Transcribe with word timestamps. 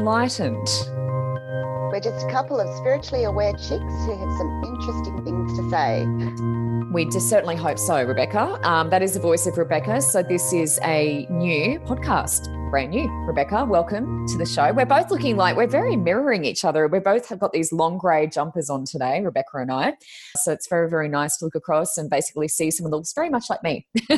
enlightened. 0.00 0.66
We're 1.92 2.00
just 2.00 2.26
a 2.26 2.30
couple 2.30 2.58
of 2.58 2.74
spiritually 2.78 3.24
aware 3.24 3.52
chicks 3.52 3.68
who 3.68 4.16
have 4.16 4.38
some 4.38 4.62
interesting 4.64 5.24
things 5.24 5.58
to 5.58 5.70
say. 5.70 6.06
We 6.90 7.04
just 7.04 7.28
certainly 7.28 7.54
hope 7.54 7.78
so, 7.78 8.02
Rebecca. 8.02 8.58
Um, 8.66 8.88
that 8.88 9.02
is 9.02 9.12
the 9.12 9.20
voice 9.20 9.46
of 9.46 9.58
Rebecca. 9.58 10.00
So, 10.00 10.22
this 10.22 10.54
is 10.54 10.80
a 10.84 11.26
new 11.28 11.78
podcast 11.80 12.48
brand 12.70 12.92
new. 12.92 13.10
Rebecca, 13.26 13.64
welcome 13.64 14.26
to 14.28 14.38
the 14.38 14.46
show. 14.46 14.72
We're 14.72 14.86
both 14.86 15.10
looking 15.10 15.36
like 15.36 15.56
we're 15.56 15.66
very 15.66 15.96
mirroring 15.96 16.44
each 16.44 16.64
other. 16.64 16.86
We 16.86 17.00
both 17.00 17.28
have 17.28 17.40
got 17.40 17.52
these 17.52 17.72
long 17.72 17.98
grey 17.98 18.28
jumpers 18.28 18.70
on 18.70 18.84
today, 18.84 19.20
Rebecca 19.20 19.58
and 19.58 19.72
I. 19.72 19.94
So 20.36 20.52
it's 20.52 20.68
very, 20.68 20.88
very 20.88 21.08
nice 21.08 21.36
to 21.38 21.46
look 21.46 21.56
across 21.56 21.98
and 21.98 22.08
basically 22.08 22.46
see 22.46 22.70
someone 22.70 22.92
that 22.92 22.98
looks 22.98 23.12
very 23.12 23.28
much 23.28 23.50
like 23.50 23.62
me, 23.64 23.88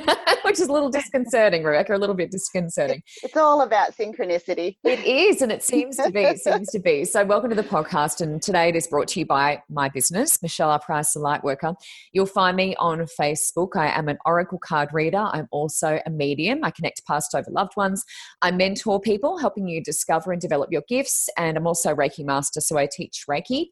which 0.52 0.60
is 0.60 0.68
a 0.68 0.72
little 0.72 0.90
disconcerting, 0.90 1.64
Rebecca, 1.64 1.96
a 1.96 1.96
little 1.96 2.14
bit 2.14 2.30
disconcerting. 2.30 3.02
It's 3.22 3.38
all 3.38 3.62
about 3.62 3.96
synchronicity. 3.96 4.76
It 4.84 5.00
is, 5.00 5.40
and 5.40 5.50
it 5.50 5.62
seems 5.72 5.96
to 5.96 6.10
be. 6.10 6.24
It 6.24 6.40
seems 6.40 6.68
to 6.72 6.78
be. 6.78 7.06
So 7.06 7.24
welcome 7.24 7.48
to 7.48 7.56
the 7.56 7.62
podcast. 7.62 8.20
And 8.20 8.42
today 8.42 8.68
it 8.68 8.76
is 8.76 8.86
brought 8.86 9.08
to 9.08 9.20
you 9.20 9.24
by 9.24 9.62
my 9.70 9.88
business, 9.88 10.42
Michelle 10.42 10.68
R. 10.68 10.78
Price, 10.78 11.14
the 11.14 11.20
Lightworker. 11.20 11.74
You'll 12.12 12.26
find 12.26 12.54
me 12.54 12.76
on 12.76 13.06
Facebook. 13.18 13.76
I 13.76 13.98
am 13.98 14.10
an 14.10 14.18
oracle 14.26 14.58
card 14.58 14.90
reader. 14.92 15.26
I'm 15.32 15.48
also 15.52 16.00
a 16.04 16.10
medium. 16.10 16.62
I 16.64 16.70
connect 16.70 17.06
past 17.06 17.34
over 17.34 17.50
loved 17.50 17.74
ones. 17.74 18.04
I 18.42 18.50
mentor 18.50 19.00
people, 19.00 19.38
helping 19.38 19.68
you 19.68 19.82
discover 19.82 20.32
and 20.32 20.40
develop 20.40 20.70
your 20.70 20.82
gifts. 20.86 21.30
And 21.38 21.56
I'm 21.56 21.66
also 21.66 21.94
Reiki 21.94 22.26
Master, 22.26 22.60
so 22.60 22.76
I 22.76 22.86
teach 22.92 23.24
Reiki. 23.26 23.68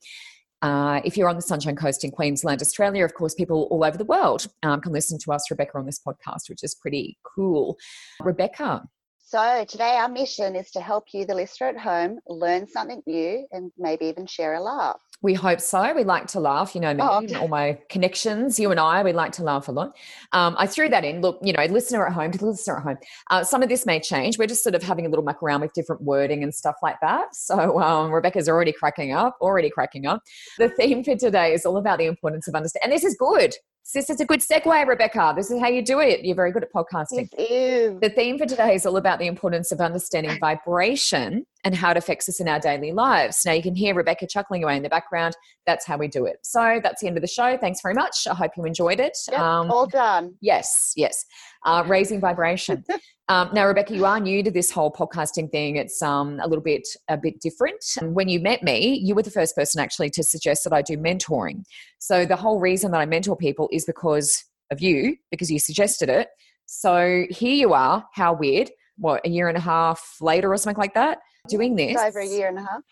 Uh, 0.62 1.00
if 1.04 1.16
you're 1.16 1.28
on 1.28 1.36
the 1.36 1.42
Sunshine 1.42 1.76
Coast 1.76 2.04
in 2.04 2.10
Queensland, 2.10 2.60
Australia, 2.60 3.04
of 3.04 3.14
course, 3.14 3.34
people 3.34 3.66
all 3.70 3.84
over 3.84 3.96
the 3.96 4.04
world 4.04 4.46
um, 4.62 4.80
can 4.80 4.92
listen 4.92 5.18
to 5.20 5.32
us, 5.32 5.50
Rebecca, 5.50 5.78
on 5.78 5.86
this 5.86 6.00
podcast, 6.06 6.48
which 6.48 6.62
is 6.62 6.74
pretty 6.74 7.16
cool. 7.22 7.78
Rebecca. 8.20 8.82
So, 9.18 9.64
today 9.66 9.96
our 9.96 10.08
mission 10.08 10.56
is 10.56 10.70
to 10.72 10.80
help 10.80 11.04
you, 11.14 11.24
the 11.24 11.34
listener 11.34 11.68
at 11.68 11.78
home, 11.78 12.18
learn 12.26 12.66
something 12.66 13.00
new 13.06 13.46
and 13.52 13.70
maybe 13.78 14.06
even 14.06 14.26
share 14.26 14.54
a 14.54 14.60
laugh. 14.60 15.00
We 15.22 15.34
hope 15.34 15.60
so. 15.60 15.94
We 15.94 16.04
like 16.04 16.26
to 16.28 16.40
laugh. 16.40 16.74
You 16.74 16.80
know 16.80 16.94
me, 16.94 17.02
oh. 17.02 17.40
all 17.40 17.48
my 17.48 17.78
connections, 17.90 18.58
you 18.58 18.70
and 18.70 18.80
I, 18.80 19.02
we 19.02 19.12
like 19.12 19.32
to 19.32 19.42
laugh 19.42 19.68
a 19.68 19.72
lot. 19.72 19.94
Um, 20.32 20.54
I 20.58 20.66
threw 20.66 20.88
that 20.88 21.04
in. 21.04 21.20
Look, 21.20 21.38
you 21.42 21.52
know, 21.52 21.62
listener 21.64 22.06
at 22.06 22.12
home 22.12 22.32
to 22.32 22.38
the 22.38 22.46
listener 22.46 22.78
at 22.78 22.82
home. 22.82 22.98
Uh, 23.30 23.44
some 23.44 23.62
of 23.62 23.68
this 23.68 23.84
may 23.84 24.00
change. 24.00 24.38
We're 24.38 24.46
just 24.46 24.62
sort 24.62 24.74
of 24.74 24.82
having 24.82 25.04
a 25.04 25.08
little 25.10 25.24
muck 25.24 25.42
around 25.42 25.60
with 25.60 25.74
different 25.74 26.02
wording 26.02 26.42
and 26.42 26.54
stuff 26.54 26.76
like 26.82 26.96
that. 27.02 27.34
So 27.34 27.80
um, 27.80 28.10
Rebecca's 28.10 28.48
already 28.48 28.72
cracking 28.72 29.12
up, 29.12 29.36
already 29.40 29.68
cracking 29.68 30.06
up. 30.06 30.22
The 30.58 30.70
theme 30.70 31.04
for 31.04 31.16
today 31.16 31.52
is 31.52 31.66
all 31.66 31.76
about 31.76 31.98
the 31.98 32.06
importance 32.06 32.48
of 32.48 32.54
understanding. 32.54 32.90
And 32.90 32.92
this 32.92 33.04
is 33.04 33.16
good 33.16 33.54
this 33.94 34.08
is 34.08 34.20
a 34.20 34.24
good 34.24 34.40
segue, 34.40 34.86
Rebecca. 34.86 35.32
This 35.36 35.50
is 35.50 35.60
how 35.60 35.68
you 35.68 35.82
do 35.82 35.98
it. 36.00 36.24
You're 36.24 36.36
very 36.36 36.52
good 36.52 36.62
at 36.62 36.72
podcasting. 36.72 37.28
It 37.32 37.50
is. 37.50 38.00
The 38.00 38.10
theme 38.10 38.38
for 38.38 38.46
today 38.46 38.74
is 38.74 38.86
all 38.86 38.96
about 38.96 39.18
the 39.18 39.26
importance 39.26 39.72
of 39.72 39.80
understanding 39.80 40.38
vibration 40.38 41.44
and 41.64 41.74
how 41.74 41.90
it 41.90 41.96
affects 41.96 42.28
us 42.28 42.40
in 42.40 42.48
our 42.48 42.58
daily 42.58 42.92
lives. 42.92 43.42
Now, 43.44 43.52
you 43.52 43.62
can 43.62 43.74
hear 43.74 43.94
Rebecca 43.94 44.26
chuckling 44.26 44.64
away 44.64 44.76
in 44.76 44.82
the 44.82 44.88
background. 44.88 45.36
That's 45.66 45.86
how 45.86 45.96
we 45.96 46.08
do 46.08 46.26
it. 46.26 46.38
So, 46.42 46.80
that's 46.82 47.00
the 47.00 47.08
end 47.08 47.16
of 47.16 47.22
the 47.22 47.28
show. 47.28 47.56
Thanks 47.56 47.80
very 47.82 47.94
much. 47.94 48.26
I 48.30 48.34
hope 48.34 48.52
you 48.56 48.64
enjoyed 48.64 49.00
it. 49.00 49.16
Yep, 49.30 49.40
um, 49.40 49.70
all 49.70 49.86
done. 49.86 50.34
Yes, 50.40 50.92
yes. 50.96 51.24
Uh, 51.64 51.84
raising 51.86 52.20
vibration. 52.20 52.84
Um, 53.30 53.48
now, 53.52 53.64
Rebecca, 53.68 53.94
you 53.94 54.04
are 54.06 54.18
new 54.18 54.42
to 54.42 54.50
this 54.50 54.72
whole 54.72 54.90
podcasting 54.90 55.52
thing. 55.52 55.76
It's 55.76 56.02
um, 56.02 56.40
a 56.42 56.48
little 56.48 56.64
bit 56.64 56.88
a 57.06 57.16
bit 57.16 57.40
different. 57.40 57.84
When 58.02 58.28
you 58.28 58.40
met 58.40 58.64
me, 58.64 58.98
you 59.04 59.14
were 59.14 59.22
the 59.22 59.30
first 59.30 59.54
person 59.54 59.80
actually 59.80 60.10
to 60.10 60.24
suggest 60.24 60.64
that 60.64 60.72
I 60.72 60.82
do 60.82 60.96
mentoring. 60.96 61.62
So 62.00 62.26
the 62.26 62.34
whole 62.34 62.58
reason 62.58 62.90
that 62.90 62.98
I 62.98 63.06
mentor 63.06 63.36
people 63.36 63.68
is 63.70 63.84
because 63.84 64.44
of 64.72 64.80
you, 64.80 65.16
because 65.30 65.48
you 65.48 65.60
suggested 65.60 66.08
it. 66.08 66.26
So 66.66 67.26
here 67.30 67.54
you 67.54 67.72
are. 67.72 68.04
How 68.14 68.32
weird? 68.32 68.72
What 68.96 69.24
a 69.24 69.28
year 69.28 69.48
and 69.48 69.56
a 69.56 69.60
half 69.60 70.16
later 70.20 70.52
or 70.52 70.56
something 70.56 70.80
like 70.80 70.94
that, 70.94 71.18
doing 71.48 71.76
this. 71.76 71.92
It's 71.92 72.02
over 72.02 72.20
a 72.20 72.26
year 72.26 72.48
and 72.48 72.58
a 72.58 72.62
half 72.62 72.82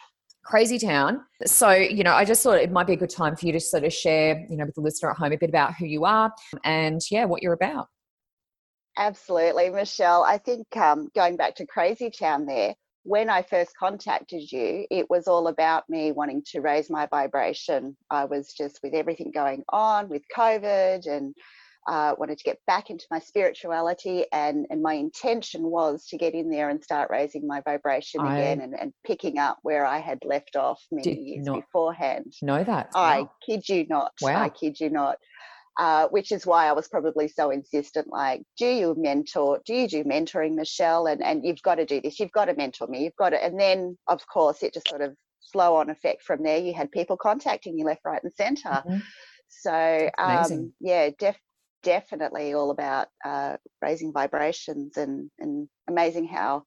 crazy 0.48 0.78
town. 0.78 1.20
So, 1.44 1.70
you 1.72 2.02
know, 2.02 2.14
I 2.14 2.24
just 2.24 2.42
thought 2.42 2.58
it 2.58 2.72
might 2.72 2.86
be 2.86 2.94
a 2.94 2.96
good 2.96 3.10
time 3.10 3.36
for 3.36 3.44
you 3.44 3.52
to 3.52 3.60
sort 3.60 3.84
of 3.84 3.92
share, 3.92 4.46
you 4.48 4.56
know, 4.56 4.64
with 4.64 4.76
the 4.76 4.80
listener 4.80 5.10
at 5.10 5.18
home 5.18 5.32
a 5.32 5.36
bit 5.36 5.50
about 5.50 5.74
who 5.74 5.84
you 5.84 6.06
are 6.06 6.32
and, 6.64 7.02
yeah, 7.10 7.26
what 7.26 7.42
you're 7.42 7.52
about. 7.52 7.88
Absolutely, 8.96 9.68
Michelle. 9.68 10.24
I 10.24 10.38
think 10.38 10.66
um, 10.76 11.08
going 11.14 11.36
back 11.36 11.54
to 11.56 11.66
Crazy 11.66 12.10
Town 12.10 12.46
there, 12.46 12.74
when 13.04 13.28
I 13.28 13.42
first 13.42 13.76
contacted 13.78 14.50
you, 14.50 14.86
it 14.90 15.08
was 15.10 15.28
all 15.28 15.48
about 15.48 15.88
me 15.88 16.12
wanting 16.12 16.42
to 16.52 16.60
raise 16.60 16.88
my 16.90 17.06
vibration. 17.06 17.96
I 18.10 18.24
was 18.24 18.52
just 18.54 18.80
with 18.82 18.94
everything 18.94 19.30
going 19.30 19.64
on 19.68 20.08
with 20.08 20.22
COVID 20.34 21.06
and 21.06 21.34
uh, 21.88 22.14
wanted 22.18 22.38
to 22.38 22.44
get 22.44 22.58
back 22.66 22.90
into 22.90 23.06
my 23.10 23.18
spirituality 23.18 24.26
and, 24.32 24.66
and 24.70 24.82
my 24.82 24.94
intention 24.94 25.62
was 25.62 26.06
to 26.06 26.18
get 26.18 26.34
in 26.34 26.50
there 26.50 26.68
and 26.68 26.84
start 26.84 27.10
raising 27.10 27.46
my 27.46 27.62
vibration 27.62 28.20
I 28.20 28.38
again 28.38 28.60
and, 28.60 28.74
and 28.78 28.92
picking 29.06 29.38
up 29.38 29.58
where 29.62 29.86
I 29.86 29.98
had 29.98 30.18
left 30.24 30.54
off 30.54 30.80
many 30.92 31.18
years 31.18 31.48
beforehand. 31.48 32.32
Know 32.42 32.62
that. 32.62 32.90
I 32.94 33.22
wow. 33.22 33.30
kid 33.44 33.68
you 33.68 33.86
not. 33.88 34.12
Wow. 34.20 34.42
I 34.42 34.48
kid 34.50 34.78
you 34.78 34.90
not 34.90 35.16
uh, 35.78 36.08
which 36.08 36.32
is 36.32 36.44
why 36.44 36.66
I 36.66 36.72
was 36.72 36.88
probably 36.88 37.28
so 37.28 37.50
insistent. 37.50 38.08
Like, 38.10 38.42
do 38.58 38.66
you 38.66 38.96
mentor? 38.98 39.60
Do 39.64 39.74
you 39.74 39.86
do 39.86 40.02
mentoring, 40.02 40.56
Michelle? 40.56 41.06
And 41.06 41.22
and 41.22 41.44
you've 41.44 41.62
got 41.62 41.76
to 41.76 41.86
do 41.86 42.00
this. 42.00 42.18
You've 42.18 42.32
got 42.32 42.46
to 42.46 42.54
mentor 42.54 42.88
me. 42.88 43.04
You've 43.04 43.16
got 43.16 43.30
to. 43.30 43.42
And 43.42 43.58
then, 43.58 43.96
of 44.08 44.26
course, 44.26 44.64
it 44.64 44.74
just 44.74 44.88
sort 44.88 45.02
of 45.02 45.14
flow 45.52 45.76
on 45.76 45.88
effect 45.88 46.24
from 46.24 46.42
there. 46.42 46.58
You 46.58 46.74
had 46.74 46.90
people 46.90 47.16
contacting 47.16 47.78
you 47.78 47.84
left, 47.84 48.00
right, 48.04 48.22
and 48.22 48.32
center. 48.34 48.70
Mm-hmm. 48.70 48.98
So 49.48 50.10
um, 50.18 50.72
yeah, 50.80 51.10
def- 51.18 51.38
definitely 51.82 52.54
all 52.54 52.70
about 52.70 53.08
uh, 53.24 53.56
raising 53.80 54.12
vibrations 54.12 54.96
and 54.96 55.30
and 55.38 55.68
amazing 55.88 56.26
how 56.26 56.64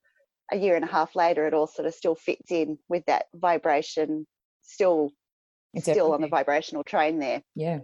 a 0.52 0.58
year 0.58 0.76
and 0.76 0.86
a 0.86 0.92
half 0.92 1.16
later 1.16 1.46
it 1.48 1.54
all 1.54 1.68
sort 1.68 1.88
of 1.88 1.94
still 1.94 2.16
fits 2.16 2.52
in 2.52 2.78
with 2.90 3.04
that 3.06 3.26
vibration 3.34 4.28
still 4.62 5.12
still 5.78 6.14
on 6.14 6.22
the 6.22 6.28
vibrational 6.28 6.84
train 6.84 7.20
there. 7.20 7.42
Yeah. 7.56 7.80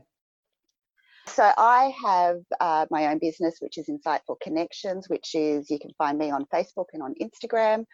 So 1.27 1.51
I 1.57 1.93
have 2.03 2.38
uh, 2.59 2.85
my 2.89 3.07
own 3.07 3.19
business, 3.19 3.57
which 3.59 3.77
is 3.77 3.89
Insightful 3.89 4.39
Connections, 4.41 5.09
which 5.09 5.35
is 5.35 5.69
you 5.69 5.79
can 5.79 5.91
find 5.97 6.17
me 6.17 6.31
on 6.31 6.45
Facebook 6.53 6.85
and 6.94 7.03
on 7.03 7.15
Instagram. 7.21 7.85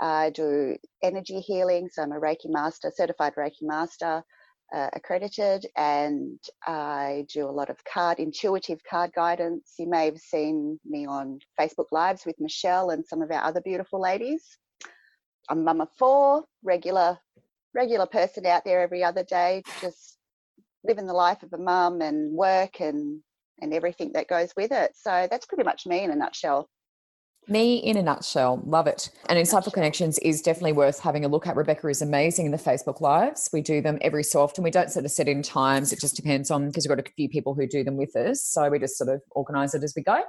I 0.00 0.30
do 0.30 0.76
energy 1.02 1.40
healing, 1.40 1.88
so 1.90 2.02
I'm 2.02 2.12
a 2.12 2.20
Reiki 2.20 2.48
master, 2.48 2.92
certified 2.94 3.34
Reiki 3.36 3.62
master, 3.62 4.22
uh, 4.74 4.88
accredited, 4.94 5.66
and 5.76 6.38
I 6.66 7.26
do 7.32 7.48
a 7.48 7.50
lot 7.50 7.70
of 7.70 7.76
card, 7.84 8.18
intuitive 8.18 8.80
card 8.88 9.12
guidance. 9.14 9.74
You 9.78 9.88
may 9.88 10.06
have 10.06 10.18
seen 10.18 10.78
me 10.84 11.06
on 11.06 11.38
Facebook 11.58 11.92
Lives 11.92 12.26
with 12.26 12.40
Michelle 12.40 12.90
and 12.90 13.04
some 13.06 13.22
of 13.22 13.30
our 13.30 13.42
other 13.42 13.60
beautiful 13.60 14.00
ladies. 14.00 14.58
I'm 15.48 15.64
mama 15.64 15.88
four, 15.98 16.44
regular, 16.64 17.18
regular 17.74 18.06
person 18.06 18.46
out 18.46 18.64
there 18.64 18.80
every 18.80 19.04
other 19.04 19.22
day, 19.22 19.62
just 19.80 20.18
living 20.84 21.06
the 21.06 21.12
life 21.12 21.42
of 21.42 21.52
a 21.52 21.58
mum 21.58 22.00
and 22.00 22.32
work 22.32 22.80
and 22.80 23.20
and 23.62 23.72
everything 23.72 24.12
that 24.12 24.28
goes 24.28 24.52
with 24.56 24.70
it. 24.70 24.92
So 24.94 25.26
that's 25.30 25.46
pretty 25.46 25.64
much 25.64 25.86
me 25.86 26.02
in 26.02 26.10
a 26.10 26.16
nutshell. 26.16 26.68
Me 27.48 27.76
in 27.76 27.96
a 27.96 28.02
nutshell, 28.02 28.60
love 28.66 28.88
it. 28.88 29.08
And 29.28 29.38
Insightful 29.38 29.72
Connections 29.72 30.18
is 30.18 30.42
definitely 30.42 30.72
worth 30.72 30.98
having 30.98 31.24
a 31.24 31.28
look 31.28 31.46
at. 31.46 31.54
Rebecca 31.54 31.86
is 31.86 32.02
amazing 32.02 32.46
in 32.46 32.50
the 32.50 32.58
Facebook 32.58 33.00
Lives. 33.00 33.48
We 33.52 33.62
do 33.62 33.80
them 33.80 33.98
every 34.00 34.24
so 34.24 34.42
often. 34.42 34.64
We 34.64 34.72
don't 34.72 34.90
sort 34.90 35.04
of 35.04 35.12
set 35.12 35.28
in 35.28 35.42
times, 35.42 35.92
it 35.92 36.00
just 36.00 36.16
depends 36.16 36.50
on 36.50 36.66
because 36.66 36.88
we've 36.88 36.96
got 36.96 37.06
a 37.06 37.12
few 37.12 37.28
people 37.28 37.54
who 37.54 37.68
do 37.68 37.84
them 37.84 37.96
with 37.96 38.16
us. 38.16 38.42
So 38.42 38.68
we 38.68 38.80
just 38.80 38.98
sort 38.98 39.10
of 39.10 39.22
organize 39.30 39.74
it 39.74 39.84
as 39.84 39.94
we 39.96 40.02
go. 40.02 40.22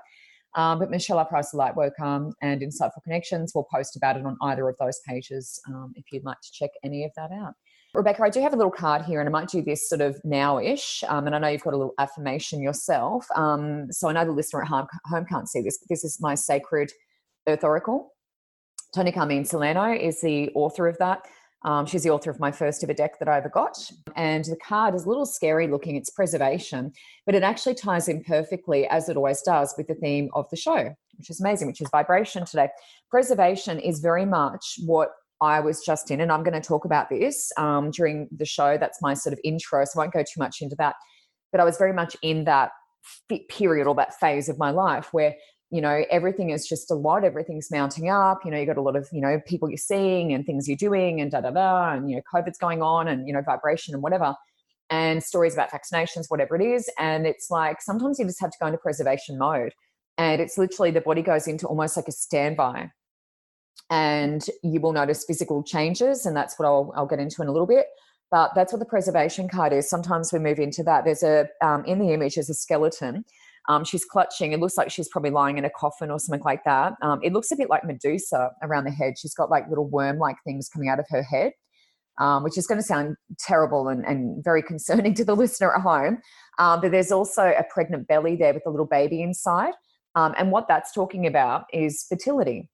Um, 0.53 0.77
but 0.77 0.91
Michelle, 0.91 1.17
R. 1.17 1.25
Price 1.25 1.53
of 1.53 1.59
Lightwork 1.59 1.99
um, 1.99 2.33
and 2.43 2.61
Insightful 2.61 3.03
Connections 3.03 3.51
We'll 3.53 3.67
post 3.73 3.95
about 3.95 4.17
it 4.17 4.25
on 4.25 4.37
either 4.43 4.69
of 4.69 4.75
those 4.79 4.99
pages 5.07 5.59
um, 5.67 5.93
if 5.95 6.05
you'd 6.11 6.23
like 6.23 6.41
to 6.41 6.51
check 6.51 6.69
any 6.83 7.03
of 7.03 7.11
that 7.15 7.31
out. 7.31 7.53
Rebecca, 7.95 8.21
I 8.23 8.29
do 8.29 8.41
have 8.41 8.53
a 8.53 8.55
little 8.55 8.71
card 8.71 9.05
here, 9.05 9.19
and 9.19 9.27
I 9.27 9.31
might 9.31 9.49
do 9.49 9.63
this 9.63 9.89
sort 9.89 10.01
of 10.01 10.19
now-ish. 10.23 11.03
Um, 11.07 11.25
and 11.25 11.35
I 11.35 11.39
know 11.39 11.47
you've 11.47 11.63
got 11.63 11.73
a 11.73 11.77
little 11.77 11.95
affirmation 11.97 12.61
yourself. 12.61 13.25
Um, 13.35 13.87
so 13.91 14.07
I 14.07 14.13
know 14.13 14.23
the 14.23 14.33
listener 14.33 14.61
at 14.61 14.67
home, 14.67 14.85
home 15.05 15.25
can't 15.25 15.49
see 15.49 15.61
this, 15.61 15.79
but 15.79 15.89
this 15.89 16.03
is 16.03 16.19
my 16.21 16.35
sacred 16.35 16.91
Earth 17.47 17.63
Oracle. 17.63 18.13
Toni 18.93 19.11
Carmine 19.11 19.45
Salerno 19.45 19.93
is 19.93 20.21
the 20.21 20.49
author 20.55 20.87
of 20.87 20.97
that. 20.97 21.25
Um, 21.63 21.85
she's 21.85 22.03
the 22.03 22.11
author 22.11 22.29
of 22.29 22.39
my 22.39 22.51
first 22.51 22.83
ever 22.83 22.93
deck 22.93 23.19
that 23.19 23.27
I 23.27 23.37
ever 23.37 23.49
got. 23.49 23.77
And 24.15 24.45
the 24.45 24.57
card 24.57 24.95
is 24.95 25.05
a 25.05 25.09
little 25.09 25.25
scary 25.25 25.67
looking, 25.67 25.95
it's 25.95 26.09
preservation, 26.09 26.93
but 27.25 27.35
it 27.35 27.43
actually 27.43 27.75
ties 27.75 28.07
in 28.07 28.23
perfectly, 28.23 28.87
as 28.87 29.09
it 29.09 29.17
always 29.17 29.41
does, 29.41 29.73
with 29.77 29.87
the 29.87 29.95
theme 29.95 30.29
of 30.33 30.45
the 30.49 30.55
show, 30.55 30.93
which 31.17 31.29
is 31.29 31.41
amazing, 31.41 31.67
which 31.67 31.81
is 31.81 31.89
vibration 31.91 32.45
today. 32.45 32.69
Preservation 33.09 33.79
is 33.79 33.99
very 33.99 34.25
much 34.25 34.75
what 34.85 35.09
I 35.41 35.59
was 35.59 35.83
just 35.85 36.09
in, 36.11 36.21
and 36.21 36.31
I'm 36.31 36.43
going 36.43 36.59
to 36.59 36.65
talk 36.65 36.85
about 36.85 37.09
this 37.09 37.51
um, 37.57 37.91
during 37.91 38.27
the 38.35 38.45
show. 38.45 38.77
That's 38.77 39.01
my 39.01 39.13
sort 39.13 39.33
of 39.33 39.39
intro, 39.43 39.83
so 39.85 39.99
I 39.99 40.03
won't 40.03 40.13
go 40.13 40.21
too 40.21 40.39
much 40.39 40.61
into 40.61 40.75
that. 40.77 40.95
But 41.51 41.61
I 41.61 41.63
was 41.63 41.77
very 41.77 41.93
much 41.93 42.15
in 42.21 42.45
that 42.45 42.71
period 43.49 43.87
or 43.87 43.95
that 43.95 44.19
phase 44.19 44.49
of 44.49 44.57
my 44.57 44.71
life 44.71 45.09
where 45.11 45.35
you 45.69 45.81
know 45.81 46.03
everything 46.09 46.49
is 46.49 46.67
just 46.67 46.89
a 46.91 46.93
lot 46.93 47.23
everything's 47.23 47.69
mounting 47.69 48.09
up 48.09 48.45
you 48.45 48.51
know 48.51 48.57
you've 48.57 48.67
got 48.67 48.77
a 48.77 48.81
lot 48.81 48.95
of 48.95 49.07
you 49.11 49.21
know 49.21 49.39
people 49.45 49.69
you're 49.69 49.77
seeing 49.77 50.33
and 50.33 50.45
things 50.45 50.67
you're 50.67 50.77
doing 50.77 51.19
and 51.19 51.31
da 51.31 51.41
da 51.41 51.51
da 51.51 51.93
and 51.93 52.09
you 52.09 52.15
know 52.15 52.21
covid's 52.29 52.57
going 52.57 52.81
on 52.81 53.07
and 53.07 53.27
you 53.27 53.33
know 53.33 53.41
vibration 53.41 53.93
and 53.93 54.01
whatever 54.01 54.33
and 54.89 55.21
stories 55.21 55.53
about 55.53 55.69
vaccinations 55.69 56.25
whatever 56.29 56.55
it 56.55 56.61
is 56.61 56.89
and 56.97 57.27
it's 57.27 57.51
like 57.51 57.81
sometimes 57.81 58.17
you 58.17 58.25
just 58.25 58.39
have 58.39 58.51
to 58.51 58.57
go 58.59 58.67
into 58.67 58.77
preservation 58.77 59.37
mode 59.37 59.73
and 60.17 60.41
it's 60.41 60.57
literally 60.57 60.91
the 60.91 61.01
body 61.01 61.21
goes 61.21 61.47
into 61.47 61.67
almost 61.67 61.97
like 61.97 62.07
a 62.07 62.11
standby 62.11 62.89
and 63.89 64.45
you 64.63 64.79
will 64.79 64.93
notice 64.93 65.23
physical 65.23 65.63
changes. 65.63 66.25
And 66.25 66.35
that's 66.35 66.57
what 66.59 66.65
I'll, 66.65 66.91
I'll 66.95 67.05
get 67.05 67.19
into 67.19 67.41
in 67.41 67.47
a 67.47 67.51
little 67.51 67.67
bit. 67.67 67.87
But 68.29 68.51
that's 68.55 68.73
what 68.73 68.79
the 68.79 68.85
preservation 68.85 69.47
card 69.47 69.71
is. 69.71 69.89
Sometimes 69.89 70.33
we 70.33 70.39
move 70.39 70.59
into 70.59 70.83
that. 70.83 71.05
There's 71.05 71.23
a, 71.23 71.47
um, 71.61 71.85
in 71.85 71.99
the 71.99 72.11
image, 72.11 72.35
there's 72.35 72.49
a 72.49 72.53
skeleton. 72.53 73.23
Um, 73.67 73.83
she's 73.83 74.05
clutching. 74.05 74.53
It 74.53 74.59
looks 74.59 74.77
like 74.77 74.89
she's 74.89 75.09
probably 75.09 75.29
lying 75.29 75.57
in 75.57 75.65
a 75.65 75.69
coffin 75.69 76.09
or 76.09 76.19
something 76.19 76.43
like 76.43 76.63
that. 76.63 76.93
Um, 77.01 77.19
it 77.21 77.33
looks 77.33 77.51
a 77.51 77.55
bit 77.55 77.69
like 77.69 77.83
Medusa 77.83 78.51
around 78.61 78.85
the 78.85 78.91
head. 78.91 79.15
She's 79.17 79.33
got 79.33 79.49
like 79.49 79.67
little 79.69 79.87
worm 79.87 80.19
like 80.19 80.37
things 80.45 80.69
coming 80.69 80.87
out 80.87 80.99
of 80.99 81.05
her 81.09 81.21
head, 81.21 81.51
um, 82.17 82.43
which 82.43 82.57
is 82.57 82.65
going 82.65 82.79
to 82.79 82.85
sound 82.85 83.17
terrible 83.39 83.89
and, 83.89 84.05
and, 84.05 84.43
very 84.43 84.63
concerning 84.73 85.13
to 85.15 85.25
the 85.25 85.35
listener 85.35 85.75
at 85.75 85.81
home. 85.81 86.19
Um, 86.59 86.81
but 86.81 86.91
there's 86.91 87.11
also 87.11 87.43
a 87.43 87.63
pregnant 87.69 88.07
belly 88.07 88.35
there 88.35 88.53
with 88.53 88.63
a 88.65 88.69
little 88.69 88.85
baby 88.85 89.21
inside. 89.21 89.73
Um, 90.15 90.33
and 90.37 90.51
what 90.51 90.67
that's 90.67 90.93
talking 90.93 91.27
about 91.27 91.65
is 91.73 92.05
fertility. 92.07 92.69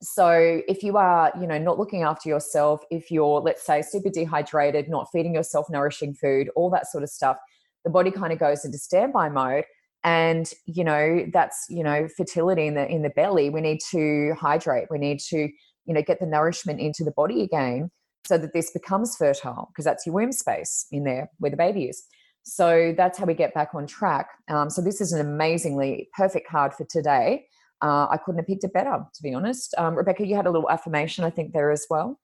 So 0.00 0.60
if 0.68 0.82
you 0.82 0.96
are, 0.96 1.32
you 1.40 1.46
know, 1.46 1.58
not 1.58 1.78
looking 1.78 2.02
after 2.02 2.28
yourself, 2.28 2.82
if 2.90 3.10
you're, 3.10 3.40
let's 3.40 3.64
say, 3.64 3.82
super 3.82 4.10
dehydrated, 4.10 4.88
not 4.88 5.08
feeding 5.12 5.34
yourself 5.34 5.68
nourishing 5.70 6.14
food, 6.14 6.50
all 6.54 6.70
that 6.70 6.86
sort 6.86 7.02
of 7.02 7.10
stuff, 7.10 7.36
the 7.84 7.90
body 7.90 8.10
kind 8.10 8.32
of 8.32 8.38
goes 8.38 8.64
into 8.64 8.78
standby 8.78 9.28
mode. 9.28 9.64
And 10.04 10.50
you 10.66 10.84
know, 10.84 11.26
that's 11.32 11.66
you 11.68 11.82
know, 11.82 12.08
fertility 12.16 12.66
in 12.66 12.74
the 12.74 12.86
in 12.86 13.02
the 13.02 13.10
belly. 13.10 13.50
We 13.50 13.60
need 13.60 13.80
to 13.90 14.34
hydrate. 14.38 14.88
We 14.90 14.98
need 14.98 15.18
to, 15.30 15.38
you 15.38 15.94
know, 15.94 16.02
get 16.02 16.20
the 16.20 16.26
nourishment 16.26 16.80
into 16.80 17.04
the 17.04 17.12
body 17.12 17.42
again 17.42 17.90
so 18.26 18.38
that 18.38 18.52
this 18.52 18.70
becomes 18.70 19.16
fertile 19.16 19.68
because 19.72 19.84
that's 19.84 20.06
your 20.06 20.14
womb 20.14 20.32
space 20.32 20.86
in 20.92 21.04
there 21.04 21.30
where 21.38 21.50
the 21.50 21.56
baby 21.56 21.84
is. 21.84 22.04
So 22.42 22.94
that's 22.96 23.18
how 23.18 23.24
we 23.24 23.34
get 23.34 23.54
back 23.54 23.74
on 23.74 23.86
track. 23.86 24.28
Um, 24.48 24.68
so 24.68 24.82
this 24.82 25.00
is 25.00 25.12
an 25.12 25.20
amazingly 25.20 26.10
perfect 26.14 26.48
card 26.48 26.74
for 26.74 26.84
today. 26.84 27.46
Uh, 27.82 28.06
I 28.10 28.18
couldn't 28.18 28.38
have 28.38 28.46
picked 28.46 28.64
it 28.64 28.72
better, 28.72 29.04
to 29.14 29.22
be 29.22 29.34
honest. 29.34 29.74
Um, 29.78 29.94
Rebecca, 29.94 30.26
you 30.26 30.36
had 30.36 30.46
a 30.46 30.50
little 30.50 30.70
affirmation, 30.70 31.24
I 31.24 31.30
think, 31.30 31.52
there 31.52 31.70
as 31.70 31.86
well. 31.88 32.20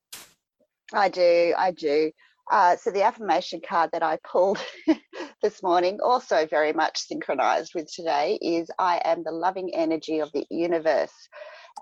I 0.93 1.09
do, 1.09 1.55
I 1.57 1.71
do. 1.71 2.13
Uh, 2.51 2.77
so 2.77 2.91
the 2.91 3.03
affirmation 3.03 3.61
card 3.67 3.91
that 3.93 4.03
I 4.03 4.19
pulled 4.25 4.59
this 5.43 5.63
morning, 5.63 5.99
also 6.03 6.47
very 6.47 6.73
much 6.73 6.99
synchronized 6.99 7.73
with 7.75 7.93
today, 7.93 8.39
is 8.43 8.71
I 8.79 9.01
am 9.05 9.23
the 9.23 9.31
loving 9.31 9.73
energy 9.75 10.19
of 10.19 10.33
the 10.33 10.45
universe. 10.51 11.13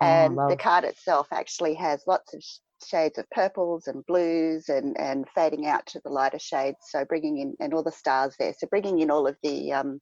Oh, 0.00 0.06
and 0.06 0.38
oh, 0.38 0.48
the 0.50 0.56
card 0.56 0.84
itself 0.84 1.28
actually 1.32 1.74
has 1.74 2.02
lots 2.06 2.34
of 2.34 2.42
shades 2.86 3.18
of 3.18 3.28
purples 3.30 3.88
and 3.88 4.04
blues 4.06 4.68
and 4.68 4.96
and 5.00 5.26
fading 5.34 5.66
out 5.66 5.84
to 5.86 6.00
the 6.04 6.10
lighter 6.10 6.38
shades 6.38 6.78
so 6.88 7.04
bringing 7.04 7.38
in 7.38 7.56
and 7.58 7.74
all 7.74 7.82
the 7.82 7.90
stars 7.90 8.36
there 8.38 8.54
so 8.56 8.68
bringing 8.68 9.00
in 9.00 9.10
all 9.10 9.26
of 9.26 9.36
the 9.42 9.72
um 9.72 10.00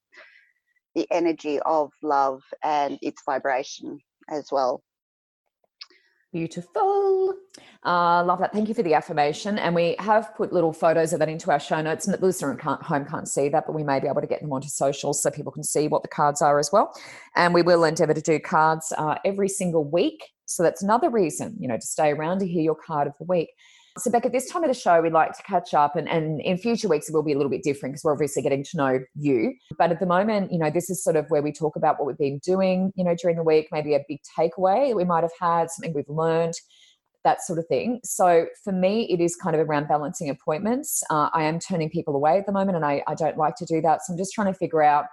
the 0.94 1.06
energy 1.10 1.58
of 1.60 1.90
love 2.02 2.42
and 2.62 2.98
its 3.00 3.22
vibration 3.24 3.98
as 4.28 4.48
well 4.52 4.82
Beautiful. 6.37 7.35
Uh, 7.83 8.23
love 8.23 8.41
that. 8.41 8.53
Thank 8.53 8.69
you 8.69 8.75
for 8.75 8.83
the 8.83 8.93
affirmation. 8.93 9.59
And 9.59 9.75
we 9.75 9.97
have 9.99 10.35
put 10.35 10.53
little 10.53 10.71
photos 10.71 11.15
of 11.15 11.19
that 11.21 11.31
into 11.31 11.50
our 11.50 11.59
show 11.59 11.81
notes. 11.81 12.06
And 12.06 12.12
the 12.12 12.23
listener 12.23 12.53
at 12.53 12.83
home 12.83 13.06
can't 13.06 13.27
see 13.27 13.49
that, 13.49 13.65
but 13.65 13.75
we 13.75 13.83
may 13.83 14.00
be 14.00 14.06
able 14.06 14.21
to 14.21 14.27
get 14.27 14.43
them 14.43 14.53
onto 14.53 14.69
socials 14.69 15.23
so 15.23 15.31
people 15.31 15.50
can 15.50 15.65
see 15.65 15.88
what 15.88 16.03
the 16.03 16.09
cards 16.09 16.43
are 16.43 16.59
as 16.59 16.71
well. 16.71 16.93
And 17.37 17.55
we 17.55 17.62
will 17.62 17.85
endeavor 17.85 18.12
to 18.12 18.21
do 18.21 18.38
cards 18.38 18.93
uh, 18.99 19.15
every 19.25 19.49
single 19.49 19.83
week. 19.83 20.23
So 20.44 20.62
that's 20.62 20.83
another 20.83 21.09
reason, 21.09 21.56
you 21.59 21.69
know, 21.69 21.77
to 21.77 21.87
stay 21.87 22.11
around 22.11 22.41
to 22.41 22.47
hear 22.47 22.62
your 22.62 22.77
card 22.77 23.06
of 23.09 23.15
the 23.17 23.25
week. 23.25 23.49
So, 23.98 24.10
Beck, 24.10 24.26
at 24.26 24.32
this 24.32 24.50
time 24.50 24.62
of 24.62 24.69
the 24.69 24.75
show, 24.75 25.00
we 25.00 25.08
like 25.08 25.32
to 25.32 25.43
catch 25.43 25.72
up, 25.72 25.96
and, 25.96 26.06
and 26.06 26.40
in 26.43 26.58
future 26.58 26.87
weeks, 26.87 27.08
it 27.08 27.14
will 27.14 27.22
be 27.22 27.32
a 27.32 27.37
little 27.37 27.50
bit 27.50 27.62
different 27.62 27.94
because 27.94 28.04
we're 28.04 28.12
obviously 28.12 28.43
getting 28.43 28.62
to 28.64 28.76
know 28.76 28.98
you. 29.14 29.54
But 29.78 29.90
at 29.90 30.00
the 30.00 30.06
moment, 30.06 30.52
you 30.52 30.58
know, 30.58 30.70
this 30.70 30.90
is 30.90 31.02
sort 31.02 31.16
of 31.16 31.25
where 31.31 31.40
we 31.40 31.50
talk 31.50 31.76
about 31.76 31.98
what 31.98 32.06
we've 32.06 32.19
been 32.19 32.38
doing, 32.44 32.93
you 32.94 33.04
know, 33.04 33.14
during 33.14 33.37
the 33.37 33.43
week, 33.43 33.69
maybe 33.72 33.94
a 33.94 34.00
big 34.06 34.19
takeaway 34.38 34.94
we 34.94 35.04
might 35.04 35.22
have 35.22 35.32
had, 35.40 35.70
something 35.70 35.94
we've 35.94 36.08
learned, 36.08 36.52
that 37.25 37.40
sort 37.40 37.58
of 37.58 37.66
thing. 37.69 38.00
So, 38.04 38.46
for 38.62 38.72
me, 38.72 39.04
it 39.10 39.20
is 39.20 39.34
kind 39.34 39.56
of 39.56 39.66
around 39.66 39.88
balancing 39.88 40.28
appointments. 40.28 41.02
Uh, 41.08 41.31
I 41.32 41.44
am 41.44 41.58
turning 41.58 41.88
people 41.88 42.14
away 42.14 42.38
at 42.38 42.44
the 42.44 42.52
moment, 42.52 42.76
and 42.76 42.84
I, 42.84 43.02
I 43.06 43.14
don't 43.14 43.38
like 43.38 43.56
to 43.56 43.64
do 43.64 43.81
that. 43.81 44.04
So, 44.04 44.12
I'm 44.12 44.19
just 44.19 44.34
trying 44.34 44.52
to 44.52 44.58
figure 44.58 44.82
out 44.82 45.06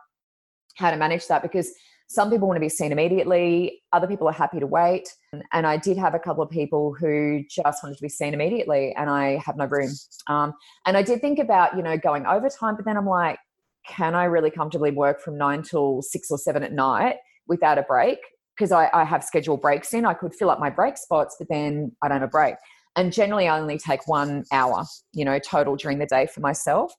how 0.75 0.91
to 0.91 0.97
manage 0.97 1.27
that 1.27 1.41
because 1.41 1.71
some 2.07 2.29
people 2.29 2.47
want 2.47 2.57
to 2.57 2.61
be 2.61 2.69
seen 2.69 2.91
immediately, 2.91 3.81
other 3.91 4.07
people 4.07 4.27
are 4.27 4.33
happy 4.33 4.59
to 4.59 4.67
wait. 4.67 5.09
And 5.51 5.65
I 5.65 5.77
did 5.77 5.97
have 5.97 6.13
a 6.13 6.19
couple 6.19 6.43
of 6.43 6.49
people 6.49 6.93
who 6.93 7.43
just 7.49 7.83
wanted 7.83 7.95
to 7.95 8.01
be 8.01 8.09
seen 8.09 8.33
immediately, 8.33 8.93
and 8.95 9.09
I 9.09 9.37
have 9.37 9.57
no 9.57 9.65
room. 9.65 9.89
Um, 10.27 10.53
and 10.85 10.95
I 10.95 11.01
did 11.01 11.21
think 11.21 11.39
about, 11.39 11.75
you 11.75 11.81
know, 11.81 11.97
going 11.97 12.25
overtime, 12.25 12.75
but 12.75 12.85
then 12.85 12.97
I'm 12.97 13.07
like, 13.07 13.39
can 13.87 14.15
I 14.15 14.25
really 14.25 14.51
comfortably 14.51 14.91
work 14.91 15.21
from 15.21 15.37
nine 15.37 15.63
till 15.63 16.01
six 16.01 16.29
or 16.29 16.37
seven 16.37 16.63
at 16.63 16.71
night 16.71 17.17
without 17.47 17.77
a 17.77 17.83
break? 17.83 18.19
Because 18.55 18.71
I, 18.71 18.89
I 18.93 19.03
have 19.03 19.23
scheduled 19.23 19.61
breaks 19.61 19.93
in. 19.93 20.05
I 20.05 20.13
could 20.13 20.35
fill 20.35 20.49
up 20.51 20.59
my 20.59 20.69
break 20.69 20.97
spots, 20.97 21.35
but 21.39 21.47
then 21.49 21.91
I 22.01 22.07
don't 22.07 22.19
have 22.19 22.29
a 22.29 22.31
break. 22.31 22.55
And 22.95 23.11
generally, 23.11 23.47
I 23.47 23.59
only 23.59 23.79
take 23.79 24.07
one 24.07 24.43
hour, 24.51 24.85
you 25.13 25.25
know, 25.25 25.39
total 25.39 25.75
during 25.75 25.97
the 25.97 26.05
day 26.05 26.27
for 26.27 26.41
myself. 26.41 26.93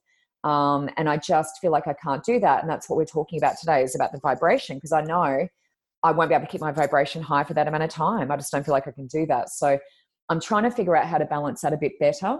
Um, 0.45 0.89
and 0.95 1.09
I 1.09 1.17
just 1.17 1.59
feel 1.59 1.71
like 1.71 1.87
I 1.87 1.93
can't 1.93 2.23
do 2.23 2.39
that. 2.39 2.61
And 2.61 2.69
that's 2.69 2.87
what 2.87 2.97
we're 2.97 3.05
talking 3.05 3.39
about 3.39 3.57
today 3.59 3.83
is 3.83 3.95
about 3.95 4.11
the 4.11 4.19
vibration 4.19 4.77
because 4.77 4.91
I 4.91 5.01
know 5.01 5.47
I 6.03 6.11
won't 6.11 6.29
be 6.29 6.35
able 6.35 6.45
to 6.45 6.51
keep 6.51 6.61
my 6.61 6.71
vibration 6.71 7.23
high 7.23 7.43
for 7.43 7.55
that 7.55 7.67
amount 7.67 7.83
of 7.83 7.89
time. 7.89 8.31
I 8.31 8.37
just 8.37 8.51
don't 8.51 8.63
feel 8.63 8.73
like 8.73 8.87
I 8.87 8.91
can 8.91 9.07
do 9.07 9.25
that. 9.25 9.49
So 9.49 9.79
I'm 10.29 10.39
trying 10.39 10.63
to 10.63 10.71
figure 10.71 10.95
out 10.95 11.07
how 11.07 11.17
to 11.17 11.25
balance 11.25 11.61
that 11.61 11.73
a 11.73 11.77
bit 11.77 11.93
better. 11.99 12.37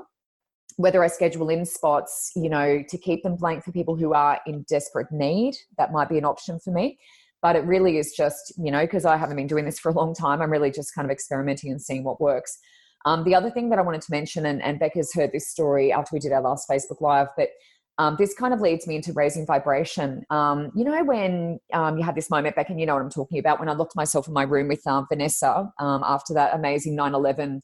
Whether 0.77 1.03
I 1.03 1.07
schedule 1.07 1.49
in 1.49 1.65
spots, 1.65 2.31
you 2.35 2.47
know, 2.47 2.83
to 2.87 2.97
keep 2.97 3.23
them 3.23 3.37
blank 3.37 3.63
for 3.63 3.71
people 3.71 3.95
who 3.95 4.13
are 4.13 4.39
in 4.45 4.65
desperate 4.69 5.11
need, 5.11 5.55
that 5.79 5.91
might 5.91 6.09
be 6.09 6.19
an 6.19 6.25
option 6.25 6.59
for 6.59 6.71
me. 6.71 6.99
But 7.41 7.55
it 7.55 7.65
really 7.65 7.97
is 7.97 8.13
just, 8.15 8.53
you 8.57 8.71
know, 8.71 8.81
because 8.81 9.05
I 9.05 9.17
haven't 9.17 9.35
been 9.35 9.47
doing 9.47 9.65
this 9.65 9.79
for 9.79 9.89
a 9.89 9.93
long 9.93 10.13
time, 10.13 10.41
I'm 10.41 10.51
really 10.51 10.71
just 10.71 10.93
kind 10.93 11.05
of 11.05 11.11
experimenting 11.11 11.71
and 11.71 11.81
seeing 11.81 12.03
what 12.03 12.21
works. 12.21 12.59
Um, 13.05 13.23
the 13.23 13.35
other 13.35 13.51
thing 13.51 13.69
that 13.69 13.79
I 13.79 13.83
wanted 13.83 14.01
to 14.01 14.11
mention, 14.11 14.47
and, 14.47 14.61
and 14.63 14.79
Becca's 14.79 15.13
heard 15.13 15.31
this 15.31 15.49
story 15.49 15.91
after 15.91 16.09
we 16.13 16.19
did 16.19 16.31
our 16.31 16.41
last 16.41 16.67
Facebook 16.67 17.01
Live, 17.01 17.27
but 17.37 17.49
um, 17.97 18.15
this 18.19 18.33
kind 18.33 18.53
of 18.53 18.59
leads 18.59 18.87
me 18.87 18.97
into 18.97 19.13
raising 19.13 19.45
vibration. 19.45 20.25
Um, 20.29 20.71
you 20.75 20.83
know, 20.83 21.03
when 21.03 21.59
um, 21.73 21.97
you 21.97 22.03
had 22.03 22.15
this 22.15 22.29
moment 22.29 22.55
back, 22.55 22.69
and 22.69 22.79
you 22.79 22.85
know 22.85 22.93
what 22.93 23.01
I'm 23.01 23.09
talking 23.09 23.39
about, 23.39 23.59
when 23.59 23.69
I 23.69 23.73
locked 23.73 23.95
myself 23.95 24.27
in 24.27 24.33
my 24.33 24.43
room 24.43 24.67
with 24.67 24.85
um, 24.85 25.05
Vanessa 25.09 25.71
um, 25.79 26.03
after 26.05 26.33
that 26.33 26.53
amazing 26.53 26.95
9 26.95 27.13
11 27.13 27.61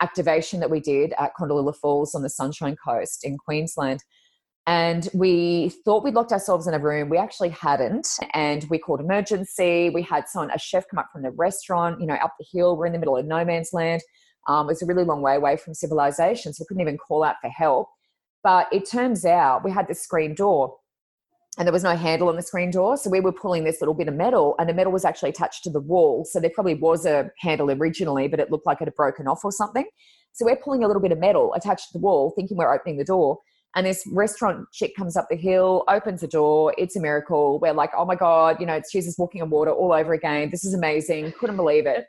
activation 0.00 0.60
that 0.60 0.70
we 0.70 0.80
did 0.80 1.12
at 1.18 1.32
Kondalilla 1.38 1.74
Falls 1.76 2.14
on 2.14 2.22
the 2.22 2.30
Sunshine 2.30 2.76
Coast 2.82 3.24
in 3.24 3.36
Queensland. 3.38 4.02
And 4.66 5.08
we 5.12 5.72
thought 5.84 6.02
we'd 6.02 6.14
locked 6.14 6.32
ourselves 6.32 6.66
in 6.66 6.72
a 6.72 6.78
room. 6.78 7.10
We 7.10 7.18
actually 7.18 7.50
hadn't. 7.50 8.08
And 8.32 8.64
we 8.70 8.78
called 8.78 9.00
emergency. 9.00 9.90
We 9.90 10.00
had 10.02 10.26
someone, 10.28 10.50
a 10.50 10.58
chef 10.58 10.88
come 10.88 10.98
up 10.98 11.10
from 11.12 11.22
the 11.22 11.30
restaurant, 11.32 12.00
you 12.00 12.06
know, 12.06 12.14
up 12.14 12.34
the 12.38 12.46
hill. 12.50 12.76
We're 12.76 12.86
in 12.86 12.94
the 12.94 12.98
middle 12.98 13.16
of 13.16 13.26
no 13.26 13.44
man's 13.44 13.74
land. 13.74 14.00
Um, 14.48 14.66
it 14.66 14.72
was 14.72 14.82
a 14.82 14.86
really 14.86 15.04
long 15.04 15.20
way 15.20 15.36
away 15.36 15.58
from 15.58 15.74
civilization. 15.74 16.54
So 16.54 16.62
we 16.62 16.66
couldn't 16.66 16.80
even 16.80 16.96
call 16.96 17.24
out 17.24 17.36
for 17.42 17.50
help. 17.50 17.88
But 18.44 18.68
it 18.70 18.88
turns 18.88 19.24
out 19.24 19.64
we 19.64 19.72
had 19.72 19.88
this 19.88 20.02
screen 20.02 20.34
door 20.34 20.76
and 21.58 21.66
there 21.66 21.72
was 21.72 21.84
no 21.84 21.96
handle 21.96 22.28
on 22.28 22.36
the 22.36 22.42
screen 22.42 22.70
door. 22.70 22.96
So 22.96 23.10
we 23.10 23.20
were 23.20 23.32
pulling 23.32 23.64
this 23.64 23.80
little 23.80 23.94
bit 23.94 24.08
of 24.08 24.14
metal, 24.14 24.56
and 24.58 24.68
the 24.68 24.74
metal 24.74 24.92
was 24.92 25.04
actually 25.04 25.30
attached 25.30 25.62
to 25.64 25.70
the 25.70 25.80
wall. 25.80 26.24
So 26.24 26.40
there 26.40 26.50
probably 26.50 26.74
was 26.74 27.06
a 27.06 27.30
handle 27.38 27.70
originally, 27.70 28.28
but 28.28 28.40
it 28.40 28.50
looked 28.50 28.66
like 28.66 28.80
it 28.80 28.86
had 28.86 28.94
broken 28.94 29.28
off 29.28 29.44
or 29.44 29.52
something. 29.52 29.86
So 30.32 30.44
we're 30.44 30.56
pulling 30.56 30.82
a 30.82 30.88
little 30.88 31.02
bit 31.02 31.12
of 31.12 31.18
metal 31.18 31.54
attached 31.54 31.88
to 31.88 31.92
the 31.98 32.00
wall, 32.00 32.32
thinking 32.34 32.56
we're 32.56 32.74
opening 32.74 32.96
the 32.96 33.04
door. 33.04 33.38
And 33.76 33.86
this 33.86 34.04
restaurant 34.12 34.66
chick 34.72 34.94
comes 34.96 35.16
up 35.16 35.26
the 35.30 35.36
hill, 35.36 35.84
opens 35.88 36.20
the 36.20 36.28
door. 36.28 36.74
It's 36.78 36.94
a 36.96 37.00
miracle. 37.00 37.58
We're 37.60 37.72
like, 37.72 37.90
oh 37.96 38.04
my 38.04 38.14
God, 38.14 38.56
you 38.60 38.66
know, 38.66 38.74
it's 38.74 38.90
Jesus 38.90 39.16
walking 39.18 39.42
on 39.42 39.50
water 39.50 39.72
all 39.72 39.92
over 39.92 40.12
again. 40.12 40.50
This 40.50 40.64
is 40.64 40.74
amazing. 40.74 41.32
Couldn't 41.38 41.56
believe 41.56 41.86
it. 41.86 42.06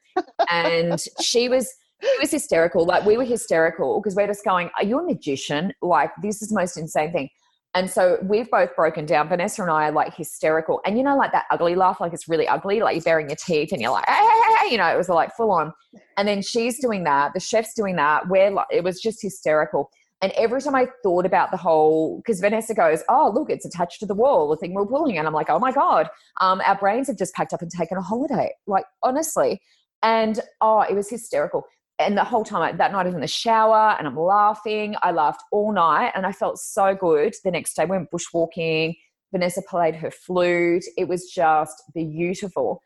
and 0.52 1.00
she 1.22 1.50
was 1.50 1.74
it 2.06 2.22
was 2.22 2.32
hysterical. 2.32 2.86
Like 2.86 3.06
we 3.06 3.18
were 3.18 3.26
hysterical 3.26 4.00
because 4.00 4.16
we're 4.16 4.28
just 4.28 4.46
going, 4.46 4.70
"Are 4.78 4.84
you 4.84 5.00
a 5.00 5.04
magician? 5.04 5.74
Like 5.82 6.12
this 6.22 6.42
is 6.42 6.50
the 6.50 6.56
most 6.56 6.78
insane 6.78 7.12
thing." 7.12 7.30
And 7.76 7.92
so 7.92 8.18
we've 8.24 8.50
both 8.50 8.74
broken 8.74 9.06
down. 9.06 9.28
Vanessa 9.28 9.62
and 9.62 9.70
I 9.70 9.90
are 9.90 9.92
like 9.92 10.16
hysterical, 10.16 10.80
and 10.86 10.98
you 10.98 11.04
know, 11.04 11.18
like 11.18 11.34
that 11.34 11.44
ugly 11.52 11.76
laugh, 11.76 12.00
like 12.00 12.14
it's 12.14 12.30
really 12.30 12.48
ugly, 12.48 12.80
like 12.80 12.96
you're 12.96 13.04
baring 13.04 13.30
your 13.30 13.36
teeth, 13.36 13.74
and 13.74 13.82
you're 13.82 13.92
like, 13.92 14.06
hey, 14.08 14.14
hey, 14.14 14.56
hey, 14.60 14.72
you 14.72 14.78
know, 14.78 14.88
it 14.88 14.98
was 14.98 15.10
like 15.10 15.36
full 15.36 15.52
on. 15.52 15.74
And 16.18 16.26
then 16.28 16.42
she's 16.42 16.80
doing 16.80 17.04
that, 17.04 17.34
the 17.34 17.42
chef's 17.42 17.74
doing 17.74 17.98
that. 17.98 18.30
We're 18.30 18.50
like, 18.50 18.68
it 18.72 18.84
was 18.84 19.02
just 19.02 19.22
hysterical. 19.22 19.90
And 20.22 20.32
every 20.38 20.62
time 20.62 20.74
I 20.74 20.88
thought 21.04 21.26
about 21.26 21.52
the 21.52 21.58
whole, 21.58 22.18
because 22.18 22.40
Vanessa 22.40 22.74
goes, 22.74 23.04
"Oh, 23.10 23.32
look, 23.36 23.50
it's 23.50 23.66
attached 23.66 24.00
to 24.00 24.06
the 24.06 24.16
wall, 24.16 24.50
the 24.50 24.56
thing 24.56 24.74
we're 24.74 24.86
pulling," 24.86 25.18
and 25.18 25.28
I'm 25.28 25.34
like, 25.34 25.50
"Oh 25.50 25.60
my 25.60 25.74
god, 25.74 26.10
um, 26.40 26.62
our 26.66 26.78
brains 26.78 27.08
have 27.08 27.18
just 27.18 27.34
packed 27.36 27.52
up 27.52 27.62
and 27.62 27.70
taken 27.70 27.98
a 27.98 28.02
holiday." 28.02 28.54
Like 28.68 28.86
honestly, 29.04 29.62
and 30.02 30.40
oh, 30.62 30.80
it 30.82 30.96
was 30.96 31.10
hysterical 31.10 31.66
and 32.00 32.18
the 32.18 32.24
whole 32.24 32.44
time 32.44 32.78
that 32.78 32.92
night 32.92 33.02
I 33.02 33.06
was 33.06 33.16
in 33.16 33.22
the 33.22 33.28
shower 33.28 33.96
and 33.98 34.08
I'm 34.08 34.18
laughing. 34.18 34.96
I 35.02 35.12
laughed 35.12 35.44
all 35.52 35.72
night 35.72 36.12
and 36.16 36.26
I 36.26 36.32
felt 36.32 36.60
so 36.60 36.94
good. 36.94 37.36
The 37.44 37.52
next 37.52 37.76
day 37.76 37.86
we 37.86 37.92
went 37.92 38.12
bushwalking. 38.12 38.96
Vanessa 39.32 39.62
played 39.68 39.96
her 39.96 40.12
flute. 40.12 40.84
It 40.98 41.08
was 41.08 41.30
just 41.30 41.84
beautiful. 41.94 42.82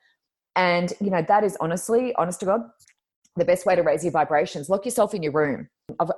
And 0.56 0.94
you 1.00 1.10
know, 1.10 1.24
that 1.28 1.44
is 1.44 1.58
honestly, 1.60 2.14
honest 2.16 2.40
to 2.42 2.46
God, 2.46 2.62
the 3.36 3.46
best 3.46 3.66
way 3.66 3.76
to 3.76 3.82
raise 3.82 4.04
your 4.04 4.12
vibrations. 4.12 4.70
Lock 4.70 4.86
yourself 4.86 5.14
in 5.14 5.24
your 5.24 5.32
room. 5.32 5.70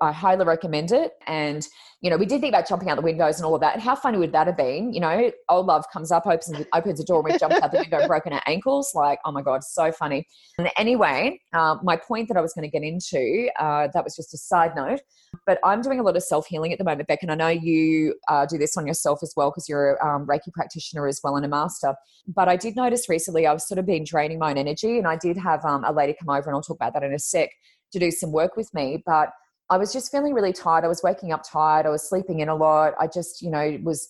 I 0.02 0.12
highly 0.12 0.46
recommend 0.46 0.92
it. 0.92 1.14
And, 1.28 1.68
you 2.02 2.10
know, 2.10 2.18
we 2.18 2.26
did 2.26 2.42
think 2.42 2.54
about 2.54 2.68
jumping 2.68 2.90
out 2.90 2.96
the 2.96 3.02
windows 3.02 3.38
and 3.38 3.46
all 3.46 3.56
of 3.56 3.62
that. 3.62 3.80
How 3.80 3.96
funny 3.96 4.18
would 4.18 4.32
that 4.32 4.48
have 4.48 4.58
been? 4.58 4.94
You 4.94 5.00
know, 5.00 5.32
old 5.50 5.68
love 5.68 5.86
comes 5.92 6.12
up, 6.12 6.26
opens, 6.26 6.52
opens 6.74 7.00
the 7.00 7.06
door, 7.06 7.20
and 7.20 7.32
we've 7.32 7.40
jumped 7.40 7.62
out 7.62 7.72
the 7.72 7.80
window 7.80 8.08
broken 8.08 8.34
our 8.34 8.42
ankles. 8.48 8.92
Like, 8.96 9.20
oh 9.26 9.32
my 9.32 9.42
God, 9.42 9.64
so 9.64 9.92
funny. 9.92 10.28
And 10.58 10.70
anyway, 10.78 11.40
uh, 11.54 11.78
my 11.84 11.96
point 11.96 12.28
that 12.30 12.38
I 12.38 12.42
was 12.42 12.54
going 12.54 12.70
to 12.70 12.72
get 12.72 12.84
into, 12.84 13.50
uh, 13.60 13.88
that 13.94 14.04
was 14.04 14.16
just 14.16 14.34
a 14.34 14.38
side 14.38 14.76
note, 14.76 15.02
but 15.46 15.60
I'm 15.64 15.82
doing 15.82 16.00
a 16.00 16.04
lot 16.04 16.16
of 16.16 16.24
self 16.24 16.48
healing 16.48 16.72
at 16.72 16.78
the 16.78 16.84
moment, 16.84 17.08
Beck. 17.08 17.20
And 17.22 17.32
I 17.32 17.36
know 17.36 17.48
you 17.48 18.16
uh, 18.28 18.46
do 18.46 18.58
this 18.58 18.78
on 18.78 18.86
yourself 18.86 19.20
as 19.24 19.34
well 19.36 19.50
because 19.50 19.70
you're 19.70 19.96
a 19.96 20.06
um, 20.06 20.28
Reiki 20.28 20.52
practitioner 20.54 21.08
as 21.08 21.22
well 21.24 21.36
and 21.36 21.46
a 21.46 21.50
master. 21.50 21.96
But 22.28 22.50
I 22.50 22.58
did 22.58 22.76
notice 22.76 23.08
recently 23.10 23.48
I've 23.48 23.62
sort 23.62 23.80
of 23.80 23.86
been 23.86 24.04
draining 24.04 24.40
my 24.40 24.52
own 24.52 24.58
energy. 24.58 24.98
And 24.98 25.08
I 25.08 25.16
did 25.16 25.38
have 25.38 25.64
um, 25.66 25.84
a 25.84 25.92
lady 25.92 26.16
come 26.20 26.30
over, 26.30 26.50
and 26.50 26.56
I'll 26.56 26.62
talk 26.62 26.78
about 26.78 26.94
that 26.94 27.04
in 27.04 27.14
a 27.14 27.20
sec, 27.20 27.50
to 27.94 28.00
do 28.00 28.12
some 28.12 28.32
work 28.32 28.56
with 28.56 28.74
me. 28.74 29.02
But 29.06 29.30
I 29.72 29.78
was 29.78 29.94
just 29.94 30.12
feeling 30.12 30.34
really 30.34 30.52
tired. 30.52 30.84
I 30.84 30.90
was 30.90 31.02
waking 31.02 31.32
up 31.32 31.44
tired. 31.50 31.86
I 31.86 31.90
was 31.90 32.08
sleeping 32.08 32.42
in 32.42 32.50
a 32.50 32.56
lot. 32.56 32.94
I 33.00 33.08
just, 33.08 33.42
you 33.42 33.50
know, 33.50 33.80
was 33.84 34.10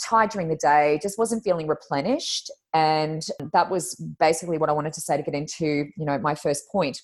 tired 0.00 0.30
during 0.30 0.48
the 0.48 0.56
day, 0.56 1.00
just 1.02 1.18
wasn't 1.18 1.42
feeling 1.42 1.66
replenished. 1.66 2.50
And 2.72 3.20
that 3.52 3.68
was 3.68 3.96
basically 4.20 4.58
what 4.58 4.70
I 4.70 4.72
wanted 4.72 4.92
to 4.94 5.00
say 5.00 5.16
to 5.16 5.22
get 5.22 5.34
into, 5.34 5.66
you 5.96 6.04
know, 6.04 6.18
my 6.18 6.36
first 6.36 6.70
point. 6.70 7.02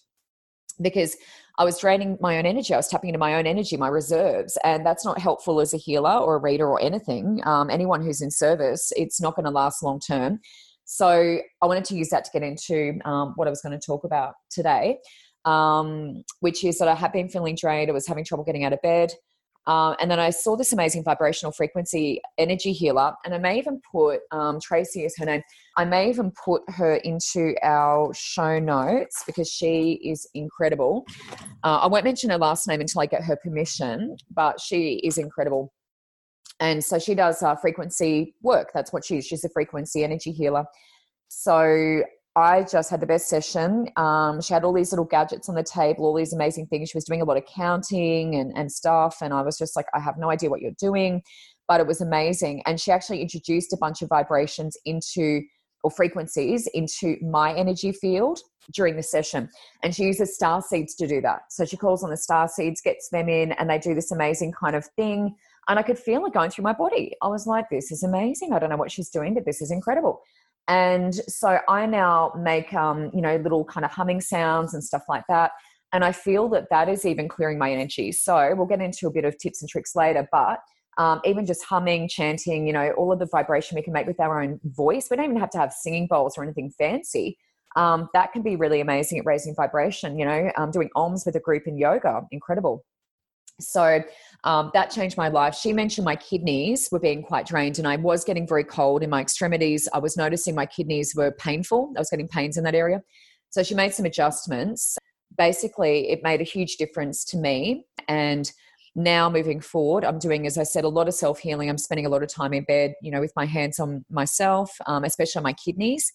Because 0.80 1.16
I 1.58 1.64
was 1.64 1.80
draining 1.80 2.18
my 2.20 2.38
own 2.38 2.46
energy. 2.46 2.72
I 2.72 2.76
was 2.76 2.86
tapping 2.86 3.08
into 3.08 3.18
my 3.18 3.34
own 3.34 3.48
energy, 3.48 3.76
my 3.76 3.88
reserves. 3.88 4.56
And 4.62 4.86
that's 4.86 5.04
not 5.04 5.18
helpful 5.18 5.60
as 5.60 5.74
a 5.74 5.76
healer 5.76 6.18
or 6.18 6.36
a 6.36 6.40
reader 6.40 6.68
or 6.68 6.80
anything. 6.80 7.40
Um, 7.44 7.68
anyone 7.68 8.00
who's 8.00 8.22
in 8.22 8.30
service, 8.30 8.92
it's 8.94 9.20
not 9.20 9.34
going 9.34 9.44
to 9.44 9.50
last 9.50 9.82
long 9.82 9.98
term. 9.98 10.38
So 10.84 11.40
I 11.60 11.66
wanted 11.66 11.84
to 11.86 11.96
use 11.96 12.10
that 12.10 12.24
to 12.26 12.30
get 12.32 12.44
into 12.44 13.00
um, 13.04 13.32
what 13.34 13.48
I 13.48 13.50
was 13.50 13.60
going 13.60 13.78
to 13.78 13.84
talk 13.84 14.04
about 14.04 14.34
today 14.50 14.98
um, 15.44 16.24
which 16.40 16.64
is 16.64 16.78
that 16.78 16.88
I 16.88 16.94
had 16.94 17.12
been 17.12 17.28
feeling 17.28 17.54
drained. 17.54 17.90
I 17.90 17.94
was 17.94 18.06
having 18.06 18.24
trouble 18.24 18.44
getting 18.44 18.64
out 18.64 18.72
of 18.72 18.82
bed. 18.82 19.12
Um, 19.68 19.96
and 20.00 20.10
then 20.10 20.18
I 20.18 20.30
saw 20.30 20.56
this 20.56 20.72
amazing 20.72 21.04
vibrational 21.04 21.52
frequency 21.52 22.22
energy 22.38 22.72
healer, 22.72 23.12
and 23.24 23.34
I 23.34 23.38
may 23.38 23.58
even 23.58 23.82
put 23.92 24.20
um, 24.30 24.58
Tracy 24.60 25.04
is 25.04 25.14
her 25.18 25.26
name. 25.26 25.42
I 25.76 25.84
may 25.84 26.08
even 26.08 26.32
put 26.42 26.62
her 26.70 26.96
into 26.96 27.54
our 27.62 28.12
show 28.14 28.58
notes 28.58 29.24
because 29.26 29.50
she 29.50 30.00
is 30.02 30.26
incredible. 30.32 31.04
Uh, 31.62 31.80
I 31.82 31.86
won't 31.86 32.04
mention 32.04 32.30
her 32.30 32.38
last 32.38 32.66
name 32.66 32.80
until 32.80 33.02
I 33.02 33.06
get 33.06 33.22
her 33.22 33.36
permission, 33.36 34.16
but 34.34 34.58
she 34.58 35.02
is 35.04 35.18
incredible. 35.18 35.70
And 36.60 36.82
so 36.82 36.98
she 36.98 37.14
does 37.14 37.42
uh, 37.42 37.54
frequency 37.54 38.34
work. 38.42 38.70
That's 38.72 38.90
what 38.90 39.04
she 39.04 39.18
is. 39.18 39.26
She's 39.26 39.44
a 39.44 39.50
frequency 39.50 40.02
energy 40.02 40.32
healer. 40.32 40.64
So 41.28 42.02
I 42.38 42.62
just 42.62 42.88
had 42.88 43.00
the 43.00 43.06
best 43.06 43.28
session. 43.28 43.88
Um, 43.96 44.40
she 44.40 44.54
had 44.54 44.62
all 44.62 44.72
these 44.72 44.92
little 44.92 45.04
gadgets 45.04 45.48
on 45.48 45.56
the 45.56 45.64
table, 45.64 46.06
all 46.06 46.14
these 46.14 46.32
amazing 46.32 46.66
things. 46.66 46.90
She 46.90 46.96
was 46.96 47.04
doing 47.04 47.20
a 47.20 47.24
lot 47.24 47.36
of 47.36 47.44
counting 47.46 48.36
and, 48.36 48.56
and 48.56 48.70
stuff. 48.70 49.16
And 49.20 49.34
I 49.34 49.42
was 49.42 49.58
just 49.58 49.74
like, 49.74 49.86
I 49.92 49.98
have 49.98 50.18
no 50.18 50.30
idea 50.30 50.48
what 50.48 50.60
you're 50.60 50.70
doing, 50.78 51.22
but 51.66 51.80
it 51.80 51.86
was 51.86 52.00
amazing. 52.00 52.62
And 52.64 52.80
she 52.80 52.92
actually 52.92 53.22
introduced 53.22 53.72
a 53.72 53.76
bunch 53.76 54.02
of 54.02 54.08
vibrations 54.08 54.76
into 54.84 55.42
or 55.82 55.90
frequencies 55.90 56.68
into 56.74 57.16
my 57.22 57.52
energy 57.54 57.92
field 57.92 58.38
during 58.72 58.96
the 58.96 59.02
session. 59.02 59.48
And 59.82 59.94
she 59.94 60.04
uses 60.04 60.34
star 60.34 60.62
seeds 60.62 60.94
to 60.96 61.06
do 61.06 61.20
that. 61.22 61.40
So 61.50 61.64
she 61.64 61.76
calls 61.76 62.04
on 62.04 62.10
the 62.10 62.16
star 62.16 62.48
seeds, 62.48 62.80
gets 62.80 63.08
them 63.10 63.28
in, 63.28 63.52
and 63.52 63.68
they 63.68 63.78
do 63.78 63.94
this 63.94 64.10
amazing 64.10 64.52
kind 64.52 64.76
of 64.76 64.84
thing. 64.96 65.34
And 65.68 65.78
I 65.78 65.82
could 65.82 65.98
feel 65.98 66.24
it 66.26 66.32
going 66.32 66.50
through 66.50 66.64
my 66.64 66.72
body. 66.72 67.14
I 67.22 67.28
was 67.28 67.46
like, 67.46 67.66
this 67.70 67.90
is 67.92 68.02
amazing. 68.02 68.52
I 68.52 68.58
don't 68.58 68.70
know 68.70 68.76
what 68.76 68.90
she's 68.90 69.10
doing, 69.10 69.34
but 69.34 69.44
this 69.44 69.60
is 69.60 69.70
incredible. 69.70 70.22
And 70.68 71.14
so 71.14 71.58
I 71.68 71.86
now 71.86 72.32
make, 72.38 72.72
um, 72.74 73.10
you 73.14 73.22
know, 73.22 73.36
little 73.36 73.64
kind 73.64 73.84
of 73.84 73.90
humming 73.90 74.20
sounds 74.20 74.74
and 74.74 74.84
stuff 74.84 75.02
like 75.08 75.24
that. 75.28 75.52
And 75.92 76.04
I 76.04 76.12
feel 76.12 76.48
that 76.50 76.66
that 76.70 76.88
is 76.88 77.06
even 77.06 77.28
clearing 77.28 77.58
my 77.58 77.72
energy. 77.72 78.12
So 78.12 78.54
we'll 78.54 78.66
get 78.66 78.82
into 78.82 79.06
a 79.06 79.10
bit 79.10 79.24
of 79.24 79.38
tips 79.38 79.62
and 79.62 79.70
tricks 79.70 79.96
later, 79.96 80.28
but 80.30 80.60
um, 80.98 81.20
even 81.24 81.46
just 81.46 81.64
humming, 81.64 82.08
chanting, 82.08 82.66
you 82.66 82.72
know, 82.72 82.90
all 82.98 83.12
of 83.12 83.18
the 83.18 83.26
vibration 83.26 83.76
we 83.76 83.82
can 83.82 83.92
make 83.92 84.06
with 84.06 84.20
our 84.20 84.42
own 84.42 84.60
voice. 84.64 85.08
We 85.10 85.16
don't 85.16 85.26
even 85.26 85.38
have 85.38 85.50
to 85.50 85.58
have 85.58 85.72
singing 85.72 86.06
bowls 86.08 86.36
or 86.36 86.42
anything 86.42 86.70
fancy. 86.76 87.38
Um, 87.76 88.08
that 88.12 88.32
can 88.32 88.42
be 88.42 88.56
really 88.56 88.80
amazing 88.80 89.18
at 89.18 89.24
raising 89.24 89.54
vibration. 89.54 90.18
You 90.18 90.24
know, 90.26 90.52
um, 90.58 90.70
doing 90.70 90.90
OMS 90.96 91.24
with 91.24 91.36
a 91.36 91.40
group 91.40 91.66
in 91.66 91.78
yoga, 91.78 92.22
incredible. 92.32 92.84
So 93.60 94.02
um, 94.44 94.70
that 94.74 94.90
changed 94.90 95.16
my 95.16 95.28
life. 95.28 95.54
She 95.54 95.72
mentioned 95.72 96.04
my 96.04 96.16
kidneys 96.16 96.88
were 96.92 97.00
being 97.00 97.22
quite 97.22 97.46
drained, 97.46 97.78
and 97.78 97.88
I 97.88 97.96
was 97.96 98.24
getting 98.24 98.46
very 98.46 98.64
cold 98.64 99.02
in 99.02 99.10
my 99.10 99.20
extremities. 99.20 99.88
I 99.92 99.98
was 99.98 100.16
noticing 100.16 100.54
my 100.54 100.66
kidneys 100.66 101.14
were 101.14 101.32
painful. 101.32 101.92
I 101.96 102.00
was 102.00 102.10
getting 102.10 102.28
pains 102.28 102.56
in 102.56 102.64
that 102.64 102.74
area. 102.74 103.02
So 103.50 103.62
she 103.62 103.74
made 103.74 103.94
some 103.94 104.06
adjustments. 104.06 104.96
Basically, 105.36 106.10
it 106.10 106.22
made 106.22 106.40
a 106.40 106.44
huge 106.44 106.76
difference 106.76 107.24
to 107.26 107.36
me. 107.36 107.84
And 108.06 108.50
now 108.94 109.28
moving 109.28 109.60
forward, 109.60 110.04
I'm 110.04 110.18
doing, 110.18 110.46
as 110.46 110.58
I 110.58 110.62
said, 110.62 110.84
a 110.84 110.88
lot 110.88 111.08
of 111.08 111.14
self 111.14 111.40
healing. 111.40 111.68
I'm 111.68 111.78
spending 111.78 112.06
a 112.06 112.08
lot 112.08 112.22
of 112.22 112.28
time 112.28 112.52
in 112.52 112.64
bed, 112.64 112.94
you 113.02 113.10
know, 113.10 113.20
with 113.20 113.32
my 113.34 113.44
hands 113.44 113.80
on 113.80 114.04
myself, 114.10 114.76
um, 114.86 115.04
especially 115.04 115.40
on 115.40 115.44
my 115.44 115.52
kidneys. 115.52 116.12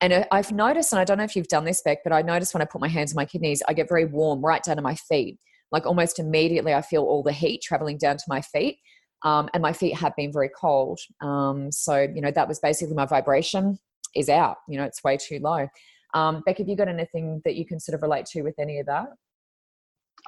And 0.00 0.12
uh, 0.12 0.24
I've 0.30 0.52
noticed, 0.52 0.92
and 0.92 1.00
I 1.00 1.04
don't 1.04 1.18
know 1.18 1.24
if 1.24 1.36
you've 1.36 1.48
done 1.48 1.64
this, 1.64 1.82
Beck, 1.82 1.98
but 2.04 2.12
I 2.12 2.22
noticed 2.22 2.52
when 2.52 2.62
I 2.62 2.66
put 2.66 2.80
my 2.80 2.88
hands 2.88 3.12
on 3.12 3.16
my 3.16 3.24
kidneys, 3.24 3.62
I 3.68 3.72
get 3.72 3.88
very 3.88 4.04
warm 4.04 4.44
right 4.44 4.62
down 4.62 4.76
to 4.76 4.82
my 4.82 4.94
feet 4.94 5.38
like 5.72 5.86
almost 5.86 6.18
immediately 6.18 6.74
I 6.74 6.82
feel 6.82 7.02
all 7.02 7.22
the 7.22 7.32
heat 7.32 7.62
traveling 7.62 7.98
down 7.98 8.16
to 8.16 8.24
my 8.28 8.40
feet. 8.40 8.78
Um, 9.24 9.48
and 9.54 9.62
my 9.62 9.72
feet 9.72 9.96
have 9.96 10.14
been 10.14 10.32
very 10.32 10.50
cold. 10.50 11.00
Um, 11.20 11.72
so, 11.72 12.00
you 12.00 12.20
know, 12.20 12.30
that 12.30 12.46
was 12.46 12.60
basically 12.60 12.94
my 12.94 13.06
vibration 13.06 13.78
is 14.14 14.28
out. 14.28 14.58
You 14.68 14.78
know, 14.78 14.84
it's 14.84 15.02
way 15.02 15.16
too 15.16 15.40
low. 15.40 15.68
Um, 16.14 16.42
Beck, 16.46 16.58
have 16.58 16.68
you 16.68 16.76
got 16.76 16.88
anything 16.88 17.40
that 17.44 17.56
you 17.56 17.66
can 17.66 17.80
sort 17.80 17.94
of 17.94 18.02
relate 18.02 18.26
to 18.26 18.42
with 18.42 18.58
any 18.58 18.78
of 18.78 18.86
that? 18.86 19.08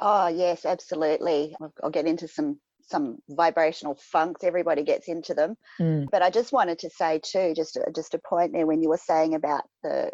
Oh 0.00 0.28
yes, 0.28 0.64
absolutely. 0.64 1.56
I'll 1.82 1.90
get 1.90 2.06
into 2.06 2.28
some 2.28 2.60
some 2.82 3.18
vibrational 3.28 3.96
funks. 3.96 4.44
Everybody 4.44 4.82
gets 4.82 5.08
into 5.08 5.34
them, 5.34 5.56
mm. 5.80 6.06
but 6.10 6.22
I 6.22 6.30
just 6.30 6.52
wanted 6.52 6.78
to 6.80 6.90
say 6.90 7.20
too, 7.22 7.52
just 7.54 7.78
just 7.94 8.14
a 8.14 8.18
point 8.18 8.52
there 8.52 8.66
when 8.66 8.82
you 8.82 8.88
were 8.88 8.96
saying 8.98 9.34
about 9.34 9.64
the 9.82 10.10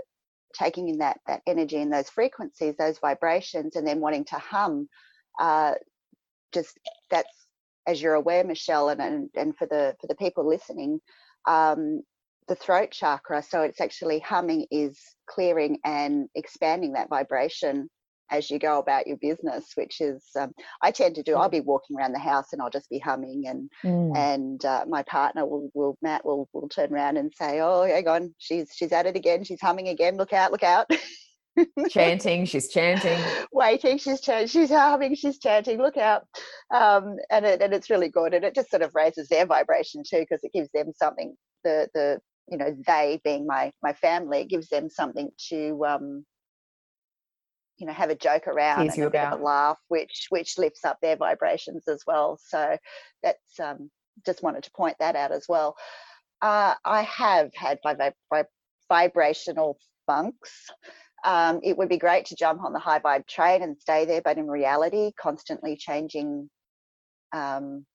taking 0.55 0.89
in 0.89 0.99
that 0.99 1.19
that 1.27 1.43
energy 1.47 1.77
and 1.77 1.93
those 1.93 2.09
frequencies, 2.09 2.75
those 2.77 2.99
vibrations, 2.99 3.77
and 3.77 3.87
then 3.87 4.01
wanting 4.01 4.25
to 4.27 4.37
hum 4.37 4.89
uh, 5.39 5.73
just 6.53 6.79
that's 7.11 7.47
as 7.87 8.01
you're 8.01 8.15
aware, 8.15 8.45
Michelle, 8.45 8.89
and, 8.89 9.01
and 9.01 9.31
and 9.35 9.57
for 9.57 9.67
the 9.67 9.95
for 10.01 10.07
the 10.07 10.15
people 10.15 10.47
listening, 10.49 11.01
um, 11.47 12.03
the 12.49 12.55
throat 12.55 12.91
chakra. 12.91 13.43
So 13.43 13.63
it's 13.63 13.81
actually 13.81 14.21
humming 14.21 14.67
is 14.71 14.99
clearing 15.29 15.79
and 15.85 16.29
expanding 16.35 16.93
that 16.93 17.09
vibration 17.09 17.89
as 18.31 18.51
you 18.51 18.59
go 18.59 18.79
about 18.79 19.07
your 19.07 19.19
business, 19.19 19.73
which 19.75 20.01
is 20.01 20.25
um, 20.39 20.53
I 20.83 20.91
tend 20.91 21.15
to 21.17 21.23
do. 21.23 21.37
I'll 21.37 21.49
be 21.49 21.61
walking 21.61 21.97
around 21.97 22.13
the 22.13 22.19
house 22.19 22.53
and 22.53 22.63
I'll 22.63 22.71
just 22.71 22.91
be 22.91 22.99
humming, 22.99 23.45
and 23.47 23.71
mm. 23.85 24.17
and 24.17 24.65
uh, 24.65 24.85
my 24.89 25.03
partner 25.03 25.47
will, 25.47 25.71
will 25.75 25.99
Matt 26.03 26.25
will 26.25 26.49
will 26.53 26.69
turn 26.69 26.93
around 26.93 27.17
and 27.17 27.33
say, 27.35 27.61
"Oh, 27.61 27.83
hang 27.83 28.09
on, 28.09 28.35
she's 28.39 28.71
she's 28.75 28.93
at 28.93 29.07
it 29.07 29.17
again. 29.17 29.45
She's 29.45 29.61
humming 29.61 29.89
again. 29.89 30.17
Look 30.17 30.33
out! 30.33 30.53
Look 30.53 30.63
out!" 30.63 30.91
chanting 31.91 32.45
she's 32.45 32.69
chanting. 32.69 33.19
Waiting 33.53 33.99
she's 33.99 34.21
ch- 34.21 34.49
she's 34.49 34.71
humming 34.71 35.15
she's 35.15 35.39
chanting. 35.39 35.79
Look 35.79 35.97
out 35.97 36.27
um, 36.75 37.17
and 37.31 37.45
it, 37.45 37.63
and 37.63 37.73
it's 37.73 37.91
really 37.91 38.09
good 38.09 38.35
and 38.35 38.45
it 38.45 38.55
just 38.55 38.71
sort 38.71 38.83
of 38.83 38.95
raises 38.95 39.29
their 39.29 39.47
vibration 39.47 40.03
too 40.09 40.21
because 40.21 40.43
it 40.43 40.53
gives 40.53 40.71
them 40.73 40.93
something 40.97 41.37
the 41.63 41.89
the 41.95 42.21
you 42.49 42.59
know 42.59 42.77
they 42.87 43.21
being 43.25 43.47
my 43.47 43.73
my 43.83 43.93
family 43.93 44.43
it 44.43 44.51
gives 44.51 44.69
them 44.69 44.91
something 44.91 45.31
to 45.49 45.85
um 45.87 46.25
you 47.79 47.87
know 47.87 47.93
have 47.93 48.11
a 48.11 48.15
joke 48.15 48.47
around 48.47 48.91
and 48.91 49.03
a 49.03 49.11
bit 49.11 49.21
of 49.21 49.41
a 49.41 49.43
laugh 49.43 49.79
which 49.89 50.27
which 50.31 50.59
lifts 50.59 50.85
up 50.85 50.99
their 51.01 51.17
vibrations 51.17 51.89
as 51.89 52.03
well. 52.07 52.39
So 52.43 52.77
that's 53.23 53.61
um 53.61 53.91
just 54.25 54.43
wanted 54.43 54.63
to 54.65 54.71
point 54.73 54.97
that 55.01 55.17
out 55.17 55.33
as 55.33 55.47
well. 55.49 55.77
Uh, 56.43 56.75
i 56.85 57.03
have 57.03 57.51
had 57.55 57.79
my 57.85 58.13
vibrational 58.89 59.79
funks 60.07 60.71
um, 61.25 61.61
it 61.63 61.77
would 61.77 61.89
be 61.89 61.99
great 61.99 62.27
to 62.27 62.37
jump 62.37 62.63
on 62.63 62.73
the 62.73 62.79
high 62.79 62.99
vibe 62.99 63.27
train 63.27 63.63
and 63.63 63.79
stay 63.79 64.05
there, 64.05 64.23
but 64.23 64.39
in 64.39 64.47
reality, 64.47 65.13
constantly 65.21 65.77
changing, 65.77 66.51
um, 67.33 67.87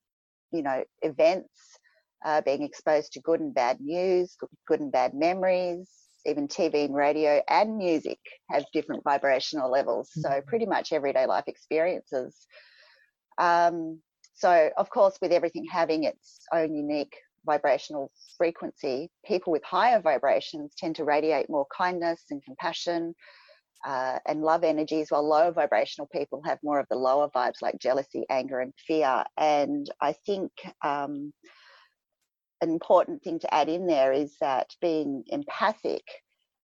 you 0.51 0.63
know, 0.63 0.83
events, 1.03 1.77
uh, 2.25 2.41
being 2.41 2.63
exposed 2.63 3.13
to 3.13 3.21
good 3.21 3.39
and 3.39 3.53
bad 3.53 3.79
news, 3.79 4.35
good 4.67 4.81
and 4.81 4.91
bad 4.91 5.13
memories, 5.13 5.89
even 6.25 6.47
TV 6.47 6.85
and 6.85 6.95
radio 6.95 7.41
and 7.47 7.77
music 7.77 8.19
have 8.49 8.65
different 8.73 9.03
vibrational 9.03 9.71
levels. 9.71 10.09
So 10.13 10.29
mm-hmm. 10.29 10.47
pretty 10.47 10.65
much 10.65 10.91
everyday 10.91 11.27
life 11.27 11.45
experiences. 11.47 12.35
Um, 13.37 14.01
so 14.33 14.69
of 14.77 14.89
course, 14.89 15.17
with 15.21 15.31
everything 15.31 15.65
having 15.69 16.03
its 16.03 16.39
own 16.53 16.75
unique 16.75 17.15
vibrational 17.45 18.11
frequency, 18.37 19.09
people 19.25 19.51
with 19.51 19.63
higher 19.63 20.01
vibrations 20.01 20.73
tend 20.77 20.95
to 20.95 21.03
radiate 21.03 21.49
more 21.49 21.65
kindness 21.75 22.25
and 22.31 22.43
compassion 22.43 23.13
uh, 23.85 24.19
and 24.27 24.41
love 24.41 24.63
energies, 24.63 25.09
while 25.09 25.27
lower 25.27 25.51
vibrational 25.51 26.07
people 26.11 26.41
have 26.45 26.59
more 26.63 26.79
of 26.79 26.87
the 26.89 26.97
lower 26.97 27.29
vibes 27.29 27.61
like 27.61 27.79
jealousy, 27.79 28.25
anger, 28.29 28.59
and 28.59 28.73
fear. 28.85 29.23
And 29.37 29.89
I 30.01 30.13
think 30.25 30.51
um, 30.83 31.31
an 32.61 32.69
important 32.69 33.23
thing 33.23 33.39
to 33.39 33.53
add 33.53 33.69
in 33.69 33.87
there 33.87 34.11
is 34.11 34.35
that 34.41 34.67
being 34.81 35.23
empathic 35.27 36.03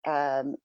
um, 0.07 0.57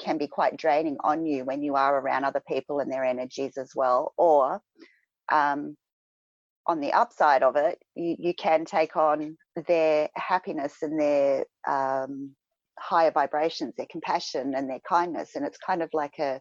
can 0.00 0.16
be 0.16 0.26
quite 0.26 0.56
draining 0.56 0.96
on 1.04 1.26
you 1.26 1.44
when 1.44 1.62
you 1.62 1.76
are 1.76 1.98
around 1.98 2.24
other 2.24 2.42
people 2.48 2.80
and 2.80 2.90
their 2.90 3.04
energies 3.04 3.58
as 3.58 3.72
well. 3.74 4.14
Or 4.16 4.62
um, 5.30 5.76
on 6.70 6.80
the 6.80 6.92
upside 6.92 7.42
of 7.42 7.56
it, 7.56 7.78
you, 7.96 8.14
you 8.18 8.34
can 8.34 8.64
take 8.64 8.96
on 8.96 9.36
their 9.66 10.08
happiness 10.14 10.76
and 10.82 11.00
their 11.00 11.44
um, 11.68 12.30
higher 12.78 13.10
vibrations, 13.10 13.74
their 13.76 13.88
compassion 13.90 14.54
and 14.54 14.70
their 14.70 14.78
kindness, 14.88 15.34
and 15.34 15.44
it's 15.44 15.58
kind 15.58 15.82
of 15.82 15.90
like 15.92 16.16
a, 16.20 16.40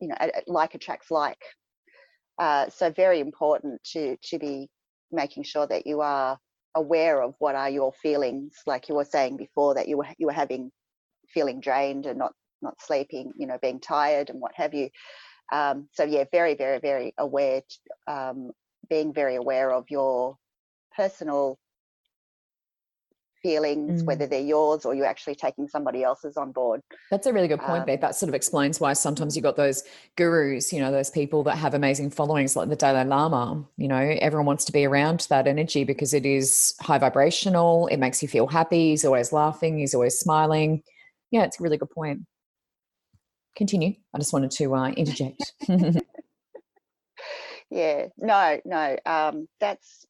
you 0.00 0.08
know, 0.08 0.16
like 0.46 0.74
attracts 0.74 1.10
like. 1.10 1.42
Uh, 2.38 2.70
so 2.70 2.90
very 2.90 3.20
important 3.20 3.78
to 3.84 4.16
to 4.22 4.38
be 4.38 4.70
making 5.12 5.42
sure 5.42 5.66
that 5.66 5.86
you 5.86 6.00
are 6.00 6.38
aware 6.74 7.20
of 7.22 7.34
what 7.38 7.54
are 7.54 7.68
your 7.68 7.92
feelings, 7.92 8.54
like 8.66 8.88
you 8.88 8.94
were 8.94 9.04
saying 9.04 9.36
before, 9.36 9.74
that 9.74 9.88
you 9.88 9.98
were 9.98 10.08
you 10.16 10.26
were 10.26 10.32
having 10.32 10.70
feeling 11.28 11.60
drained 11.60 12.06
and 12.06 12.18
not 12.18 12.32
not 12.62 12.80
sleeping, 12.80 13.30
you 13.36 13.46
know, 13.46 13.58
being 13.60 13.78
tired 13.78 14.30
and 14.30 14.40
what 14.40 14.52
have 14.54 14.72
you. 14.72 14.88
Um, 15.52 15.88
so 15.92 16.04
yeah, 16.04 16.24
very, 16.30 16.54
very, 16.54 16.78
very 16.78 17.14
aware, 17.18 17.62
um, 18.06 18.52
being 18.88 19.12
very 19.12 19.36
aware 19.36 19.72
of 19.72 19.86
your 19.90 20.36
personal 20.96 21.58
feelings, 23.42 24.02
mm. 24.02 24.06
whether 24.06 24.26
they're 24.26 24.40
yours 24.40 24.84
or 24.84 24.94
you're 24.94 25.06
actually 25.06 25.34
taking 25.34 25.68
somebody 25.68 26.02
else's 26.02 26.36
on 26.36 26.52
board. 26.52 26.80
That's 27.10 27.26
a 27.26 27.32
really 27.32 27.48
good 27.48 27.60
point, 27.60 27.80
um, 27.80 27.86
Beth. 27.86 28.00
That 28.00 28.14
sort 28.14 28.28
of 28.28 28.34
explains 28.34 28.80
why 28.80 28.92
sometimes 28.92 29.36
you've 29.36 29.42
got 29.42 29.56
those 29.56 29.82
gurus, 30.16 30.72
you 30.72 30.80
know, 30.80 30.92
those 30.92 31.10
people 31.10 31.42
that 31.44 31.56
have 31.56 31.74
amazing 31.74 32.10
followings 32.10 32.56
like 32.56 32.68
the 32.68 32.76
Dalai 32.76 33.04
Lama. 33.04 33.64
You 33.76 33.88
know, 33.88 34.16
everyone 34.20 34.46
wants 34.46 34.64
to 34.66 34.72
be 34.72 34.84
around 34.84 35.26
that 35.30 35.46
energy 35.46 35.84
because 35.84 36.14
it 36.14 36.26
is 36.26 36.74
high 36.80 36.98
vibrational. 36.98 37.86
It 37.88 37.96
makes 37.98 38.22
you 38.22 38.28
feel 38.28 38.46
happy. 38.46 38.90
He's 38.90 39.04
always 39.04 39.32
laughing. 39.32 39.78
He's 39.78 39.94
always 39.94 40.18
smiling. 40.18 40.82
Yeah, 41.30 41.44
it's 41.44 41.60
a 41.60 41.62
really 41.62 41.78
good 41.78 41.90
point. 41.90 42.20
Continue. 43.56 43.94
I 44.14 44.18
just 44.18 44.32
wanted 44.32 44.50
to 44.52 44.74
uh, 44.74 44.90
interject. 44.90 45.52
yeah, 47.70 48.06
no, 48.16 48.60
no. 48.64 48.96
Um, 49.06 49.48
that's 49.60 50.06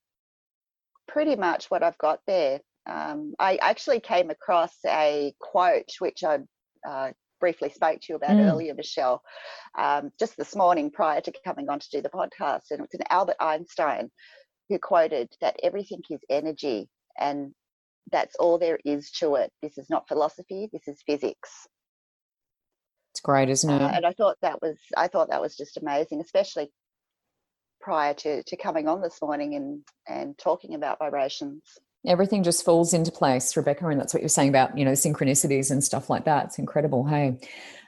pretty 1.08 1.36
much 1.36 1.70
what 1.70 1.82
I've 1.82 1.98
got 1.98 2.20
there. 2.26 2.60
Um, 2.86 3.34
I 3.38 3.56
actually 3.56 4.00
came 4.00 4.30
across 4.30 4.72
a 4.86 5.34
quote 5.40 5.90
which 5.98 6.24
I 6.24 6.38
uh, 6.88 7.12
briefly 7.40 7.70
spoke 7.70 8.00
to 8.00 8.06
you 8.10 8.16
about 8.16 8.30
mm. 8.30 8.50
earlier, 8.50 8.74
Michelle, 8.74 9.22
um, 9.78 10.10
just 10.18 10.36
this 10.36 10.54
morning 10.54 10.90
prior 10.90 11.20
to 11.20 11.32
coming 11.44 11.68
on 11.68 11.80
to 11.80 11.90
do 11.90 12.00
the 12.00 12.10
podcast. 12.10 12.70
And 12.70 12.82
it's 12.82 12.94
an 12.94 13.02
Albert 13.10 13.36
Einstein 13.40 14.10
who 14.68 14.78
quoted 14.78 15.28
that 15.40 15.56
everything 15.62 16.00
is 16.10 16.20
energy 16.30 16.88
and 17.18 17.52
that's 18.12 18.36
all 18.36 18.58
there 18.58 18.78
is 18.84 19.10
to 19.12 19.34
it. 19.36 19.50
This 19.62 19.78
is 19.78 19.88
not 19.90 20.08
philosophy, 20.08 20.68
this 20.72 20.86
is 20.86 21.02
physics. 21.06 21.66
It's 23.20 23.26
great, 23.26 23.50
isn't 23.50 23.68
it? 23.68 23.82
Uh, 23.82 23.88
and 23.88 24.06
I 24.06 24.12
thought 24.14 24.38
that 24.40 24.62
was 24.62 24.78
I 24.96 25.06
thought 25.06 25.28
that 25.28 25.42
was 25.42 25.54
just 25.54 25.76
amazing, 25.76 26.22
especially 26.22 26.70
prior 27.78 28.14
to 28.14 28.42
to 28.42 28.56
coming 28.56 28.88
on 28.88 29.02
this 29.02 29.20
morning 29.20 29.56
and 29.56 29.82
and 30.08 30.38
talking 30.38 30.74
about 30.74 30.98
vibrations. 30.98 31.62
Everything 32.06 32.42
just 32.42 32.64
falls 32.64 32.94
into 32.94 33.12
place 33.12 33.54
rebecca 33.58 33.86
and 33.88 34.00
that's 34.00 34.14
what 34.14 34.22
you're 34.22 34.30
saying 34.30 34.48
about 34.48 34.78
you 34.78 34.86
know 34.86 34.92
synchronicities 34.92 35.70
and 35.70 35.84
stuff 35.84 36.08
like 36.08 36.24
that. 36.24 36.46
It's 36.46 36.58
incredible 36.58 37.04
hey? 37.04 37.38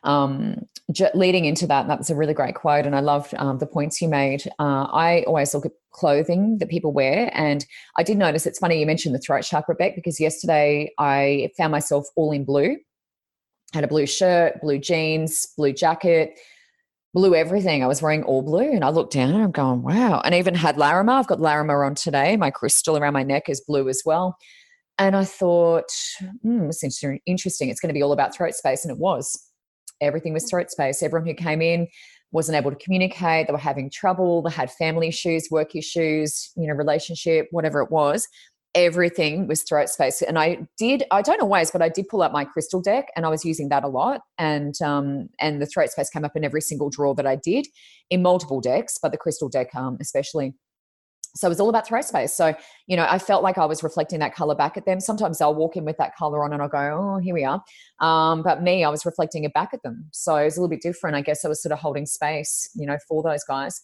Um, 0.04 0.66
leading 1.14 1.46
into 1.46 1.66
that 1.68 1.88
that 1.88 1.96
was 1.96 2.10
a 2.10 2.14
really 2.14 2.34
great 2.34 2.56
quote 2.56 2.84
and 2.84 2.96
i 2.96 3.00
loved 3.00 3.32
um, 3.38 3.58
the 3.58 3.66
points 3.66 4.02
you 4.02 4.08
made. 4.08 4.42
Uh, 4.58 4.84
i 4.92 5.22
always 5.28 5.54
look 5.54 5.64
at 5.64 5.72
clothing 5.92 6.58
that 6.58 6.68
people 6.68 6.92
wear 6.92 7.30
and 7.32 7.64
i 7.96 8.02
did 8.02 8.18
notice 8.18 8.44
it's 8.44 8.58
funny 8.58 8.80
you 8.80 8.84
mentioned 8.84 9.14
the 9.14 9.20
throat 9.20 9.42
chakra 9.42 9.76
beck 9.76 9.94
because 9.94 10.18
yesterday 10.18 10.92
i 10.98 11.48
found 11.56 11.70
myself 11.70 12.08
all 12.16 12.32
in 12.32 12.44
blue 12.44 12.76
had 13.72 13.84
a 13.84 13.88
blue 13.88 14.06
shirt 14.06 14.60
blue 14.60 14.78
jeans 14.78 15.46
blue 15.56 15.72
jacket 15.72 16.38
blue 17.14 17.34
everything. 17.34 17.82
I 17.82 17.86
was 17.86 18.00
wearing 18.00 18.22
all 18.22 18.42
blue 18.42 18.72
and 18.72 18.84
I 18.84 18.88
looked 18.88 19.12
down 19.12 19.30
and 19.30 19.42
I'm 19.42 19.50
going, 19.50 19.82
wow. 19.82 20.20
And 20.24 20.34
I 20.34 20.38
even 20.38 20.54
had 20.54 20.76
Larimar. 20.76 21.18
I've 21.18 21.26
got 21.26 21.38
Larimar 21.38 21.86
on 21.86 21.94
today. 21.94 22.36
My 22.36 22.50
crystal 22.50 22.96
around 22.96 23.12
my 23.12 23.22
neck 23.22 23.48
is 23.48 23.60
blue 23.60 23.88
as 23.88 24.02
well. 24.04 24.36
And 24.98 25.16
I 25.16 25.24
thought, 25.24 25.90
hmm, 26.42 26.66
it's 26.66 26.82
interesting. 27.26 27.68
It's 27.68 27.80
going 27.80 27.88
to 27.88 27.94
be 27.94 28.02
all 28.02 28.12
about 28.12 28.34
throat 28.34 28.54
space. 28.54 28.84
And 28.84 28.92
it 28.92 28.98
was. 28.98 29.46
Everything 30.00 30.32
was 30.32 30.48
throat 30.48 30.70
space. 30.70 31.02
Everyone 31.02 31.26
who 31.26 31.34
came 31.34 31.60
in 31.60 31.86
wasn't 32.30 32.56
able 32.56 32.70
to 32.70 32.76
communicate. 32.76 33.46
They 33.46 33.52
were 33.52 33.58
having 33.58 33.90
trouble. 33.90 34.42
They 34.42 34.50
had 34.50 34.70
family 34.70 35.08
issues, 35.08 35.48
work 35.50 35.74
issues, 35.74 36.50
you 36.56 36.66
know, 36.66 36.74
relationship, 36.74 37.48
whatever 37.50 37.82
it 37.82 37.90
was 37.90 38.26
everything 38.74 39.46
was 39.46 39.62
throat 39.62 39.88
space. 39.88 40.22
And 40.22 40.38
i 40.38 40.66
did 40.78 41.04
i 41.10 41.22
don't 41.22 41.42
always 41.42 41.70
but 41.70 41.82
i 41.82 41.88
did 41.88 42.08
pull 42.08 42.22
out 42.22 42.32
my 42.32 42.44
crystal 42.44 42.80
deck 42.80 43.08
and 43.16 43.26
i 43.26 43.28
was 43.28 43.44
using 43.44 43.68
that 43.68 43.84
a 43.84 43.88
lot. 43.88 44.22
And 44.38 44.74
um 44.82 45.28
and 45.40 45.60
the 45.60 45.66
throat 45.66 45.90
space 45.90 46.10
came 46.10 46.24
up 46.24 46.36
in 46.36 46.44
every 46.44 46.62
single 46.62 46.90
draw 46.90 47.14
that 47.14 47.26
i 47.26 47.36
did 47.36 47.66
in 48.10 48.22
multiple 48.22 48.60
decks 48.60 48.98
but 49.02 49.12
the 49.12 49.18
crystal 49.18 49.48
deck 49.48 49.74
um 49.74 49.98
especially. 50.00 50.54
So 51.34 51.46
it 51.46 51.48
was 51.48 51.60
all 51.60 51.70
about 51.70 51.86
throat 51.86 52.04
space. 52.04 52.34
So 52.34 52.54
you 52.86 52.96
know 52.96 53.06
i 53.08 53.18
felt 53.18 53.42
like 53.42 53.58
i 53.58 53.66
was 53.66 53.82
reflecting 53.82 54.20
that 54.20 54.34
color 54.34 54.54
back 54.54 54.76
at 54.76 54.86
them. 54.86 55.00
Sometimes 55.00 55.40
i'll 55.40 55.54
walk 55.54 55.76
in 55.76 55.84
with 55.84 55.98
that 55.98 56.16
color 56.16 56.42
on 56.42 56.52
and 56.52 56.62
i'll 56.62 56.68
go 56.68 56.98
oh 56.98 57.18
here 57.18 57.34
we 57.34 57.44
are. 57.44 57.62
Um, 58.00 58.42
but 58.42 58.62
me 58.62 58.84
i 58.84 58.88
was 58.88 59.04
reflecting 59.04 59.44
it 59.44 59.52
back 59.52 59.70
at 59.74 59.82
them. 59.82 60.08
So 60.12 60.36
it 60.36 60.44
was 60.44 60.56
a 60.56 60.60
little 60.60 60.70
bit 60.70 60.82
different 60.82 61.16
i 61.16 61.20
guess. 61.20 61.44
I 61.44 61.48
was 61.48 61.62
sort 61.62 61.72
of 61.72 61.78
holding 61.78 62.06
space 62.06 62.70
you 62.74 62.86
know 62.86 62.96
for 63.06 63.22
those 63.22 63.44
guys 63.44 63.82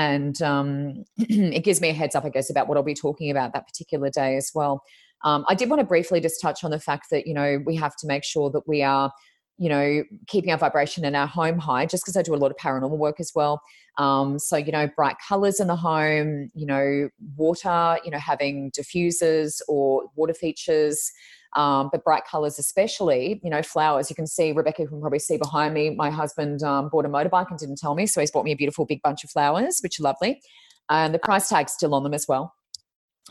and 0.00 0.40
um, 0.40 1.04
it 1.18 1.62
gives 1.62 1.80
me 1.80 1.90
a 1.90 1.92
heads 1.92 2.14
up, 2.14 2.24
I 2.24 2.30
guess, 2.30 2.48
about 2.48 2.68
what 2.68 2.78
I'll 2.78 2.82
be 2.82 2.94
talking 2.94 3.30
about 3.30 3.52
that 3.52 3.66
particular 3.66 4.08
day 4.08 4.36
as 4.36 4.50
well. 4.54 4.82
Um, 5.24 5.44
I 5.46 5.54
did 5.54 5.68
want 5.68 5.80
to 5.80 5.86
briefly 5.86 6.20
just 6.20 6.40
touch 6.40 6.64
on 6.64 6.70
the 6.70 6.80
fact 6.80 7.08
that 7.10 7.26
you 7.26 7.34
know 7.34 7.58
we 7.66 7.76
have 7.76 7.94
to 7.96 8.06
make 8.06 8.24
sure 8.24 8.50
that 8.50 8.66
we 8.66 8.82
are 8.82 9.12
you 9.58 9.68
know 9.68 10.02
keeping 10.26 10.50
our 10.50 10.56
vibration 10.56 11.04
in 11.04 11.14
our 11.14 11.26
home 11.26 11.58
high 11.58 11.84
just 11.84 12.02
because 12.02 12.16
i 12.16 12.22
do 12.22 12.34
a 12.34 12.36
lot 12.36 12.50
of 12.50 12.56
paranormal 12.56 12.96
work 12.96 13.20
as 13.20 13.30
well 13.34 13.60
um, 13.98 14.38
so 14.38 14.56
you 14.56 14.72
know 14.72 14.88
bright 14.96 15.16
colors 15.28 15.60
in 15.60 15.66
the 15.66 15.76
home 15.76 16.50
you 16.54 16.64
know 16.64 17.10
water 17.36 17.98
you 18.02 18.10
know 18.10 18.18
having 18.18 18.70
diffusers 18.70 19.60
or 19.68 20.04
water 20.16 20.32
features 20.32 21.12
um, 21.56 21.88
but 21.92 22.04
bright 22.04 22.22
colors 22.30 22.58
especially 22.58 23.40
you 23.42 23.50
know 23.50 23.62
flowers. 23.62 24.10
You 24.10 24.16
can 24.16 24.26
see 24.26 24.52
rebecca 24.52 24.86
can 24.86 25.00
probably 25.00 25.18
see 25.18 25.36
behind 25.36 25.74
me 25.74 25.90
my 25.90 26.10
husband 26.10 26.62
um, 26.62 26.88
bought 26.88 27.04
a 27.04 27.08
motorbike 27.08 27.50
and 27.50 27.58
didn't 27.58 27.78
tell 27.78 27.94
me 27.94 28.06
so 28.06 28.20
he's 28.20 28.30
bought 28.30 28.44
me 28.44 28.52
a 28.52 28.56
beautiful 28.56 28.84
big 28.84 29.02
bunch 29.02 29.24
of 29.24 29.30
flowers 29.30 29.80
which 29.82 29.98
are 30.00 30.04
lovely. 30.04 30.40
And 30.88 31.14
the 31.14 31.18
price 31.18 31.48
tag's 31.48 31.72
still 31.72 31.94
on 31.94 32.02
them 32.02 32.14
as 32.14 32.26
well. 32.26 32.52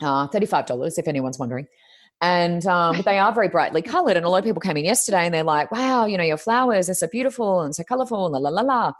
Uh, 0.00 0.26
$35 0.28 0.98
if 0.98 1.06
anyone's 1.06 1.38
wondering. 1.38 1.66
And 2.22 2.66
um, 2.66 3.02
they 3.04 3.18
are 3.18 3.32
very 3.32 3.48
brightly 3.48 3.82
colored 3.82 4.16
and 4.16 4.26
a 4.26 4.28
lot 4.28 4.38
of 4.38 4.44
people 4.44 4.60
came 4.60 4.76
in 4.76 4.84
yesterday 4.84 5.24
and 5.24 5.34
they're 5.34 5.42
like 5.42 5.72
wow 5.72 6.04
you 6.04 6.18
know 6.18 6.24
your 6.24 6.36
flowers 6.36 6.90
are 6.90 6.94
so 6.94 7.06
beautiful 7.10 7.62
and 7.62 7.74
so 7.74 7.82
colorful 7.82 8.30
la 8.30 8.38
la 8.38 8.50
la 8.50 8.60
la 8.60 8.92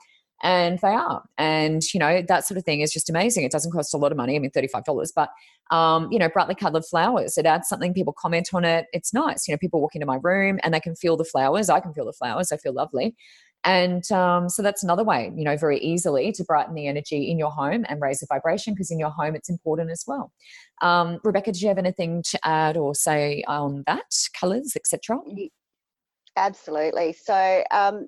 and 0.42 0.78
they 0.78 0.88
are. 0.88 1.22
And 1.38 1.82
you 1.92 2.00
know 2.00 2.22
that 2.28 2.46
sort 2.46 2.58
of 2.58 2.64
thing 2.64 2.80
is 2.80 2.92
just 2.92 3.10
amazing. 3.10 3.44
It 3.44 3.52
doesn't 3.52 3.72
cost 3.72 3.94
a 3.94 3.96
lot 3.96 4.12
of 4.12 4.16
money. 4.16 4.36
I 4.36 4.38
mean 4.38 4.50
$35 4.50 5.12
but 5.14 5.30
um, 5.74 6.10
you 6.10 6.18
know 6.18 6.28
brightly 6.28 6.54
colored 6.54 6.84
flowers 6.84 7.38
it 7.38 7.46
adds 7.46 7.68
something 7.68 7.94
people 7.94 8.14
comment 8.18 8.50
on 8.52 8.64
it. 8.64 8.86
It's 8.92 9.12
nice 9.12 9.46
you 9.46 9.54
know 9.54 9.58
people 9.58 9.80
walk 9.80 9.94
into 9.94 10.06
my 10.06 10.18
room 10.22 10.58
and 10.62 10.72
they 10.72 10.80
can 10.80 10.94
feel 10.94 11.16
the 11.16 11.24
flowers. 11.24 11.68
I 11.68 11.80
can 11.80 11.92
feel 11.92 12.06
the 12.06 12.12
flowers 12.12 12.52
i 12.52 12.56
feel 12.56 12.72
lovely. 12.72 13.14
And 13.62 14.10
um, 14.10 14.48
so 14.48 14.62
that's 14.62 14.82
another 14.82 15.04
way 15.04 15.30
you 15.36 15.44
know 15.44 15.56
very 15.56 15.78
easily 15.78 16.32
to 16.32 16.44
brighten 16.44 16.74
the 16.74 16.86
energy 16.86 17.30
in 17.30 17.38
your 17.38 17.50
home 17.50 17.84
and 17.88 18.00
raise 18.00 18.20
the 18.20 18.26
vibration 18.26 18.74
because 18.74 18.90
in 18.90 18.98
your 18.98 19.10
home 19.10 19.34
it's 19.34 19.50
important 19.50 19.90
as 19.90 20.04
well. 20.06 20.32
Um, 20.80 21.18
rebecca 21.24 21.52
do 21.52 21.60
you 21.60 21.68
have 21.68 21.78
anything 21.78 22.22
to 22.30 22.38
add 22.42 22.76
or 22.76 22.94
say 22.94 23.44
on 23.46 23.84
that? 23.86 24.04
Colors 24.38 24.72
etc 24.76 25.18
absolutely. 26.36 27.12
So 27.12 27.64
um, 27.70 28.06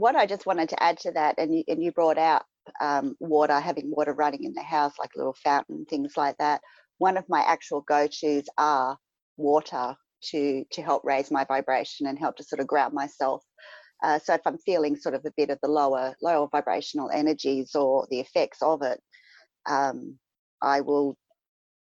what 0.00 0.16
I 0.16 0.24
just 0.24 0.46
wanted 0.46 0.70
to 0.70 0.82
add 0.82 0.98
to 1.00 1.12
that, 1.12 1.34
and 1.36 1.54
you, 1.54 1.62
and 1.68 1.82
you 1.82 1.92
brought 1.92 2.16
out 2.16 2.42
um, 2.80 3.16
water, 3.20 3.60
having 3.60 3.90
water 3.90 4.14
running 4.14 4.44
in 4.44 4.54
the 4.54 4.62
house, 4.62 4.94
like 4.98 5.10
a 5.14 5.18
little 5.18 5.36
fountain, 5.44 5.84
things 5.84 6.14
like 6.16 6.36
that. 6.38 6.62
One 6.96 7.18
of 7.18 7.28
my 7.28 7.40
actual 7.40 7.82
go-tos 7.82 8.44
are 8.56 8.96
water 9.36 9.94
to 10.30 10.64
to 10.72 10.82
help 10.82 11.02
raise 11.04 11.30
my 11.30 11.44
vibration 11.44 12.06
and 12.06 12.18
help 12.18 12.36
to 12.36 12.44
sort 12.44 12.60
of 12.60 12.66
ground 12.66 12.94
myself. 12.94 13.42
Uh, 14.02 14.18
so 14.18 14.32
if 14.32 14.40
I'm 14.46 14.58
feeling 14.58 14.96
sort 14.96 15.14
of 15.14 15.22
a 15.26 15.32
bit 15.36 15.50
of 15.50 15.58
the 15.62 15.68
lower 15.68 16.14
lower 16.22 16.48
vibrational 16.50 17.10
energies 17.10 17.74
or 17.74 18.06
the 18.10 18.20
effects 18.20 18.62
of 18.62 18.82
it, 18.82 18.98
um, 19.68 20.18
I 20.62 20.80
will 20.80 21.14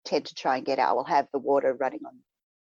tend 0.04 0.26
to 0.26 0.34
try 0.34 0.56
and 0.56 0.66
get 0.66 0.80
out. 0.80 0.90
I 0.90 0.92
will 0.94 1.04
have 1.04 1.28
the 1.32 1.38
water 1.38 1.76
running 1.78 2.00
on, 2.04 2.14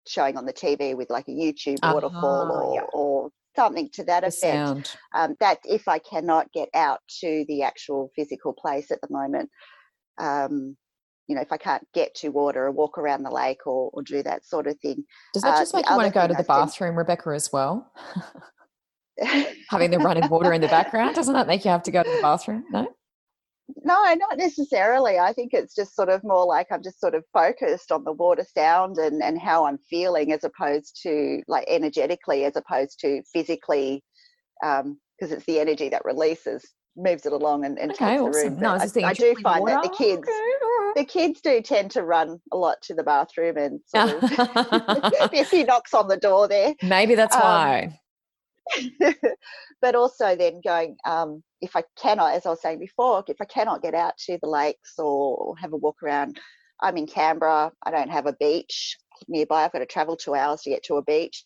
showing 0.07 0.37
on 0.37 0.45
the 0.45 0.53
TV 0.53 0.95
with 0.95 1.09
like 1.09 1.27
a 1.27 1.31
YouTube 1.31 1.79
uh-huh, 1.83 1.93
waterfall 1.93 2.51
or, 2.51 2.75
yeah. 2.75 2.87
or 2.93 3.29
something 3.55 3.89
to 3.93 4.03
that 4.05 4.23
effect. 4.23 4.97
Um, 5.13 5.35
that 5.39 5.59
if 5.63 5.87
I 5.87 5.99
cannot 5.99 6.51
get 6.53 6.69
out 6.73 6.99
to 7.21 7.45
the 7.47 7.63
actual 7.63 8.11
physical 8.15 8.53
place 8.53 8.91
at 8.91 8.99
the 9.01 9.07
moment, 9.09 9.49
um, 10.17 10.75
you 11.27 11.35
know, 11.35 11.41
if 11.41 11.51
I 11.51 11.57
can't 11.57 11.87
get 11.93 12.13
to 12.15 12.29
water 12.29 12.65
or 12.65 12.71
walk 12.71 12.97
around 12.97 13.23
the 13.23 13.31
lake 13.31 13.65
or, 13.65 13.89
or 13.93 14.03
do 14.03 14.21
that 14.23 14.45
sort 14.45 14.67
of 14.67 14.77
thing. 14.79 15.03
Does 15.33 15.43
that 15.43 15.55
uh, 15.55 15.59
just 15.59 15.73
uh, 15.73 15.77
make 15.77 15.89
you 15.89 15.95
want 15.95 16.07
to 16.07 16.13
go 16.13 16.27
to 16.27 16.33
the 16.33 16.43
bathroom, 16.43 16.97
Rebecca, 16.97 17.29
as 17.29 17.51
well? 17.53 17.91
Having 19.69 19.91
the 19.91 19.99
running 19.99 20.27
water 20.29 20.51
in 20.53 20.61
the 20.61 20.67
background, 20.67 21.15
doesn't 21.15 21.33
that 21.33 21.47
make 21.47 21.63
you 21.63 21.71
have 21.71 21.83
to 21.83 21.91
go 21.91 22.03
to 22.03 22.09
the 22.09 22.21
bathroom? 22.21 22.63
No? 22.71 22.87
No, 23.84 24.13
not 24.15 24.38
necessarily. 24.38 25.19
I 25.19 25.34
think 25.34 25.53
it's 25.53 25.75
just 25.75 25.95
sort 25.95 26.10
of 26.10 26.23
more 26.23 26.45
like 26.45 26.67
I'm 26.71 26.84
just 26.84 26.99
sort 26.99 27.15
of 27.15 27.23
focused 27.34 27.91
on 27.91 28.03
the 28.03 28.12
water 28.12 28.45
sound 28.55 28.97
and, 28.97 29.21
and 29.21 29.39
how 29.39 29.65
I'm 29.65 29.77
feeling 29.89 30.31
as 30.31 30.43
opposed 30.43 30.99
to 31.03 31.41
like 31.47 31.65
energetically, 31.67 32.45
as 32.45 32.55
opposed 32.55 32.99
to 33.01 33.21
physically, 33.34 34.03
because 34.62 34.81
um, 34.84 34.97
it's 35.19 35.45
the 35.45 35.60
energy 35.60 35.89
that 35.89 36.05
releases, 36.05 36.63
moves 36.95 37.25
it 37.25 37.34
along 37.34 37.65
and, 37.65 37.79
and 37.79 37.91
okay, 37.91 38.17
takes 38.17 38.21
awesome. 38.21 38.43
the 38.43 38.49
room. 38.49 38.60
No, 38.60 38.69
I, 38.69 39.05
I, 39.05 39.10
I 39.10 39.13
do 39.13 39.36
find 39.41 39.62
water? 39.62 39.73
that 39.73 39.84
the 39.84 39.97
kids, 39.97 40.27
okay. 40.27 41.01
the 41.01 41.05
kids 41.05 41.41
do 41.41 41.62
tend 41.62 41.91
to 41.91 42.03
run 42.03 42.39
a 42.51 42.57
lot 42.57 42.81
to 42.84 42.93
the 42.93 43.03
bathroom 43.03 43.57
and 43.57 43.79
sort 43.88 44.12
of, 44.12 44.23
a 45.34 45.43
few 45.45 45.65
knocks 45.65 45.93
on 45.93 46.07
the 46.07 46.17
door 46.17 46.47
there. 46.47 46.73
Maybe 46.84 47.15
that's 47.15 47.36
um, 47.36 47.41
why. 47.41 47.99
but 49.81 49.95
also 49.95 50.36
then 50.36 50.62
going 50.63 50.95
um, 51.05 51.43
if 51.62 51.76
i 51.76 51.84
cannot 51.97 52.34
as 52.34 52.45
i 52.45 52.50
was 52.50 52.62
saying 52.62 52.80
before 52.80 53.24
if 53.28 53.38
i 53.41 53.45
cannot 53.45 53.82
get 53.82 53.93
out 53.93 54.17
to 54.17 54.38
the 54.41 54.50
lakes 54.50 54.93
or 54.97 55.56
have 55.58 55.74
a 55.74 55.78
walk 55.78 56.02
around 56.04 56.39
i'm 56.82 56.97
in 56.97 57.08
canberra 57.08 57.71
i 57.86 57.91
don't 57.91 58.10
have 58.10 58.26
a 58.26 58.34
beach 58.34 58.97
nearby 59.28 59.63
i've 59.63 59.71
got 59.71 59.80
to 59.80 59.86
travel 59.86 60.15
two 60.15 60.36
hours 60.36 60.62
to 60.62 60.69
get 60.69 60.84
to 60.84 60.95
a 60.95 61.04
beach. 61.04 61.43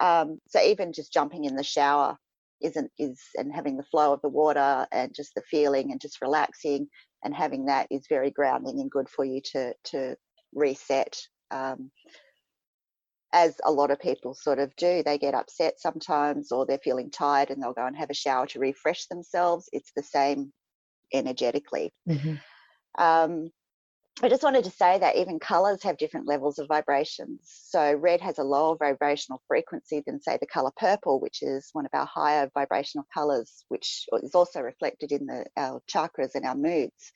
Um, 0.00 0.40
so 0.48 0.60
even 0.60 0.92
just 0.92 1.12
jumping 1.12 1.44
in 1.44 1.56
the 1.56 1.62
shower 1.62 2.16
isn't 2.62 2.90
is 2.98 3.20
and 3.36 3.54
having 3.54 3.76
the 3.76 3.84
flow 3.84 4.12
of 4.12 4.20
the 4.22 4.28
water 4.28 4.86
and 4.92 5.14
just 5.14 5.34
the 5.34 5.42
feeling 5.42 5.92
and 5.92 6.00
just 6.00 6.22
relaxing 6.22 6.88
and 7.24 7.34
having 7.34 7.66
that 7.66 7.86
is 7.90 8.06
very 8.08 8.30
grounding 8.30 8.80
and 8.80 8.90
good 8.90 9.08
for 9.08 9.24
you 9.24 9.40
to 9.52 9.74
to 9.84 10.16
reset 10.54 11.20
um, 11.50 11.90
as 13.34 13.60
a 13.64 13.72
lot 13.72 13.90
of 13.90 13.98
people 13.98 14.32
sort 14.32 14.60
of 14.60 14.74
do. 14.76 15.02
They 15.02 15.18
get 15.18 15.34
upset 15.34 15.80
sometimes 15.80 16.52
or 16.52 16.64
they're 16.64 16.78
feeling 16.78 17.10
tired 17.10 17.50
and 17.50 17.60
they'll 17.60 17.74
go 17.74 17.84
and 17.84 17.96
have 17.96 18.10
a 18.10 18.14
shower 18.14 18.46
to 18.46 18.60
refresh 18.60 19.06
themselves. 19.06 19.68
It's 19.72 19.92
the 19.94 20.04
same 20.04 20.52
energetically. 21.12 21.92
Mm-hmm. 22.08 22.34
Um, 23.02 23.50
I 24.22 24.28
just 24.28 24.44
wanted 24.44 24.62
to 24.64 24.70
say 24.70 24.96
that 25.00 25.16
even 25.16 25.40
colors 25.40 25.82
have 25.82 25.98
different 25.98 26.28
levels 26.28 26.60
of 26.60 26.68
vibrations. 26.68 27.40
So, 27.42 27.94
red 27.94 28.20
has 28.20 28.38
a 28.38 28.44
lower 28.44 28.76
vibrational 28.76 29.42
frequency 29.48 30.04
than, 30.06 30.22
say, 30.22 30.38
the 30.40 30.46
color 30.46 30.70
purple, 30.76 31.18
which 31.18 31.42
is 31.42 31.70
one 31.72 31.84
of 31.84 31.90
our 31.92 32.06
higher 32.06 32.48
vibrational 32.54 33.06
colors, 33.12 33.64
which 33.68 34.06
is 34.22 34.36
also 34.36 34.60
reflected 34.60 35.10
in 35.10 35.26
the, 35.26 35.44
our 35.56 35.82
chakras 35.92 36.36
and 36.36 36.46
our 36.46 36.54
moods. 36.54 37.10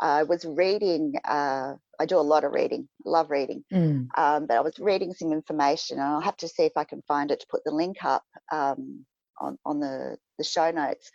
I 0.00 0.24
was 0.24 0.44
reading, 0.44 1.14
uh, 1.24 1.74
I 2.00 2.06
do 2.06 2.18
a 2.18 2.20
lot 2.20 2.44
of 2.44 2.52
reading, 2.52 2.88
love 3.04 3.30
reading, 3.30 3.64
mm. 3.72 4.08
um, 4.16 4.46
but 4.46 4.56
I 4.56 4.60
was 4.60 4.78
reading 4.78 5.12
some 5.14 5.32
information 5.32 5.98
and 5.98 6.06
I'll 6.06 6.20
have 6.20 6.36
to 6.38 6.48
see 6.48 6.64
if 6.64 6.76
I 6.76 6.84
can 6.84 7.02
find 7.06 7.30
it 7.30 7.40
to 7.40 7.46
put 7.50 7.62
the 7.64 7.70
link 7.70 7.98
up 8.04 8.24
um, 8.52 9.04
on, 9.40 9.58
on 9.64 9.80
the, 9.80 10.16
the 10.38 10.44
show 10.44 10.70
notes. 10.70 11.10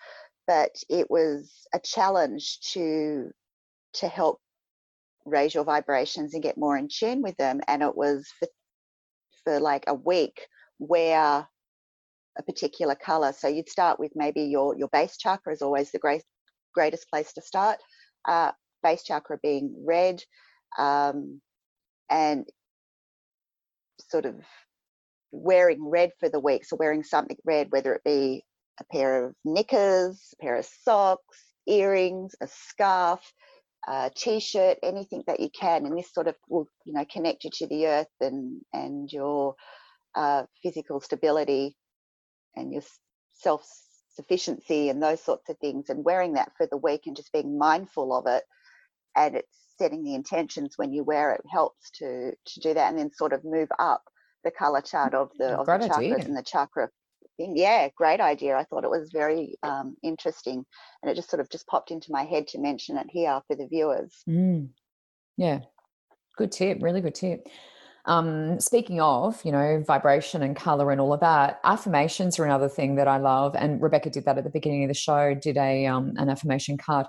But 0.47 0.71
it 0.89 1.11
was 1.11 1.51
a 1.73 1.79
challenge 1.79 2.59
to 2.73 3.29
to 3.93 4.07
help 4.07 4.39
raise 5.25 5.53
your 5.53 5.63
vibrations 5.63 6.33
and 6.33 6.43
get 6.43 6.57
more 6.57 6.77
in 6.77 6.87
tune 6.87 7.21
with 7.21 7.35
them. 7.37 7.61
And 7.67 7.83
it 7.83 7.95
was 7.95 8.27
for, 8.39 8.47
for 9.43 9.59
like 9.59 9.83
a 9.87 9.93
week 9.93 10.47
where 10.77 11.47
a 12.37 12.43
particular 12.43 12.95
color. 12.95 13.33
So 13.33 13.47
you'd 13.47 13.69
start 13.69 13.99
with 13.99 14.11
maybe 14.15 14.41
your 14.43 14.75
your 14.77 14.87
base 14.89 15.17
chakra 15.17 15.53
is 15.53 15.61
always 15.61 15.91
the 15.91 15.99
great 15.99 16.23
greatest 16.73 17.09
place 17.09 17.33
to 17.33 17.41
start. 17.41 17.77
Uh, 18.27 18.51
base 18.83 19.03
chakra 19.03 19.37
being 19.41 19.75
red 19.85 20.23
um, 20.77 21.41
and 22.09 22.45
sort 24.09 24.25
of 24.25 24.35
wearing 25.31 25.87
red 25.87 26.11
for 26.19 26.29
the 26.29 26.39
week. 26.39 26.65
So 26.65 26.75
wearing 26.75 27.03
something 27.03 27.37
red, 27.45 27.71
whether 27.71 27.93
it 27.93 28.03
be 28.03 28.43
a 28.79 28.83
pair 28.91 29.25
of 29.25 29.35
knickers, 29.45 30.33
a 30.39 30.43
pair 30.43 30.55
of 30.55 30.65
socks, 30.83 31.37
earrings, 31.67 32.33
a 32.41 32.47
scarf, 32.47 33.21
a 33.87 34.11
t-shirt, 34.15 34.77
anything 34.83 35.23
that 35.27 35.39
you 35.39 35.49
can, 35.49 35.85
and 35.85 35.97
this 35.97 36.13
sort 36.13 36.27
of 36.27 36.35
will, 36.49 36.67
you 36.85 36.93
know, 36.93 37.05
connect 37.11 37.43
you 37.43 37.49
to 37.53 37.67
the 37.67 37.87
earth 37.87 38.07
and 38.21 38.61
and 38.73 39.11
your 39.11 39.55
uh, 40.15 40.43
physical 40.63 40.99
stability 40.99 41.75
and 42.55 42.73
your 42.73 42.83
self 43.33 43.65
sufficiency 44.15 44.89
and 44.89 45.01
those 45.01 45.21
sorts 45.23 45.49
of 45.49 45.57
things. 45.59 45.89
And 45.89 46.03
wearing 46.03 46.33
that 46.33 46.51
for 46.57 46.67
the 46.67 46.77
week 46.77 47.03
and 47.05 47.15
just 47.15 47.31
being 47.31 47.57
mindful 47.57 48.15
of 48.15 48.27
it 48.27 48.43
and 49.15 49.35
it's 49.35 49.57
setting 49.77 50.03
the 50.03 50.15
intentions 50.15 50.73
when 50.77 50.91
you 50.91 51.03
wear 51.03 51.33
it 51.33 51.41
helps 51.51 51.89
to 51.91 52.31
to 52.45 52.59
do 52.59 52.73
that 52.73 52.89
and 52.89 52.99
then 52.99 53.11
sort 53.13 53.33
of 53.33 53.43
move 53.43 53.69
up 53.79 54.03
the 54.43 54.51
color 54.51 54.81
chart 54.81 55.13
of 55.13 55.29
the 55.37 55.57
of 55.57 55.65
great 55.65 55.81
the 55.81 55.87
chakras 55.87 55.97
idea. 55.97 56.25
and 56.25 56.37
the 56.37 56.43
chakra 56.43 56.89
thing. 57.37 57.57
Yeah, 57.57 57.89
great 57.95 58.19
idea. 58.19 58.55
I 58.55 58.63
thought 58.65 58.83
it 58.83 58.89
was 58.89 59.09
very 59.11 59.57
um, 59.63 59.95
interesting, 60.03 60.65
and 61.01 61.11
it 61.11 61.15
just 61.15 61.29
sort 61.29 61.39
of 61.39 61.49
just 61.49 61.67
popped 61.67 61.91
into 61.91 62.11
my 62.11 62.23
head 62.23 62.47
to 62.49 62.59
mention 62.59 62.97
it 62.97 63.07
here 63.09 63.41
for 63.47 63.55
the 63.55 63.67
viewers. 63.67 64.13
Mm. 64.27 64.69
Yeah, 65.37 65.59
good 66.37 66.51
tip. 66.51 66.79
Really 66.81 67.01
good 67.01 67.15
tip. 67.15 67.47
Um, 68.05 68.59
speaking 68.59 69.01
of, 69.01 69.43
you 69.45 69.51
know, 69.51 69.83
vibration 69.85 70.41
and 70.41 70.55
color 70.55 70.89
and 70.89 70.99
all 70.99 71.13
of 71.13 71.19
that, 71.19 71.59
affirmations 71.63 72.39
are 72.39 72.45
another 72.45 72.69
thing 72.69 72.95
that 72.95 73.07
I 73.07 73.17
love. 73.17 73.55
And 73.55 73.81
Rebecca 73.81 74.09
did 74.09 74.25
that 74.25 74.37
at 74.37 74.43
the 74.43 74.49
beginning 74.49 74.83
of 74.83 74.87
the 74.87 74.93
show. 74.93 75.35
Did 75.35 75.57
a 75.57 75.85
um, 75.85 76.13
an 76.17 76.29
affirmation 76.29 76.77
card 76.77 77.07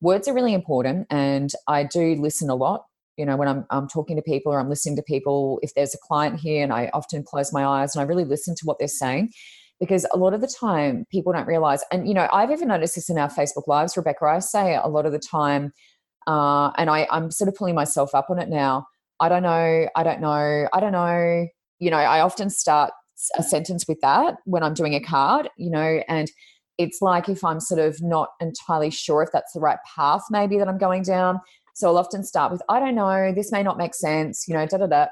words 0.00 0.28
are 0.28 0.34
really 0.34 0.54
important 0.54 1.06
and 1.10 1.52
i 1.68 1.82
do 1.84 2.14
listen 2.16 2.50
a 2.50 2.54
lot. 2.54 2.84
You 3.16 3.26
know 3.26 3.36
when 3.36 3.48
I'm, 3.48 3.66
I'm 3.70 3.86
talking 3.86 4.16
to 4.16 4.22
people 4.22 4.52
or 4.52 4.58
i'm 4.60 4.70
listening 4.70 4.96
to 4.96 5.02
people 5.02 5.58
if 5.62 5.74
there's 5.74 5.94
a 5.94 5.98
client 5.98 6.40
here 6.40 6.62
and 6.62 6.72
i 6.72 6.90
often 6.94 7.22
close 7.22 7.52
my 7.52 7.64
eyes 7.64 7.94
and 7.94 8.02
i 8.02 8.06
really 8.06 8.24
listen 8.24 8.54
to 8.56 8.62
what 8.64 8.78
they're 8.78 8.88
saying 8.88 9.30
because 9.78 10.06
a 10.12 10.16
lot 10.16 10.32
of 10.32 10.40
the 10.40 10.46
time 10.46 11.04
people 11.10 11.32
don't 11.32 11.46
realize 11.46 11.82
and 11.92 12.08
you 12.08 12.14
know 12.14 12.28
i've 12.32 12.50
even 12.50 12.68
noticed 12.68 12.94
this 12.94 13.10
in 13.10 13.18
our 13.18 13.28
facebook 13.28 13.66
lives 13.66 13.96
rebecca 13.96 14.24
i 14.24 14.38
say 14.38 14.74
a 14.74 14.88
lot 14.88 15.04
of 15.04 15.12
the 15.12 15.18
time 15.18 15.72
uh, 16.26 16.70
and 16.78 16.88
I, 16.88 17.06
i'm 17.10 17.30
sort 17.30 17.48
of 17.48 17.54
pulling 17.54 17.74
myself 17.74 18.14
up 18.14 18.30
on 18.30 18.38
it 18.38 18.48
now. 18.48 18.86
I 19.18 19.28
don't 19.28 19.42
know 19.42 19.88
i 19.94 20.02
don't 20.02 20.20
know 20.20 20.68
i 20.72 20.80
don't 20.80 20.92
know. 20.92 21.46
You 21.78 21.90
know 21.90 21.98
i 21.98 22.20
often 22.20 22.48
start 22.48 22.92
a 23.36 23.42
sentence 23.42 23.86
with 23.86 24.00
that 24.00 24.36
when 24.44 24.62
i'm 24.62 24.72
doing 24.72 24.94
a 24.94 25.00
card 25.00 25.50
you 25.58 25.70
know 25.70 26.02
and 26.08 26.30
it's 26.80 27.02
like 27.02 27.28
if 27.28 27.44
I'm 27.44 27.60
sort 27.60 27.78
of 27.78 28.00
not 28.02 28.30
entirely 28.40 28.90
sure 28.90 29.22
if 29.22 29.28
that's 29.32 29.52
the 29.52 29.60
right 29.60 29.78
path, 29.94 30.22
maybe 30.30 30.56
that 30.58 30.66
I'm 30.66 30.78
going 30.78 31.02
down. 31.02 31.38
So 31.74 31.88
I'll 31.88 31.98
often 31.98 32.24
start 32.24 32.50
with, 32.50 32.62
I 32.70 32.80
don't 32.80 32.94
know, 32.94 33.32
this 33.34 33.52
may 33.52 33.62
not 33.62 33.76
make 33.76 33.94
sense, 33.94 34.46
you 34.48 34.54
know, 34.54 34.66
da 34.66 34.78
da 34.78 34.86
da. 34.86 35.06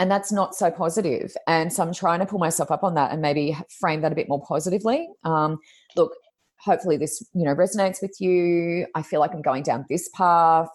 And 0.00 0.10
that's 0.10 0.32
not 0.32 0.56
so 0.56 0.72
positive. 0.72 1.32
And 1.46 1.72
so 1.72 1.84
I'm 1.84 1.94
trying 1.94 2.18
to 2.18 2.26
pull 2.26 2.40
myself 2.40 2.72
up 2.72 2.82
on 2.82 2.94
that 2.94 3.12
and 3.12 3.22
maybe 3.22 3.56
frame 3.80 4.00
that 4.00 4.10
a 4.10 4.16
bit 4.16 4.28
more 4.28 4.42
positively. 4.44 5.08
Um, 5.22 5.58
look, 5.94 6.12
hopefully 6.58 6.96
this, 6.96 7.24
you 7.34 7.44
know, 7.44 7.54
resonates 7.54 8.02
with 8.02 8.20
you. 8.20 8.86
I 8.96 9.02
feel 9.02 9.20
like 9.20 9.32
I'm 9.32 9.42
going 9.42 9.62
down 9.62 9.84
this 9.88 10.08
path. 10.12 10.68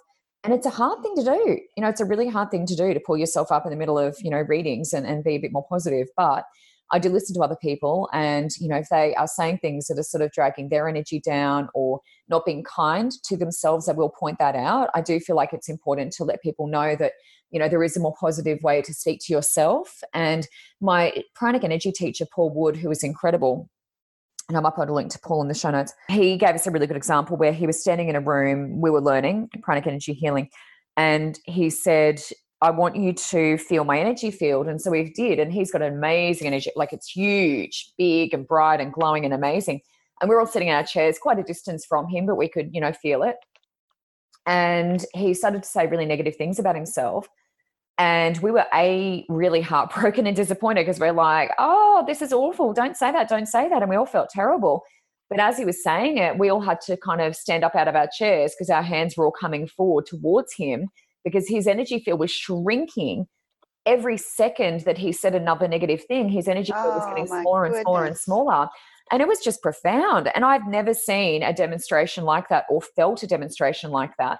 And 0.45 0.53
it's 0.53 0.65
a 0.65 0.69
hard 0.69 1.03
thing 1.03 1.15
to 1.17 1.23
do. 1.23 1.59
You 1.75 1.83
know, 1.83 1.89
it's 1.89 1.99
a 1.99 2.05
really 2.05 2.29
hard 2.29 2.51
thing 2.51 2.65
to 2.67 2.75
do 2.75 2.93
to 2.93 3.01
pull 3.05 3.17
yourself 3.17 3.51
up 3.51 3.65
in 3.65 3.71
the 3.71 3.75
middle 3.75 3.99
of, 3.99 4.15
you 4.21 4.31
know, 4.31 4.45
readings 4.47 4.93
and, 4.93 5.05
and 5.05 5.25
be 5.25 5.35
a 5.35 5.39
bit 5.39 5.51
more 5.51 5.65
positive. 5.67 6.07
But 6.15 6.45
I 6.91 6.99
do 6.99 7.09
listen 7.09 7.35
to 7.35 7.41
other 7.41 7.57
people, 7.61 8.09
and 8.13 8.49
you 8.59 8.67
know, 8.67 8.77
if 8.77 8.89
they 8.89 9.15
are 9.15 9.27
saying 9.27 9.59
things 9.59 9.87
that 9.87 9.99
are 9.99 10.03
sort 10.03 10.23
of 10.23 10.31
dragging 10.31 10.69
their 10.69 10.87
energy 10.87 11.19
down 11.19 11.69
or 11.73 11.99
not 12.27 12.45
being 12.45 12.63
kind 12.63 13.11
to 13.25 13.37
themselves, 13.37 13.87
I 13.87 13.93
will 13.93 14.09
point 14.09 14.39
that 14.39 14.55
out. 14.55 14.89
I 14.93 15.01
do 15.01 15.19
feel 15.19 15.35
like 15.35 15.53
it's 15.53 15.69
important 15.69 16.13
to 16.13 16.23
let 16.23 16.41
people 16.41 16.67
know 16.67 16.95
that 16.95 17.13
you 17.51 17.59
know 17.59 17.69
there 17.69 17.83
is 17.83 17.95
a 17.95 17.99
more 17.99 18.15
positive 18.19 18.59
way 18.63 18.81
to 18.81 18.93
speak 18.93 19.19
to 19.25 19.33
yourself. 19.33 20.01
And 20.13 20.47
my 20.81 21.23
pranic 21.35 21.63
energy 21.63 21.91
teacher, 21.91 22.25
Paul 22.33 22.51
Wood, 22.53 22.75
who 22.75 22.89
is 22.89 23.03
incredible, 23.03 23.69
and 24.47 24.57
I'm 24.57 24.63
upload 24.63 24.89
a 24.89 24.93
link 24.93 25.11
to 25.11 25.19
Paul 25.19 25.41
in 25.43 25.47
the 25.47 25.53
show 25.53 25.71
notes. 25.71 25.93
He 26.09 26.37
gave 26.37 26.55
us 26.55 26.65
a 26.65 26.71
really 26.71 26.87
good 26.87 26.97
example 26.97 27.37
where 27.37 27.53
he 27.53 27.67
was 27.67 27.79
standing 27.79 28.09
in 28.09 28.15
a 28.15 28.21
room, 28.21 28.81
we 28.81 28.89
were 28.89 29.01
learning 29.01 29.49
pranic 29.61 29.85
energy 29.85 30.13
healing, 30.13 30.49
and 30.97 31.39
he 31.45 31.69
said, 31.69 32.21
I 32.61 32.71
want 32.71 32.97
you 32.97 33.13
to 33.13 33.57
feel 33.57 33.85
my 33.85 33.99
energy 33.99 34.31
field. 34.31 34.67
And 34.67 34.81
so 34.81 34.91
we 34.91 35.11
did. 35.11 35.39
And 35.39 35.51
he's 35.51 35.71
got 35.71 35.81
an 35.81 35.93
amazing 35.93 36.47
energy, 36.47 36.71
like 36.75 36.91
it's 36.91 37.09
huge, 37.09 37.93
big 37.97 38.33
and 38.33 38.45
bright 38.45 38.81
and 38.81 38.91
glowing 38.91 39.23
and 39.23 39.33
amazing. 39.33 39.81
And 40.21 40.29
we 40.29 40.35
are 40.35 40.41
all 40.41 40.47
sitting 40.47 40.67
in 40.67 40.75
our 40.75 40.83
chairs 40.83 41.17
quite 41.17 41.39
a 41.39 41.43
distance 41.43 41.85
from 41.85 42.07
him, 42.09 42.25
but 42.25 42.35
we 42.35 42.49
could, 42.49 42.73
you 42.73 42.81
know, 42.81 42.91
feel 42.91 43.23
it. 43.23 43.37
And 44.45 45.05
he 45.13 45.33
started 45.33 45.63
to 45.63 45.69
say 45.69 45.87
really 45.87 46.05
negative 46.05 46.35
things 46.35 46.59
about 46.59 46.75
himself. 46.75 47.29
And 47.97 48.37
we 48.39 48.51
were 48.51 48.65
a 48.73 49.25
really 49.29 49.61
heartbroken 49.61 50.27
and 50.27 50.35
disappointed 50.35 50.81
because 50.81 50.99
we're 50.99 51.13
like, 51.13 51.51
oh, 51.59 52.03
this 52.07 52.21
is 52.21 52.33
awful. 52.33 52.73
Don't 52.73 52.97
say 52.97 53.11
that. 53.11 53.29
Don't 53.29 53.45
say 53.45 53.69
that. 53.69 53.81
And 53.81 53.89
we 53.89 53.95
all 53.95 54.05
felt 54.05 54.29
terrible. 54.29 54.83
But 55.29 55.39
as 55.39 55.57
he 55.57 55.63
was 55.63 55.81
saying 55.83 56.17
it, 56.17 56.37
we 56.39 56.49
all 56.49 56.61
had 56.61 56.81
to 56.81 56.97
kind 56.97 57.21
of 57.21 57.35
stand 57.35 57.63
up 57.63 57.75
out 57.75 57.87
of 57.87 57.95
our 57.95 58.09
chairs 58.11 58.53
because 58.53 58.69
our 58.69 58.81
hands 58.81 59.15
were 59.15 59.25
all 59.25 59.31
coming 59.31 59.67
forward 59.67 60.07
towards 60.07 60.53
him 60.55 60.89
because 61.23 61.47
his 61.47 61.67
energy 61.67 61.99
field 61.99 62.19
was 62.19 62.31
shrinking 62.31 63.27
every 63.85 64.17
second 64.17 64.81
that 64.81 64.97
he 64.97 65.11
said 65.11 65.33
another 65.33 65.67
negative 65.67 66.03
thing 66.03 66.29
his 66.29 66.47
energy 66.47 66.71
field 66.71 66.95
was 66.95 67.05
getting 67.07 67.27
oh, 67.31 67.41
smaller 67.41 67.65
and 67.65 67.75
smaller 67.75 68.05
and 68.05 68.17
smaller. 68.17 68.67
And 69.11 69.21
it 69.21 69.27
was 69.27 69.39
just 69.39 69.63
profound 69.63 70.29
and 70.35 70.45
i've 70.45 70.67
never 70.67 70.93
seen 70.93 71.41
a 71.41 71.53
demonstration 71.53 72.23
like 72.23 72.49
that 72.49 72.65
or 72.69 72.81
felt 72.81 73.23
a 73.23 73.27
demonstration 73.27 73.91
like 73.91 74.11
that. 74.17 74.39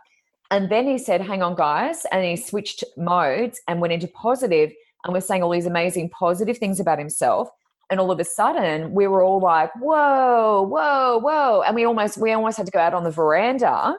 And 0.52 0.70
then 0.70 0.88
he 0.88 0.98
said 0.98 1.22
hang 1.22 1.42
on 1.42 1.56
guys 1.56 2.06
and 2.12 2.24
he 2.24 2.36
switched 2.36 2.84
modes 2.98 3.60
and 3.68 3.82
went 3.82 3.94
into 3.94 4.08
positive 4.08 4.72
and 5.04 5.14
was 5.14 5.26
saying 5.26 5.42
all 5.42 5.50
these 5.50 5.66
amazing 5.66 6.10
positive 6.10 6.58
things 6.58 6.80
about 6.80 7.00
himself. 7.00 7.50
And 7.90 8.00
all 8.00 8.12
of 8.12 8.20
a 8.20 8.26
sudden 8.26 8.94
we 8.94 9.08
were 9.08 9.24
all 9.24 9.40
like 9.40 9.72
whoa 9.76 10.62
whoa 10.70 11.20
whoa 11.20 11.64
and 11.66 11.76
we 11.76 11.86
almost 11.86 12.18
we 12.18 12.34
almost 12.34 12.58
had 12.58 12.68
to 12.68 12.72
go 12.72 12.80
out 12.80 12.94
on 12.94 13.04
the 13.04 13.12
veranda 13.12 13.96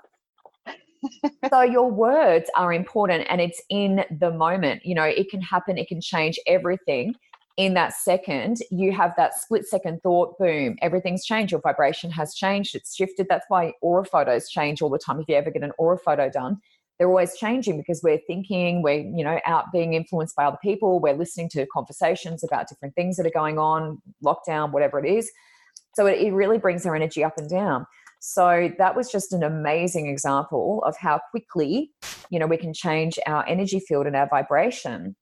so 1.51 1.63
your 1.63 1.91
words 1.91 2.51
are 2.57 2.73
important 2.73 3.27
and 3.29 3.41
it's 3.41 3.61
in 3.71 4.05
the 4.19 4.31
moment 4.31 4.85
you 4.85 4.95
know 4.95 5.05
it 5.05 5.31
can 5.31 5.41
happen 5.41 5.79
it 5.79 5.89
can 5.89 6.01
change 6.01 6.39
everything. 6.47 7.15
In 7.57 7.75
that 7.75 7.93
second 7.95 8.59
you 8.71 8.93
have 8.93 9.13
that 9.17 9.35
split 9.35 9.67
second 9.67 10.03
thought 10.03 10.39
boom 10.39 10.77
everything's 10.83 11.25
changed. 11.25 11.53
Your 11.53 11.61
vibration 11.61 12.11
has 12.11 12.35
changed 12.35 12.75
it's 12.75 12.95
shifted. 12.95 13.27
That's 13.29 13.47
why 13.49 13.73
aura 13.81 14.05
photos 14.05 14.49
change 14.49 14.83
all 14.83 14.91
the 14.91 14.99
time. 14.99 15.21
If 15.21 15.29
you 15.29 15.35
ever 15.35 15.51
get 15.51 15.63
an 15.63 15.73
aura 15.79 15.99
photo 15.99 16.29
done 16.29 16.61
they're 16.99 17.09
always 17.09 17.35
changing 17.39 17.79
because 17.79 18.03
we're 18.03 18.21
thinking 18.27 18.83
we're 18.83 19.01
you 19.01 19.25
know 19.25 19.41
out 19.47 19.73
being 19.73 19.95
influenced 19.95 20.37
by 20.37 20.45
other 20.45 20.59
people 20.63 21.01
we're 21.01 21.15
listening 21.15 21.49
to 21.49 21.67
conversations 21.67 22.45
about 22.45 22.69
different 22.69 22.95
things 22.95 23.17
that 23.17 23.27
are 23.27 23.31
going 23.31 23.59
on 23.59 24.01
lockdown 24.25 24.71
whatever 24.71 24.99
it 24.99 25.11
is. 25.11 25.31
So 25.95 26.07
it, 26.07 26.21
it 26.21 26.33
really 26.33 26.59
brings 26.59 26.87
our 26.87 26.95
energy 26.95 27.25
up 27.25 27.37
and 27.37 27.49
down 27.49 27.87
so 28.21 28.71
that 28.79 28.95
was 28.95 29.11
just 29.11 29.33
an 29.33 29.43
amazing 29.43 30.07
example 30.07 30.83
of 30.87 30.97
how 30.97 31.21
quickly 31.31 31.91
you 32.31 32.39
know 32.39 32.47
we 32.47 32.57
can 32.57 32.73
change 32.73 33.19
our 33.27 33.47
energy 33.49 33.81
field 33.81 34.07
and 34.07 34.17
our 34.17 34.29
vibration 34.29 35.17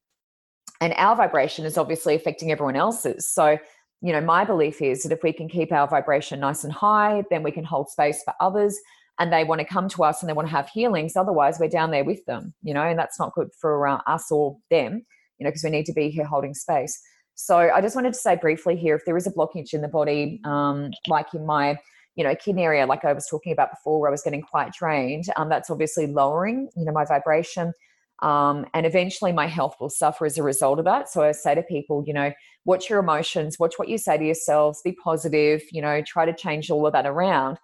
and 0.81 0.93
our 0.97 1.17
vibration 1.17 1.65
is 1.65 1.79
obviously 1.79 2.15
affecting 2.15 2.53
everyone 2.53 2.77
else's 2.77 3.33
so 3.33 3.59
you 4.03 4.13
know 4.13 4.21
my 4.21 4.45
belief 4.45 4.83
is 4.83 5.03
that 5.03 5.13
if 5.13 5.23
we 5.23 5.33
can 5.33 5.49
keep 5.49 5.73
our 5.73 5.89
vibration 5.89 6.41
nice 6.41 6.65
and 6.65 6.73
high 6.73 7.23
then 7.31 7.43
we 7.43 7.51
can 7.51 7.65
hold 7.65 7.89
space 7.89 8.23
for 8.25 8.35
others 8.41 8.79
and 9.19 9.33
they 9.33 9.45
want 9.45 9.61
to 9.61 9.65
come 9.65 9.89
to 9.89 10.05
us 10.05 10.23
and 10.23 10.29
they 10.29 10.33
want 10.33 10.49
to 10.49 10.55
have 10.55 10.69
healings. 10.69 11.17
Otherwise, 11.17 11.59
we're 11.59 11.69
down 11.69 11.91
there 11.91 12.05
with 12.05 12.25
them, 12.27 12.55
you 12.63 12.73
know, 12.73 12.83
and 12.83 12.99
that's 12.99 13.19
not 13.19 13.35
good 13.35 13.49
for 13.61 13.87
uh, 13.87 13.99
us 14.07 14.31
or 14.31 14.57
them, 14.71 15.05
you 15.39 15.45
know, 15.45 15.51
because 15.51 15.65
we 15.65 15.71
need 15.71 15.87
to 15.87 15.93
be 15.93 16.09
here 16.09 16.25
holding 16.25 16.55
space. 16.55 17.01
So 17.35 17.57
I 17.57 17.81
just 17.81 17.95
wanted 17.95 18.15
to 18.15 18.19
say 18.19 18.37
briefly 18.37 18.77
here 18.77 18.97
if 18.97 19.05
there 19.05 19.17
is 19.17 19.27
a 19.27 19.33
blockage 19.33 19.73
in 19.73 19.81
the 19.81 19.89
body, 19.89 20.41
um, 20.45 20.91
like 21.07 21.35
in 21.35 21.47
my, 21.47 21.79
you 22.19 22.25
know, 22.25 22.35
kidney 22.35 22.65
area, 22.65 22.85
like 22.85 23.05
I 23.05 23.15
was 23.15 23.27
talking 23.27 23.53
about 23.53 23.71
before, 23.71 24.01
where 24.01 24.09
I 24.09 24.11
was 24.11 24.23
getting 24.23 24.43
quite 24.43 24.73
drained, 24.73 25.25
um, 25.37 25.49
that's 25.49 25.71
obviously 25.71 26.07
lowering, 26.07 26.69
you 26.77 26.85
know, 26.85 26.93
my 26.93 27.07
vibration. 27.07 27.73
Um, 28.21 28.67
and 28.75 28.85
eventually 28.85 29.33
my 29.33 29.47
health 29.47 29.77
will 29.81 29.89
suffer 29.89 30.27
as 30.27 30.37
a 30.37 30.43
result 30.43 30.81
of 30.81 30.85
that. 30.85 31.09
So 31.09 31.23
I 31.23 31.33
say 31.33 31.55
to 31.55 31.63
people, 31.63 32.03
you 32.07 32.13
know, 32.13 32.33
watch 32.67 32.91
your 32.91 32.99
emotions, 32.99 33.59
watch 33.59 33.75
what 33.79 33.89
you 33.89 33.97
say 33.97 34.19
to 34.19 34.25
yourselves, 34.25 34.83
be 34.85 34.93
positive, 34.93 35.63
you 35.71 35.81
know, 35.81 36.03
try 36.05 36.27
to 36.27 36.35
change 36.35 36.71
all 36.71 36.87
of 36.87 36.93
that 36.93 37.07
around 37.07 37.59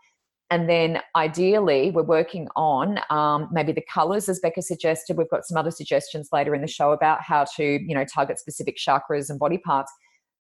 and 0.50 0.68
then 0.68 1.00
ideally, 1.16 1.90
we're 1.90 2.02
working 2.02 2.48
on 2.54 3.00
um, 3.10 3.48
maybe 3.50 3.72
the 3.72 3.82
colors, 3.92 4.28
as 4.28 4.38
Becca 4.40 4.62
suggested. 4.62 5.16
We've 5.16 5.28
got 5.28 5.44
some 5.44 5.56
other 5.56 5.70
suggestions 5.70 6.28
later 6.32 6.54
in 6.54 6.60
the 6.60 6.68
show 6.68 6.92
about 6.92 7.22
how 7.22 7.46
to, 7.56 7.64
you 7.64 7.94
know, 7.94 8.04
target 8.04 8.38
specific 8.38 8.76
chakras 8.76 9.30
and 9.30 9.38
body 9.38 9.58
parts. 9.58 9.92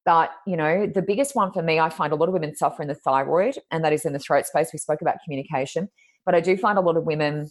But, 0.04 0.30
you 0.46 0.56
know, 0.56 0.86
the 0.86 1.02
biggest 1.02 1.34
one 1.34 1.52
for 1.52 1.62
me, 1.62 1.80
I 1.80 1.88
find 1.88 2.12
a 2.12 2.16
lot 2.16 2.28
of 2.28 2.34
women 2.34 2.54
suffer 2.54 2.82
in 2.82 2.88
the 2.88 2.94
thyroid, 2.94 3.58
and 3.70 3.82
that 3.84 3.92
is 3.92 4.04
in 4.04 4.12
the 4.12 4.18
throat 4.18 4.46
space. 4.46 4.70
We 4.72 4.78
spoke 4.78 5.00
about 5.00 5.16
communication. 5.24 5.88
But 6.26 6.34
I 6.34 6.40
do 6.40 6.56
find 6.56 6.78
a 6.78 6.82
lot 6.82 6.96
of 6.96 7.04
women, 7.04 7.50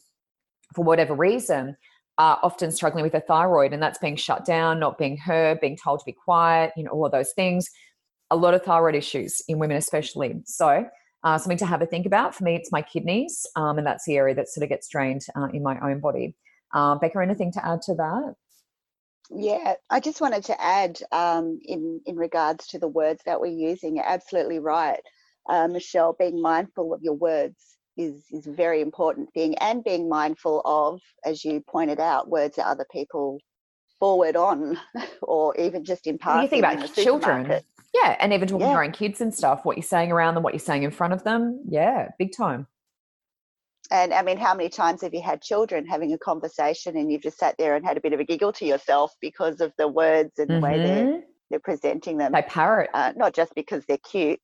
for 0.75 0.83
whatever 0.83 1.15
reason, 1.15 1.75
are 2.19 2.39
often 2.43 2.71
struggling 2.71 3.03
with 3.03 3.13
the 3.13 3.21
thyroid, 3.21 3.73
and 3.73 3.81
that's 3.81 3.97
being 3.97 4.15
shut 4.15 4.45
down, 4.45 4.79
not 4.79 4.99
being 4.99 5.17
heard, 5.17 5.59
being 5.59 5.77
told 5.77 5.99
to 5.99 6.05
be 6.05 6.11
quiet, 6.11 6.71
you 6.77 6.83
know, 6.83 6.91
all 6.91 7.05
of 7.05 7.11
those 7.11 7.33
things. 7.33 7.69
A 8.29 8.35
lot 8.35 8.53
of 8.53 8.63
thyroid 8.63 8.95
issues 8.95 9.41
in 9.47 9.57
women, 9.57 9.77
especially. 9.77 10.41
So, 10.45 10.85
uh, 11.23 11.37
something 11.37 11.57
to 11.57 11.65
have 11.65 11.81
a 11.81 11.85
think 11.85 12.05
about. 12.05 12.35
For 12.35 12.43
me, 12.43 12.55
it's 12.55 12.71
my 12.71 12.81
kidneys, 12.81 13.47
um, 13.55 13.77
and 13.77 13.87
that's 13.87 14.05
the 14.05 14.17
area 14.17 14.35
that 14.35 14.49
sort 14.49 14.63
of 14.63 14.69
gets 14.69 14.87
drained 14.87 15.25
uh, 15.35 15.47
in 15.53 15.63
my 15.63 15.79
own 15.79 15.99
body. 15.99 16.35
Uh, 16.73 16.95
Becca, 16.95 17.19
anything 17.19 17.51
to 17.53 17.65
add 17.65 17.81
to 17.83 17.95
that? 17.95 18.35
Yeah, 19.29 19.75
I 19.89 19.99
just 19.99 20.21
wanted 20.21 20.45
to 20.45 20.61
add 20.61 20.99
um, 21.11 21.59
in 21.63 22.01
in 22.05 22.15
regards 22.15 22.67
to 22.67 22.79
the 22.79 22.87
words 22.87 23.21
that 23.25 23.39
we're 23.39 23.47
using. 23.47 23.95
You're 23.95 24.07
absolutely 24.07 24.59
right, 24.59 24.99
uh, 25.49 25.67
Michelle. 25.67 26.15
Being 26.17 26.41
mindful 26.41 26.93
of 26.93 27.01
your 27.01 27.15
words 27.15 27.77
is 27.97 28.25
is 28.31 28.47
a 28.47 28.51
very 28.51 28.81
important 28.81 29.33
thing, 29.33 29.57
and 29.59 29.83
being 29.83 30.09
mindful 30.09 30.61
of, 30.65 31.01
as 31.25 31.43
you 31.43 31.63
pointed 31.67 31.99
out, 31.99 32.29
words 32.29 32.57
that 32.57 32.67
other 32.67 32.85
people 32.91 33.39
forward 33.99 34.35
on, 34.35 34.77
or 35.21 35.55
even 35.57 35.85
just 35.85 36.05
in 36.05 36.17
passing. 36.17 36.43
You 36.43 36.49
think 36.49 36.65
about 36.65 36.93
children 36.95 37.63
yeah, 37.93 38.15
and 38.19 38.33
even 38.33 38.47
talking 38.47 38.61
yeah. 38.61 38.67
to 38.67 38.73
your 38.73 38.83
own 38.83 38.91
kids 38.91 39.21
and 39.21 39.33
stuff, 39.33 39.65
what 39.65 39.77
you're 39.77 39.83
saying 39.83 40.11
around 40.11 40.33
them, 40.33 40.43
what 40.43 40.53
you're 40.53 40.59
saying 40.59 40.83
in 40.83 40.91
front 40.91 41.13
of 41.13 41.23
them. 41.23 41.61
Yeah, 41.67 42.09
big 42.17 42.35
time. 42.35 42.67
And 43.93 44.11
I 44.11 44.23
mean, 44.23 44.37
how 44.37 44.55
many 44.55 44.69
times 44.69 45.03
have 45.03 45.13
you 45.13 45.21
had 45.21 45.43
children 45.43 45.85
having 45.85 46.13
a 46.13 46.17
conversation 46.17 46.97
and 46.97 47.11
you've 47.11 47.21
just 47.21 47.37
sat 47.37 47.53
there 47.59 47.75
and 47.75 47.85
had 47.85 47.95
a 47.95 48.01
bit 48.01 48.11
of 48.11 48.19
a 48.19 48.23
giggle 48.23 48.51
to 48.53 48.65
yourself 48.65 49.13
because 49.21 49.61
of 49.61 49.71
the 49.77 49.87
words 49.87 50.39
and 50.39 50.49
the 50.49 50.55
mm-hmm. 50.55 50.63
way 50.63 50.77
they're, 50.79 51.05
mm-hmm. 51.05 51.19
they're 51.51 51.59
presenting 51.59 52.17
them? 52.17 52.31
They 52.31 52.41
parrot. 52.41 52.89
Uh, 52.91 53.13
not 53.15 53.35
just 53.35 53.53
because 53.53 53.83
they're 53.87 53.99
cute, 53.99 54.39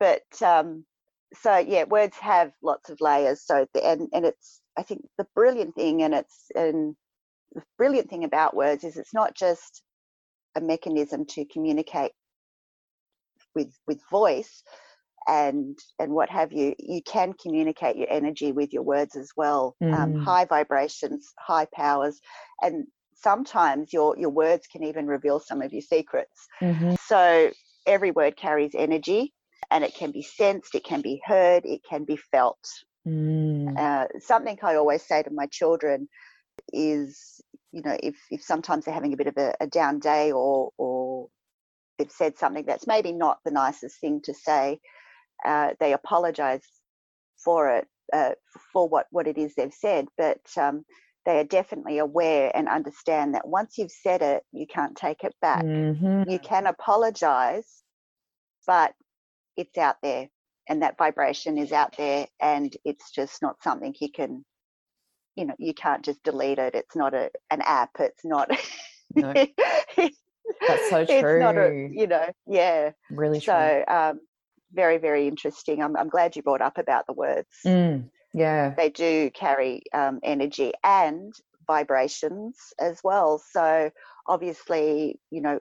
but 0.00 0.22
um, 0.42 0.86
so 1.34 1.58
yeah, 1.58 1.84
words 1.84 2.16
have 2.16 2.52
lots 2.62 2.88
of 2.88 2.98
layers. 3.02 3.42
So 3.42 3.66
the, 3.74 3.84
and 3.84 4.08
and 4.14 4.24
it's 4.24 4.62
I 4.78 4.82
think 4.82 5.06
the 5.18 5.26
brilliant 5.34 5.74
thing, 5.74 6.02
and 6.02 6.14
it's 6.14 6.46
and 6.54 6.96
the 7.54 7.62
brilliant 7.76 8.08
thing 8.08 8.24
about 8.24 8.56
words 8.56 8.82
is 8.82 8.96
it's 8.96 9.12
not 9.12 9.34
just 9.34 9.82
a 10.54 10.60
mechanism 10.62 11.26
to 11.26 11.44
communicate 11.44 12.12
with 13.54 13.74
with 13.86 14.00
voice 14.10 14.62
and 15.28 15.78
and 15.98 16.12
what 16.12 16.30
have 16.30 16.52
you 16.52 16.74
you 16.78 17.02
can 17.02 17.32
communicate 17.32 17.96
your 17.96 18.10
energy 18.10 18.52
with 18.52 18.72
your 18.72 18.82
words 18.82 19.16
as 19.16 19.30
well 19.36 19.74
um, 19.82 19.88
mm. 19.88 19.94
um, 19.94 20.14
high 20.14 20.44
vibrations 20.44 21.32
high 21.38 21.66
powers 21.74 22.20
and 22.62 22.86
sometimes 23.14 23.92
your 23.92 24.16
your 24.18 24.30
words 24.30 24.66
can 24.66 24.84
even 24.84 25.06
reveal 25.06 25.40
some 25.40 25.62
of 25.62 25.72
your 25.72 25.82
secrets 25.82 26.46
mm-hmm. 26.60 26.94
so 27.06 27.50
every 27.86 28.10
word 28.10 28.36
carries 28.36 28.74
energy 28.74 29.32
and 29.70 29.82
it 29.82 29.94
can 29.94 30.12
be 30.12 30.22
sensed 30.22 30.74
it 30.74 30.84
can 30.84 31.00
be 31.00 31.20
heard 31.24 31.64
it 31.64 31.80
can 31.88 32.04
be 32.04 32.16
felt 32.16 32.58
mm. 33.06 33.76
uh, 33.78 34.06
something 34.20 34.58
i 34.62 34.74
always 34.74 35.02
say 35.02 35.22
to 35.22 35.30
my 35.30 35.46
children 35.46 36.08
is 36.72 37.40
you 37.72 37.82
know 37.82 37.96
if 38.02 38.16
if 38.30 38.42
sometimes 38.42 38.84
they're 38.84 38.94
having 38.94 39.12
a 39.12 39.16
bit 39.16 39.26
of 39.26 39.36
a, 39.36 39.54
a 39.60 39.66
down 39.66 39.98
day 39.98 40.30
or 40.30 40.70
or 40.78 41.28
they've 41.98 42.10
said 42.10 42.38
something 42.38 42.64
that's 42.66 42.86
maybe 42.86 43.12
not 43.12 43.38
the 43.44 43.50
nicest 43.50 44.00
thing 44.00 44.20
to 44.22 44.34
say, 44.34 44.80
uh, 45.44 45.70
they 45.80 45.92
apologize 45.92 46.62
for 47.42 47.70
it, 47.70 47.86
uh, 48.12 48.32
for 48.72 48.88
what, 48.88 49.06
what 49.10 49.26
it 49.26 49.38
is 49.38 49.54
they've 49.54 49.72
said. 49.72 50.06
But 50.16 50.40
um, 50.56 50.84
they 51.24 51.38
are 51.38 51.44
definitely 51.44 51.98
aware 51.98 52.50
and 52.54 52.68
understand 52.68 53.34
that 53.34 53.46
once 53.46 53.78
you've 53.78 53.92
said 53.92 54.22
it, 54.22 54.42
you 54.52 54.66
can't 54.66 54.96
take 54.96 55.24
it 55.24 55.34
back. 55.40 55.64
Mm-hmm. 55.64 56.30
You 56.30 56.38
can 56.38 56.66
apologize, 56.66 57.82
but 58.66 58.94
it's 59.56 59.78
out 59.78 59.96
there 60.02 60.28
and 60.68 60.82
that 60.82 60.98
vibration 60.98 61.58
is 61.58 61.72
out 61.72 61.96
there 61.96 62.26
and 62.40 62.76
it's 62.84 63.10
just 63.10 63.40
not 63.40 63.62
something 63.62 63.94
you 64.00 64.10
can 64.10 64.44
you 65.34 65.46
know 65.46 65.54
you 65.58 65.72
can't 65.72 66.04
just 66.04 66.22
delete 66.24 66.58
it 66.58 66.74
it's 66.74 66.96
not 66.96 67.14
a 67.14 67.30
an 67.50 67.62
app 67.62 67.90
it's 68.00 68.24
not 68.24 68.50
no. 69.14 69.32
That's 70.66 70.90
so 70.90 71.04
true. 71.04 71.14
it's 71.16 71.40
not 71.40 71.56
a, 71.56 71.88
you 71.92 72.06
know, 72.06 72.26
yeah. 72.46 72.92
Really 73.10 73.40
so, 73.40 73.84
um, 73.88 74.20
very, 74.76 74.98
very 74.98 75.26
interesting. 75.26 75.82
I'm, 75.82 75.96
I'm 75.96 76.08
glad 76.08 76.36
you 76.36 76.42
brought 76.42 76.60
up 76.60 76.78
about 76.78 77.06
the 77.06 77.14
words. 77.14 77.48
Mm, 77.66 78.10
yeah. 78.32 78.74
They 78.76 78.90
do 78.90 79.30
carry 79.30 79.82
um, 79.92 80.20
energy 80.22 80.72
and 80.84 81.34
vibrations 81.66 82.56
as 82.78 83.00
well. 83.02 83.42
So, 83.50 83.90
obviously, 84.28 85.18
you 85.30 85.40
know, 85.40 85.58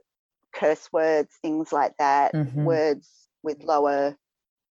curse 0.53 0.89
words, 0.91 1.33
things 1.41 1.73
like 1.73 1.93
that, 1.97 2.33
mm-hmm. 2.33 2.65
words 2.65 3.09
with 3.41 3.63
lower, 3.63 4.15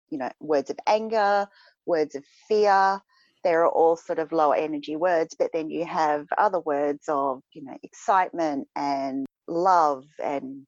you 0.09 0.17
know, 0.19 0.31
words 0.39 0.69
of 0.69 0.77
anger, 0.85 1.47
words 1.85 2.13
of 2.13 2.23
fear, 2.47 3.01
they're 3.43 3.67
all 3.67 3.95
sort 3.95 4.19
of 4.19 4.31
lower 4.31 4.55
energy 4.55 4.95
words 4.95 5.35
but 5.37 5.51
then 5.51 5.69
you 5.69 5.85
have 5.85 6.25
other 6.37 6.61
words 6.61 7.03
of 7.09 7.41
you 7.53 7.61
know 7.61 7.77
excitement 7.83 8.65
and 8.73 9.25
love 9.49 10.05
and 10.23 10.65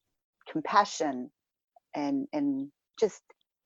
compassion 0.52 1.32
and 1.96 2.28
and 2.34 2.70
just 3.00 3.22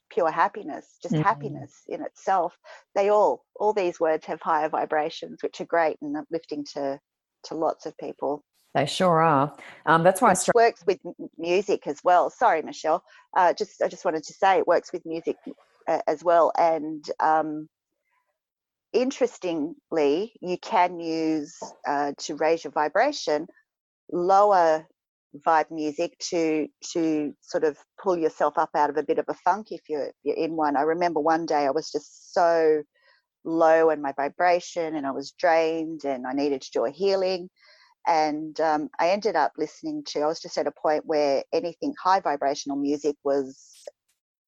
pure 0.09 0.31
happiness 0.31 0.97
just 1.01 1.13
mm-hmm. 1.13 1.23
happiness 1.23 1.83
in 1.87 2.01
itself. 2.03 2.57
They 2.95 3.09
all 3.09 3.45
all 3.55 3.73
these 3.73 3.99
words 3.99 4.25
have 4.25 4.41
higher 4.41 4.69
vibrations 4.69 5.41
which 5.41 5.61
are 5.61 5.65
great 5.65 5.97
and 6.01 6.17
uplifting 6.17 6.65
to 6.73 6.99
to 7.45 7.55
lots 7.55 7.85
of 7.85 7.97
people. 7.97 8.43
They 8.75 8.85
sure 8.85 9.21
are. 9.21 9.55
Um, 9.85 10.03
that's 10.03 10.21
why 10.21 10.31
it 10.31 10.37
start- 10.37 10.55
works 10.55 10.83
with 10.85 10.99
music 11.37 11.87
as 11.87 11.99
well. 12.03 12.29
Sorry 12.29 12.61
michelle. 12.61 13.03
Uh, 13.35 13.53
just 13.53 13.81
i 13.81 13.87
just 13.87 14.05
wanted 14.05 14.23
to 14.23 14.33
say 14.33 14.57
it 14.57 14.67
works 14.67 14.91
with 14.93 15.05
music 15.05 15.37
uh, 15.87 16.01
as 16.07 16.23
well. 16.23 16.51
And 16.57 17.03
um, 17.19 17.67
interestingly 18.93 20.33
you 20.41 20.57
can 20.61 20.99
use 20.99 21.57
uh, 21.87 22.13
to 22.19 22.35
raise 22.35 22.63
your 22.63 22.71
vibration 22.71 23.47
lower 24.11 24.87
vibe 25.45 25.69
music 25.71 26.17
to 26.19 26.67
to 26.93 27.33
sort 27.41 27.63
of 27.63 27.77
pull 28.01 28.17
yourself 28.17 28.57
up 28.57 28.69
out 28.75 28.89
of 28.89 28.97
a 28.97 29.03
bit 29.03 29.19
of 29.19 29.25
a 29.29 29.33
funk 29.33 29.67
if 29.71 29.81
you're, 29.89 30.11
you're 30.23 30.35
in 30.35 30.55
one. 30.55 30.75
I 30.75 30.81
remember 30.81 31.19
one 31.19 31.45
day 31.45 31.65
I 31.67 31.71
was 31.71 31.91
just 31.91 32.33
so 32.33 32.83
low 33.45 33.89
in 33.89 34.01
my 34.01 34.11
vibration 34.13 34.95
and 34.95 35.05
I 35.07 35.11
was 35.11 35.31
drained 35.31 36.03
and 36.03 36.25
I 36.27 36.33
needed 36.33 36.61
to 36.61 36.71
do 36.71 36.85
a 36.85 36.91
healing. 36.91 37.49
and 38.07 38.59
um, 38.59 38.89
I 38.99 39.09
ended 39.11 39.35
up 39.35 39.53
listening 39.57 40.03
to. 40.07 40.21
I 40.21 40.27
was 40.27 40.39
just 40.41 40.57
at 40.57 40.67
a 40.67 40.71
point 40.71 41.05
where 41.05 41.43
anything 41.53 41.93
high 42.03 42.19
vibrational 42.21 42.77
music 42.77 43.15
was 43.23 43.57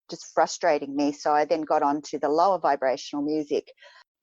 just 0.10 0.34
frustrating 0.34 0.96
me. 0.96 1.12
So 1.12 1.32
I 1.32 1.46
then 1.46 1.62
got 1.62 1.84
on 1.84 2.02
to 2.04 2.20
the 2.20 2.30
lower 2.30 2.60
vibrational 2.60 3.24
music, 3.24 3.68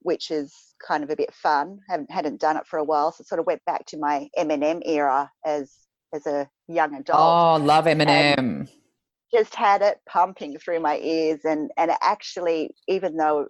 which 0.01 0.31
is 0.31 0.53
kind 0.87 1.05
of 1.05 1.11
a 1.11 1.16
bit 1.16 1.33
fun. 1.35 1.81
haven't 1.88 2.11
hadn't 2.11 2.40
done 2.40 2.57
it 2.57 2.66
for 2.66 2.79
a 2.79 2.85
while, 2.85 3.12
so 3.12 3.25
sort 3.25 3.40
of 3.40 3.47
went 3.47 3.64
back 3.64 3.87
to 3.87 3.99
my 3.99 4.29
Eminem 4.38 4.83
era 4.85 5.31
as 5.44 5.73
as 6.12 6.27
a 6.27 6.49
young 6.68 6.94
adult. 6.94 7.18
Oh, 7.18 7.64
love 7.64 7.87
Eminem. 7.87 8.68
Just 9.33 9.55
had 9.55 9.83
it 9.83 9.99
pumping 10.09 10.59
through 10.59 10.81
my 10.81 10.99
ears, 10.99 11.40
and 11.44 11.71
and 11.77 11.90
actually, 12.01 12.75
even 12.87 13.16
though 13.16 13.49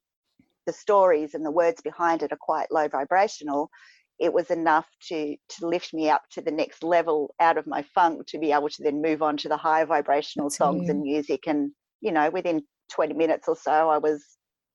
the 0.66 0.72
stories 0.72 1.34
and 1.34 1.44
the 1.46 1.50
words 1.50 1.80
behind 1.80 2.22
it 2.22 2.32
are 2.32 2.38
quite 2.40 2.70
low 2.72 2.88
vibrational, 2.88 3.70
it 4.18 4.32
was 4.32 4.50
enough 4.50 4.86
to 5.08 5.36
to 5.48 5.66
lift 5.66 5.94
me 5.94 6.10
up 6.10 6.22
to 6.30 6.40
the 6.40 6.50
next 6.50 6.82
level 6.82 7.34
out 7.40 7.56
of 7.56 7.66
my 7.66 7.82
funk 7.94 8.26
to 8.26 8.38
be 8.38 8.52
able 8.52 8.68
to 8.68 8.82
then 8.82 9.00
move 9.00 9.22
on 9.22 9.36
to 9.36 9.48
the 9.48 9.56
higher 9.56 9.86
vibrational 9.86 10.50
songs 10.50 10.88
and 10.88 11.02
music 11.02 11.46
and 11.46 11.70
you 12.00 12.12
know 12.12 12.30
within 12.30 12.62
20 12.90 13.14
minutes 13.14 13.48
or 13.48 13.56
so 13.56 13.88
i 13.88 13.98
was 13.98 14.24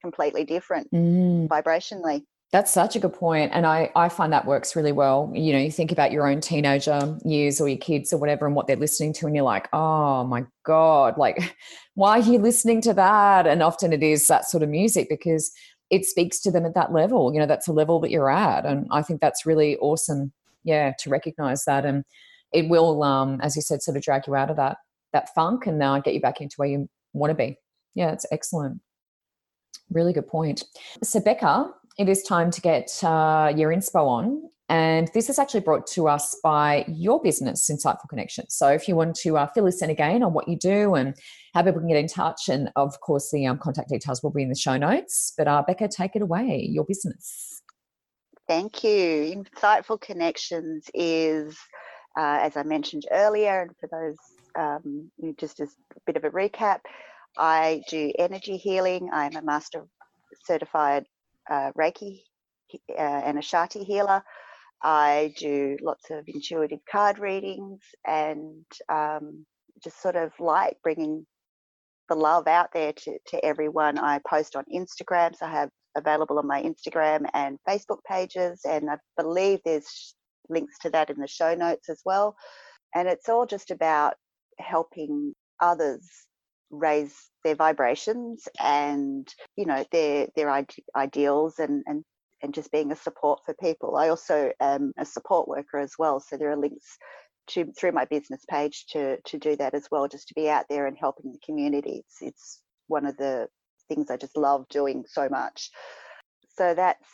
completely 0.01 0.43
different 0.43 0.89
mm. 0.91 1.47
vibrationally 1.47 2.23
that's 2.53 2.71
such 2.71 2.95
a 2.95 2.99
good 2.99 3.13
point 3.13 3.51
and 3.53 3.65
I, 3.65 3.91
I 3.95 4.07
find 4.07 4.31
that 4.31 4.45
works 4.45 4.75
really 4.75 4.93
well. 4.93 5.29
You 5.35 5.51
know 5.51 5.59
you 5.59 5.71
think 5.71 5.91
about 5.91 6.13
your 6.13 6.25
own 6.29 6.39
teenager 6.39 7.17
years 7.25 7.59
or 7.59 7.67
your 7.67 7.79
kids 7.79 8.13
or 8.13 8.17
whatever 8.17 8.45
and 8.45 8.55
what 8.55 8.67
they're 8.67 8.77
listening 8.77 9.11
to 9.13 9.25
and 9.25 9.35
you're 9.35 9.43
like 9.43 9.67
oh 9.73 10.23
my 10.23 10.45
god 10.63 11.17
like 11.17 11.55
why 11.95 12.19
are 12.19 12.23
you 12.23 12.39
listening 12.39 12.79
to 12.81 12.93
that? 12.93 13.45
And 13.45 13.61
often 13.61 13.91
it 13.91 14.01
is 14.03 14.27
that 14.27 14.45
sort 14.45 14.63
of 14.63 14.69
music 14.69 15.09
because 15.09 15.51
it 15.89 16.05
speaks 16.05 16.39
to 16.39 16.51
them 16.51 16.65
at 16.65 16.73
that 16.75 16.93
level 16.93 17.33
you 17.33 17.39
know 17.39 17.45
that's 17.45 17.67
a 17.67 17.73
level 17.73 17.99
that 17.99 18.09
you're 18.09 18.31
at 18.31 18.65
and 18.65 18.87
i 18.89 19.01
think 19.01 19.21
that's 19.21 19.45
really 19.45 19.77
awesome 19.77 20.31
yeah 20.63 20.91
to 20.97 21.09
recognize 21.09 21.65
that 21.65 21.85
and 21.85 22.03
it 22.51 22.67
will 22.69 23.03
um 23.03 23.39
as 23.41 23.55
you 23.55 23.61
said 23.61 23.81
sort 23.81 23.97
of 23.97 24.01
drag 24.01 24.25
you 24.25 24.33
out 24.33 24.49
of 24.49 24.55
that 24.55 24.77
that 25.11 25.33
funk 25.35 25.67
and 25.67 25.77
now 25.77 25.95
uh, 25.95 25.99
get 25.99 26.13
you 26.13 26.21
back 26.21 26.41
into 26.41 26.55
where 26.57 26.67
you 26.67 26.89
want 27.13 27.29
to 27.29 27.35
be. 27.35 27.57
Yeah 27.95 28.11
it's 28.11 28.25
excellent. 28.31 28.81
Really 29.89 30.13
good 30.13 30.27
point. 30.27 30.63
So 31.03 31.19
becca 31.19 31.71
it 31.97 32.09
is 32.09 32.23
time 32.23 32.51
to 32.51 32.61
get 32.61 33.03
uh, 33.03 33.51
your 33.55 33.71
inspo 33.71 34.07
on 34.07 34.49
and 34.69 35.09
this 35.13 35.29
is 35.29 35.37
actually 35.37 35.59
brought 35.59 35.85
to 35.87 36.07
us 36.07 36.35
by 36.41 36.85
your 36.87 37.21
business, 37.21 37.69
Insightful 37.69 38.07
Connections. 38.09 38.55
So 38.55 38.69
if 38.69 38.87
you 38.87 38.95
want 38.95 39.15
to 39.17 39.37
uh, 39.37 39.47
fill 39.47 39.67
us 39.67 39.81
in 39.81 39.89
again 39.89 40.23
on 40.23 40.33
what 40.33 40.47
you 40.47 40.57
do 40.57 40.95
and 40.95 41.15
how 41.53 41.63
people 41.63 41.79
can 41.79 41.89
get 41.89 41.97
in 41.97 42.07
touch, 42.07 42.47
and 42.49 42.71
of 42.75 42.99
course 43.01 43.29
the 43.31 43.45
um, 43.45 43.57
contact 43.57 43.89
details 43.89 44.23
will 44.23 44.31
be 44.31 44.41
in 44.41 44.49
the 44.49 44.55
show 44.55 44.77
notes. 44.77 45.33
But 45.37 45.47
uh, 45.47 45.63
Becca, 45.67 45.89
take 45.89 46.15
it 46.15 46.21
away, 46.21 46.67
your 46.71 46.85
business. 46.85 47.61
Thank 48.47 48.83
you. 48.83 49.45
Insightful 49.55 49.99
Connections 49.99 50.89
is, 50.93 51.57
uh, 52.17 52.39
as 52.41 52.55
I 52.57 52.63
mentioned 52.63 53.03
earlier, 53.11 53.61
and 53.61 53.71
for 53.79 53.89
those 53.91 54.17
um, 54.57 55.11
just 55.37 55.59
as 55.59 55.75
a 55.95 55.99
bit 56.05 56.15
of 56.15 56.23
a 56.23 56.29
recap, 56.29 56.79
I 57.37 57.83
do 57.89 58.11
energy 58.17 58.57
healing. 58.57 59.09
I'm 59.11 59.35
a 59.35 59.41
master 59.41 59.85
certified 60.45 61.05
uh, 61.49 61.71
Reiki 61.77 62.21
uh, 62.89 63.21
and 63.25 63.37
a 63.37 63.83
healer. 63.83 64.23
I 64.83 65.33
do 65.37 65.77
lots 65.81 66.11
of 66.11 66.25
intuitive 66.27 66.79
card 66.89 67.19
readings 67.19 67.79
and 68.05 68.65
um, 68.89 69.45
just 69.83 70.01
sort 70.01 70.15
of 70.15 70.31
like 70.39 70.77
bringing 70.83 71.25
the 72.09 72.15
love 72.15 72.47
out 72.47 72.69
there 72.73 72.91
to, 72.91 73.17
to 73.27 73.45
everyone. 73.45 73.97
I 73.97 74.19
post 74.27 74.55
on 74.55 74.65
Instagram, 74.73 75.35
so 75.35 75.45
I 75.45 75.51
have 75.51 75.69
available 75.95 76.37
on 76.39 76.47
my 76.47 76.61
Instagram 76.61 77.25
and 77.33 77.57
Facebook 77.67 77.99
pages, 78.09 78.61
and 78.65 78.89
I 78.89 78.97
believe 79.17 79.59
there's 79.63 80.15
links 80.49 80.77
to 80.79 80.89
that 80.89 81.09
in 81.09 81.17
the 81.19 81.27
show 81.27 81.55
notes 81.55 81.89
as 81.89 82.01
well. 82.05 82.35
And 82.93 83.07
it's 83.07 83.29
all 83.29 83.45
just 83.45 83.71
about 83.71 84.15
helping 84.59 85.33
others 85.61 86.07
raise 86.73 87.15
their 87.43 87.55
vibrations 87.55 88.47
and 88.59 89.27
you 89.55 89.65
know 89.65 89.85
their 89.91 90.27
their 90.35 90.49
ide- 90.49 90.73
ideals 90.95 91.59
and 91.59 91.83
and 91.85 92.03
and 92.41 92.53
just 92.53 92.71
being 92.71 92.91
a 92.91 92.95
support 92.95 93.39
for 93.45 93.53
people. 93.53 93.95
I 93.95 94.09
also 94.09 94.51
am 94.59 94.91
a 94.97 95.05
support 95.05 95.47
worker 95.47 95.79
as 95.79 95.93
well, 95.97 96.19
so 96.19 96.35
there 96.35 96.51
are 96.51 96.57
links 96.57 96.97
to 97.47 97.71
through 97.77 97.91
my 97.91 98.05
business 98.05 98.43
page 98.49 98.85
to 98.89 99.19
to 99.21 99.37
do 99.37 99.55
that 99.57 99.73
as 99.73 99.87
well, 99.91 100.07
just 100.07 100.27
to 100.29 100.33
be 100.33 100.49
out 100.49 100.65
there 100.69 100.87
and 100.87 100.97
helping 100.97 101.31
the 101.31 101.39
community. 101.45 102.03
It's 102.05 102.17
it's 102.21 102.61
one 102.87 103.05
of 103.05 103.17
the 103.17 103.47
things 103.87 104.09
I 104.09 104.17
just 104.17 104.37
love 104.37 104.65
doing 104.69 105.05
so 105.07 105.29
much. 105.29 105.69
So 106.57 106.73
that's 106.73 107.07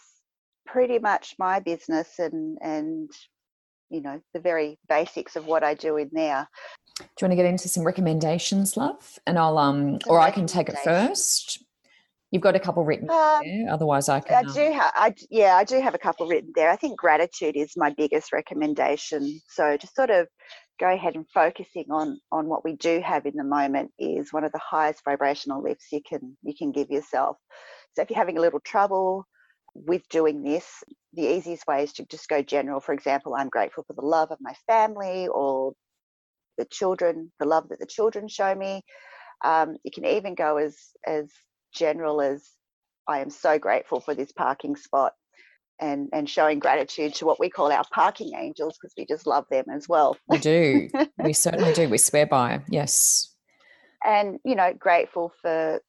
pretty 0.65 0.99
much 0.99 1.35
my 1.39 1.59
business 1.59 2.19
and 2.19 2.57
and 2.61 3.09
you 3.89 4.01
know 4.01 4.21
the 4.33 4.39
very 4.39 4.79
basics 4.87 5.35
of 5.35 5.45
what 5.45 5.63
I 5.63 5.73
do 5.73 5.97
in 5.97 6.09
there. 6.11 6.47
Do 6.99 7.05
you 7.05 7.27
want 7.27 7.31
to 7.31 7.35
get 7.37 7.45
into 7.45 7.69
some 7.69 7.83
recommendations, 7.83 8.77
love? 8.77 9.19
And 9.25 9.37
I'll 9.37 9.57
um 9.57 9.99
or 10.07 10.19
I 10.19 10.31
can 10.31 10.47
take 10.47 10.69
it 10.69 10.77
first. 10.79 11.63
You've 12.31 12.43
got 12.43 12.55
a 12.55 12.59
couple 12.59 12.83
written 12.83 13.09
um, 13.09 13.41
there. 13.43 13.73
Otherwise, 13.73 14.07
I 14.09 14.19
can. 14.19 14.35
I 14.35 14.41
um 14.41 14.53
do 14.53 14.71
have. 14.73 14.91
I 14.95 15.15
yeah, 15.29 15.55
I 15.55 15.63
do 15.63 15.81
have 15.81 15.95
a 15.95 15.99
couple 15.99 16.27
written 16.27 16.51
there. 16.55 16.69
I 16.69 16.75
think 16.75 16.97
gratitude 16.97 17.55
is 17.55 17.73
my 17.75 17.93
biggest 17.97 18.31
recommendation. 18.31 19.41
So 19.47 19.77
just 19.77 19.95
sort 19.95 20.09
of 20.09 20.27
go 20.79 20.93
ahead 20.93 21.15
and 21.15 21.25
focusing 21.33 21.85
on 21.89 22.19
on 22.31 22.47
what 22.47 22.63
we 22.63 22.75
do 22.75 23.01
have 23.01 23.25
in 23.25 23.35
the 23.35 23.43
moment 23.43 23.91
is 23.97 24.31
one 24.31 24.43
of 24.43 24.51
the 24.51 24.59
highest 24.59 25.03
vibrational 25.03 25.63
lifts 25.63 25.87
you 25.91 26.01
can 26.07 26.37
you 26.43 26.53
can 26.55 26.71
give 26.71 26.89
yourself. 26.89 27.37
So 27.95 28.01
if 28.01 28.09
you're 28.09 28.19
having 28.19 28.37
a 28.37 28.41
little 28.41 28.61
trouble 28.61 29.25
with 29.73 30.07
doing 30.09 30.43
this, 30.43 30.83
the 31.13 31.23
easiest 31.23 31.65
way 31.67 31.83
is 31.83 31.93
to 31.93 32.05
just 32.05 32.27
go 32.27 32.41
general. 32.41 32.79
For 32.79 32.93
example, 32.93 33.35
I'm 33.35 33.49
grateful 33.49 33.83
for 33.87 33.93
the 33.93 34.05
love 34.05 34.31
of 34.31 34.37
my 34.41 34.53
family 34.67 35.27
or 35.27 35.73
the 36.59 36.65
children, 36.65 37.31
the 37.39 37.45
love 37.45 37.69
that 37.69 37.79
the 37.79 37.87
children 37.87 38.27
show 38.27 38.53
me. 38.53 38.83
Um, 39.43 39.77
you 39.83 39.91
can 39.91 40.05
even 40.05 40.35
go 40.35 40.57
as 40.57 40.77
as 41.07 41.31
general 41.73 42.21
as 42.21 42.43
I 43.07 43.19
am 43.19 43.29
so 43.29 43.57
grateful 43.57 44.01
for 44.01 44.13
this 44.13 44.31
parking 44.33 44.75
spot 44.75 45.13
and 45.79 46.09
and 46.13 46.29
showing 46.29 46.59
gratitude 46.59 47.15
to 47.15 47.25
what 47.25 47.39
we 47.39 47.49
call 47.49 47.71
our 47.71 47.85
parking 47.93 48.33
angels 48.37 48.77
because 48.79 48.93
we 48.97 49.05
just 49.05 49.25
love 49.25 49.45
them 49.49 49.65
as 49.73 49.87
well. 49.87 50.17
We 50.27 50.37
do. 50.37 50.89
we 51.23 51.33
certainly 51.33 51.73
do. 51.73 51.89
We 51.89 51.97
swear 51.97 52.27
by. 52.27 52.49
them. 52.49 52.65
Yes. 52.69 53.33
And 54.03 54.39
you 54.43 54.55
know, 54.55 54.73
grateful 54.77 55.31
for 55.41 55.81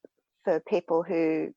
for 0.44 0.60
people 0.60 1.02
who 1.02 1.52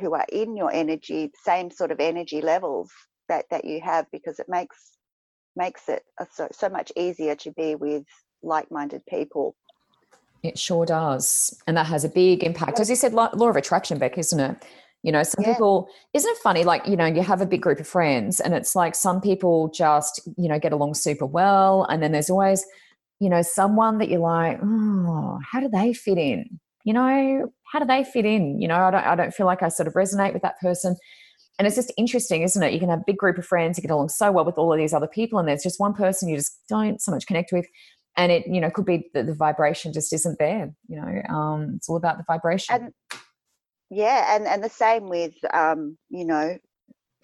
who 0.00 0.14
are 0.14 0.26
in 0.30 0.56
your 0.56 0.72
energy, 0.72 1.30
same 1.44 1.70
sort 1.70 1.90
of 1.92 2.00
energy 2.00 2.40
levels 2.40 2.90
that 3.28 3.44
that 3.50 3.64
you 3.64 3.80
have 3.80 4.06
because 4.12 4.38
it 4.40 4.46
makes 4.48 4.97
makes 5.58 5.90
it 5.90 6.02
so, 6.32 6.48
so 6.52 6.70
much 6.70 6.90
easier 6.96 7.34
to 7.34 7.50
be 7.52 7.74
with 7.74 8.04
like-minded 8.42 9.04
people 9.06 9.54
it 10.42 10.58
sure 10.58 10.86
does. 10.86 11.56
And 11.66 11.76
that 11.76 11.86
has 11.86 12.04
a 12.04 12.08
big 12.08 12.44
impact. 12.44 12.80
As 12.80 12.88
you 12.88 12.96
said, 12.96 13.12
law 13.12 13.28
of 13.32 13.56
attraction, 13.56 13.98
Beck, 13.98 14.18
isn't 14.18 14.38
it? 14.38 14.64
You 15.02 15.12
know, 15.12 15.22
some 15.22 15.44
yeah. 15.44 15.52
people, 15.52 15.88
isn't 16.12 16.30
it 16.30 16.38
funny? 16.38 16.64
Like, 16.64 16.86
you 16.86 16.96
know, 16.96 17.06
you 17.06 17.22
have 17.22 17.40
a 17.40 17.46
big 17.46 17.62
group 17.62 17.78
of 17.78 17.86
friends 17.86 18.40
and 18.40 18.52
it's 18.52 18.74
like 18.74 18.94
some 18.94 19.20
people 19.20 19.68
just, 19.68 20.20
you 20.36 20.48
know, 20.48 20.58
get 20.58 20.72
along 20.72 20.94
super 20.94 21.26
well. 21.26 21.84
And 21.84 22.02
then 22.02 22.12
there's 22.12 22.30
always, 22.30 22.64
you 23.20 23.28
know, 23.28 23.42
someone 23.42 23.98
that 23.98 24.08
you're 24.08 24.20
like, 24.20 24.58
oh, 24.62 25.38
how 25.50 25.60
do 25.60 25.68
they 25.68 25.92
fit 25.92 26.18
in? 26.18 26.58
You 26.84 26.94
know, 26.94 27.52
how 27.64 27.78
do 27.78 27.84
they 27.84 28.02
fit 28.02 28.24
in? 28.24 28.60
You 28.60 28.68
know, 28.68 28.76
I 28.76 28.90
don't, 28.90 29.06
I 29.06 29.14
don't 29.14 29.34
feel 29.34 29.46
like 29.46 29.62
I 29.62 29.68
sort 29.68 29.86
of 29.86 29.94
resonate 29.94 30.32
with 30.32 30.42
that 30.42 30.60
person. 30.60 30.96
And 31.58 31.66
it's 31.66 31.76
just 31.76 31.92
interesting, 31.96 32.42
isn't 32.42 32.62
it? 32.62 32.72
You 32.72 32.78
can 32.78 32.88
have 32.88 33.00
a 33.00 33.04
big 33.06 33.16
group 33.16 33.36
of 33.36 33.44
friends, 33.44 33.76
you 33.76 33.82
get 33.82 33.90
along 33.90 34.10
so 34.10 34.30
well 34.30 34.44
with 34.44 34.58
all 34.58 34.72
of 34.72 34.78
these 34.78 34.92
other 34.92 35.08
people, 35.08 35.40
and 35.40 35.48
there's 35.48 35.62
just 35.62 35.80
one 35.80 35.92
person 35.92 36.28
you 36.28 36.36
just 36.36 36.56
don't 36.68 37.00
so 37.00 37.10
much 37.10 37.26
connect 37.26 37.50
with 37.52 37.66
and 38.18 38.32
it 38.32 38.46
you 38.46 38.60
know 38.60 38.68
could 38.68 38.84
be 38.84 39.08
that 39.14 39.26
the 39.26 39.34
vibration 39.34 39.92
just 39.92 40.12
isn't 40.12 40.38
there 40.38 40.70
you 40.88 41.00
know 41.00 41.34
um, 41.34 41.74
it's 41.76 41.88
all 41.88 41.96
about 41.96 42.18
the 42.18 42.24
vibration 42.26 42.74
and, 42.74 42.92
yeah 43.90 44.36
and 44.36 44.46
and 44.46 44.62
the 44.62 44.68
same 44.68 45.08
with 45.08 45.32
um, 45.54 45.96
you 46.10 46.26
know 46.26 46.58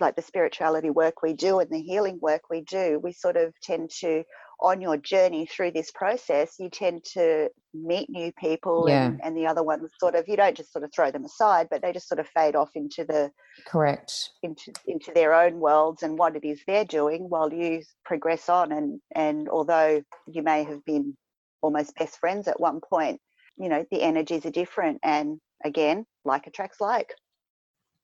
like 0.00 0.16
the 0.16 0.22
spirituality 0.22 0.90
work 0.90 1.22
we 1.22 1.34
do 1.34 1.58
and 1.58 1.70
the 1.70 1.82
healing 1.82 2.18
work 2.22 2.42
we 2.48 2.62
do 2.62 2.98
we 3.02 3.12
sort 3.12 3.36
of 3.36 3.52
tend 3.62 3.90
to 3.90 4.22
on 4.60 4.80
your 4.80 4.96
journey 4.96 5.46
through 5.46 5.72
this 5.72 5.90
process, 5.90 6.56
you 6.58 6.70
tend 6.70 7.04
to 7.12 7.48
meet 7.72 8.08
new 8.08 8.32
people 8.38 8.86
yeah. 8.88 9.06
and, 9.06 9.20
and 9.22 9.36
the 9.36 9.46
other 9.46 9.62
ones 9.62 9.90
sort 9.98 10.14
of 10.14 10.24
you 10.28 10.36
don't 10.36 10.56
just 10.56 10.72
sort 10.72 10.84
of 10.84 10.92
throw 10.94 11.10
them 11.10 11.24
aside, 11.24 11.68
but 11.70 11.82
they 11.82 11.92
just 11.92 12.08
sort 12.08 12.20
of 12.20 12.28
fade 12.28 12.54
off 12.56 12.70
into 12.74 13.04
the 13.04 13.30
correct 13.66 14.30
into 14.42 14.72
into 14.86 15.12
their 15.14 15.34
own 15.34 15.58
worlds 15.58 16.02
and 16.02 16.18
what 16.18 16.36
it 16.36 16.44
is 16.44 16.60
they're 16.66 16.84
doing 16.84 17.28
while 17.28 17.52
you 17.52 17.82
progress 18.04 18.48
on 18.48 18.72
and 18.72 19.00
and 19.14 19.48
although 19.48 20.02
you 20.26 20.42
may 20.42 20.64
have 20.64 20.84
been 20.84 21.16
almost 21.64 21.96
best 21.96 22.18
friends 22.18 22.46
at 22.46 22.60
one 22.60 22.80
point, 22.80 23.20
you 23.56 23.68
know, 23.68 23.84
the 23.90 24.02
energies 24.02 24.44
are 24.44 24.50
different 24.50 25.00
and 25.02 25.40
again, 25.64 26.04
like 26.24 26.46
attracts 26.46 26.80
like. 26.80 27.14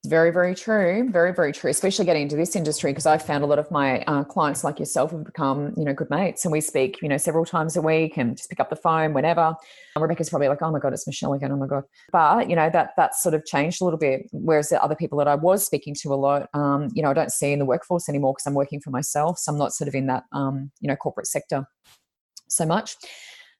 Very, 0.07 0.31
very 0.31 0.55
true. 0.55 1.07
Very, 1.11 1.31
very 1.31 1.53
true. 1.53 1.69
Especially 1.69 2.05
getting 2.05 2.23
into 2.23 2.35
this 2.35 2.55
industry 2.55 2.89
because 2.91 3.05
I've 3.05 3.23
found 3.23 3.43
a 3.43 3.47
lot 3.47 3.59
of 3.59 3.69
my 3.69 4.01
uh, 4.05 4.23
clients 4.23 4.63
like 4.63 4.79
yourself 4.79 5.11
have 5.11 5.23
become, 5.23 5.75
you 5.77 5.85
know, 5.85 5.93
good 5.93 6.09
mates, 6.09 6.43
and 6.43 6.51
we 6.51 6.59
speak, 6.59 7.03
you 7.03 7.07
know, 7.07 7.17
several 7.17 7.45
times 7.45 7.77
a 7.77 7.83
week 7.83 8.17
and 8.17 8.35
just 8.35 8.49
pick 8.49 8.59
up 8.59 8.71
the 8.71 8.75
phone 8.75 9.13
whenever. 9.13 9.55
And 9.95 10.01
Rebecca's 10.01 10.31
probably 10.31 10.47
like, 10.47 10.63
"Oh 10.63 10.71
my 10.71 10.79
god, 10.79 10.93
it's 10.93 11.05
Michelle 11.05 11.33
again." 11.33 11.51
Oh 11.51 11.55
my 11.55 11.67
god. 11.67 11.83
But 12.11 12.49
you 12.49 12.55
know 12.55 12.67
that 12.71 12.93
that's 12.97 13.21
sort 13.21 13.35
of 13.35 13.45
changed 13.45 13.79
a 13.79 13.83
little 13.83 13.99
bit. 13.99 14.27
Whereas 14.31 14.69
the 14.69 14.83
other 14.83 14.95
people 14.95 15.19
that 15.19 15.27
I 15.27 15.35
was 15.35 15.63
speaking 15.63 15.93
to 16.01 16.13
a 16.13 16.15
lot, 16.15 16.49
um, 16.55 16.89
you 16.95 17.03
know, 17.03 17.11
I 17.11 17.13
don't 17.13 17.31
see 17.31 17.51
in 17.51 17.59
the 17.59 17.65
workforce 17.65 18.09
anymore 18.09 18.33
because 18.33 18.47
I'm 18.47 18.55
working 18.55 18.81
for 18.81 18.89
myself, 18.89 19.37
so 19.37 19.51
I'm 19.51 19.59
not 19.59 19.71
sort 19.71 19.87
of 19.87 19.93
in 19.93 20.07
that, 20.07 20.23
um, 20.31 20.71
you 20.79 20.87
know, 20.87 20.95
corporate 20.95 21.27
sector 21.27 21.67
so 22.49 22.65
much. 22.65 22.95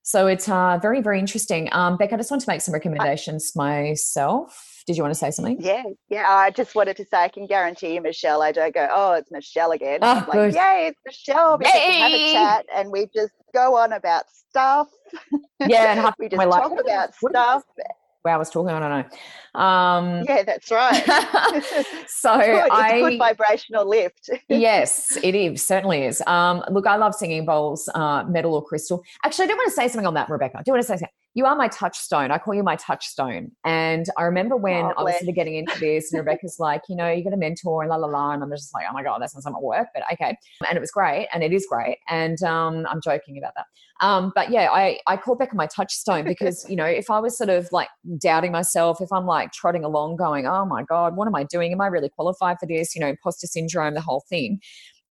So 0.02 0.26
it's 0.26 0.50
uh, 0.50 0.80
very, 0.82 1.02
very 1.02 1.20
interesting. 1.20 1.70
Um, 1.72 1.98
Beck, 1.98 2.12
I 2.12 2.18
just 2.18 2.32
want 2.32 2.42
to 2.42 2.50
make 2.50 2.62
some 2.62 2.74
recommendations 2.74 3.56
myself 3.56 4.71
did 4.86 4.98
you 4.98 5.04
want 5.04 5.14
to 5.14 5.20
say 5.20 5.32
something? 5.32 5.58
Yeah, 5.60 5.84
yeah. 6.10 6.30
I 6.30 6.52
just 6.52 6.76
wanted 6.76 6.98
to 6.98 7.06
say 7.06 7.18
I 7.18 7.28
can 7.28 7.48
guarantee 7.48 7.94
you, 7.94 8.02
Michelle. 8.02 8.42
I 8.42 8.52
don't 8.52 8.74
go, 8.74 8.88
oh, 8.94 9.14
it's 9.14 9.32
Michelle 9.32 9.72
again. 9.72 10.00
Oh, 10.02 10.26
I'm 10.28 10.28
like, 10.28 10.56
yay, 10.56 10.88
it's 10.88 11.00
Michelle. 11.06 11.58
We 11.58 11.66
yay! 11.66 11.72
have 11.72 12.12
a 12.12 12.34
chat 12.34 12.66
and 12.76 12.92
we 12.92 13.08
just 13.14 13.34
go 13.54 13.76
on 13.78 13.94
about 13.94 14.26
stuff. 14.30 14.90
Yeah, 15.60 16.06
and 16.06 16.14
we 16.20 16.30
just 16.30 16.42
talk 16.42 16.72
like, 16.72 16.80
about 16.80 17.16
stuff 17.16 17.64
wow, 18.24 18.36
I 18.36 18.38
was 18.38 18.50
talking, 18.50 18.74
I 18.74 18.80
don't 18.80 18.90
know. 18.90 19.60
Um, 19.60 20.24
yeah, 20.28 20.44
that's 20.44 20.72
right. 20.72 20.94
so 22.08 22.36
it's 22.36 22.48
good. 22.48 22.66
It's 22.66 22.72
I, 22.72 22.96
a 22.96 23.10
good 23.10 23.18
vibrational 23.18 23.88
lift. 23.88 24.30
yes, 24.48 25.18
it 25.24 25.36
is, 25.36 25.66
certainly 25.66 26.04
is. 26.04 26.22
Um, 26.28 26.64
look, 26.70 26.86
I 26.88 26.98
love 26.98 27.16
singing 27.16 27.46
bowls, 27.46 27.90
uh, 27.94 28.24
metal 28.24 28.54
or 28.54 28.64
crystal. 28.64 29.04
Actually, 29.26 29.46
I 29.46 29.48
do 29.50 29.56
want 29.56 29.70
to 29.70 29.76
say 29.76 29.88
something 29.88 30.06
on 30.06 30.14
that, 30.16 30.30
Rebecca. 30.30 30.60
I 30.60 30.64
do 30.64 30.72
want 30.72 30.82
to 30.84 30.88
say 30.88 30.94
something. 30.96 31.10
You 31.34 31.46
are 31.46 31.56
my 31.56 31.70
touchstone. 31.70 32.30
I 32.30 32.38
call 32.38 32.54
you 32.54 32.64
my 32.64 32.76
touchstone. 32.76 33.52
And 33.64 34.06
I 34.18 34.24
remember 34.24 34.58
when 34.58 34.84
oh, 34.84 34.94
I 34.98 35.04
was 35.04 35.14
sort 35.18 35.30
of 35.30 35.36
getting 35.36 35.56
into 35.56 35.80
this, 35.80 36.12
and 36.12 36.20
Rebecca's 36.20 36.58
like, 36.60 36.82
you 36.90 36.96
know, 36.96 37.10
you 37.10 37.24
got 37.24 37.34
a 37.34 37.38
mentor 37.38 37.82
and 37.82 37.90
la 37.90 37.96
la 37.96 38.08
la. 38.08 38.32
And 38.32 38.44
I'm 38.44 38.52
just 38.52 38.74
like, 38.74 38.86
oh 38.90 38.94
my 38.94 39.02
God, 39.02 39.22
that 39.22 39.32
sounds 39.32 39.46
like 39.46 39.62
work, 39.62 39.88
but 39.94 40.04
okay. 40.12 40.36
And 40.68 40.78
it 40.78 40.82
was 40.82 40.92
great. 40.92 41.30
And 41.34 41.42
it 41.42 41.54
is 41.54 41.66
great. 41.70 42.00
And 42.10 42.42
um, 42.44 42.86
I'm 42.90 43.00
joking 43.02 43.38
about 43.38 43.54
that. 43.56 43.66
Um, 44.06 44.34
but 44.36 44.50
yeah, 44.50 44.70
I, 44.72 45.00
I 45.08 45.16
call 45.16 45.36
Becca 45.36 45.56
my 45.56 45.68
touchstone 45.68 46.26
because, 46.26 46.66
you 46.68 46.76
know, 46.76 46.86
if 46.86 47.10
I 47.10 47.20
was 47.20 47.38
sort 47.38 47.50
of 47.50 47.70
like 47.72 47.90
doubting 48.18 48.52
myself, 48.52 49.00
if 49.00 49.12
I'm 49.14 49.26
like 49.26 49.54
trotting 49.54 49.86
along 49.86 50.18
going, 50.18 50.48
oh 50.48 50.66
my 50.66 50.84
God, 50.84 51.16
what 51.16 51.28
am 51.28 51.36
I 51.36 51.44
doing? 51.44 51.72
Am 51.72 51.80
I 51.80 51.88
really 51.88 52.10
qualified 52.10 52.58
for 52.60 52.66
this? 52.66 52.96
You 52.96 53.02
know, 53.02 53.08
imposter 53.08 53.48
syndrome, 53.48 53.94
the 53.94 54.02
whole 54.02 54.24
thing 54.28 54.60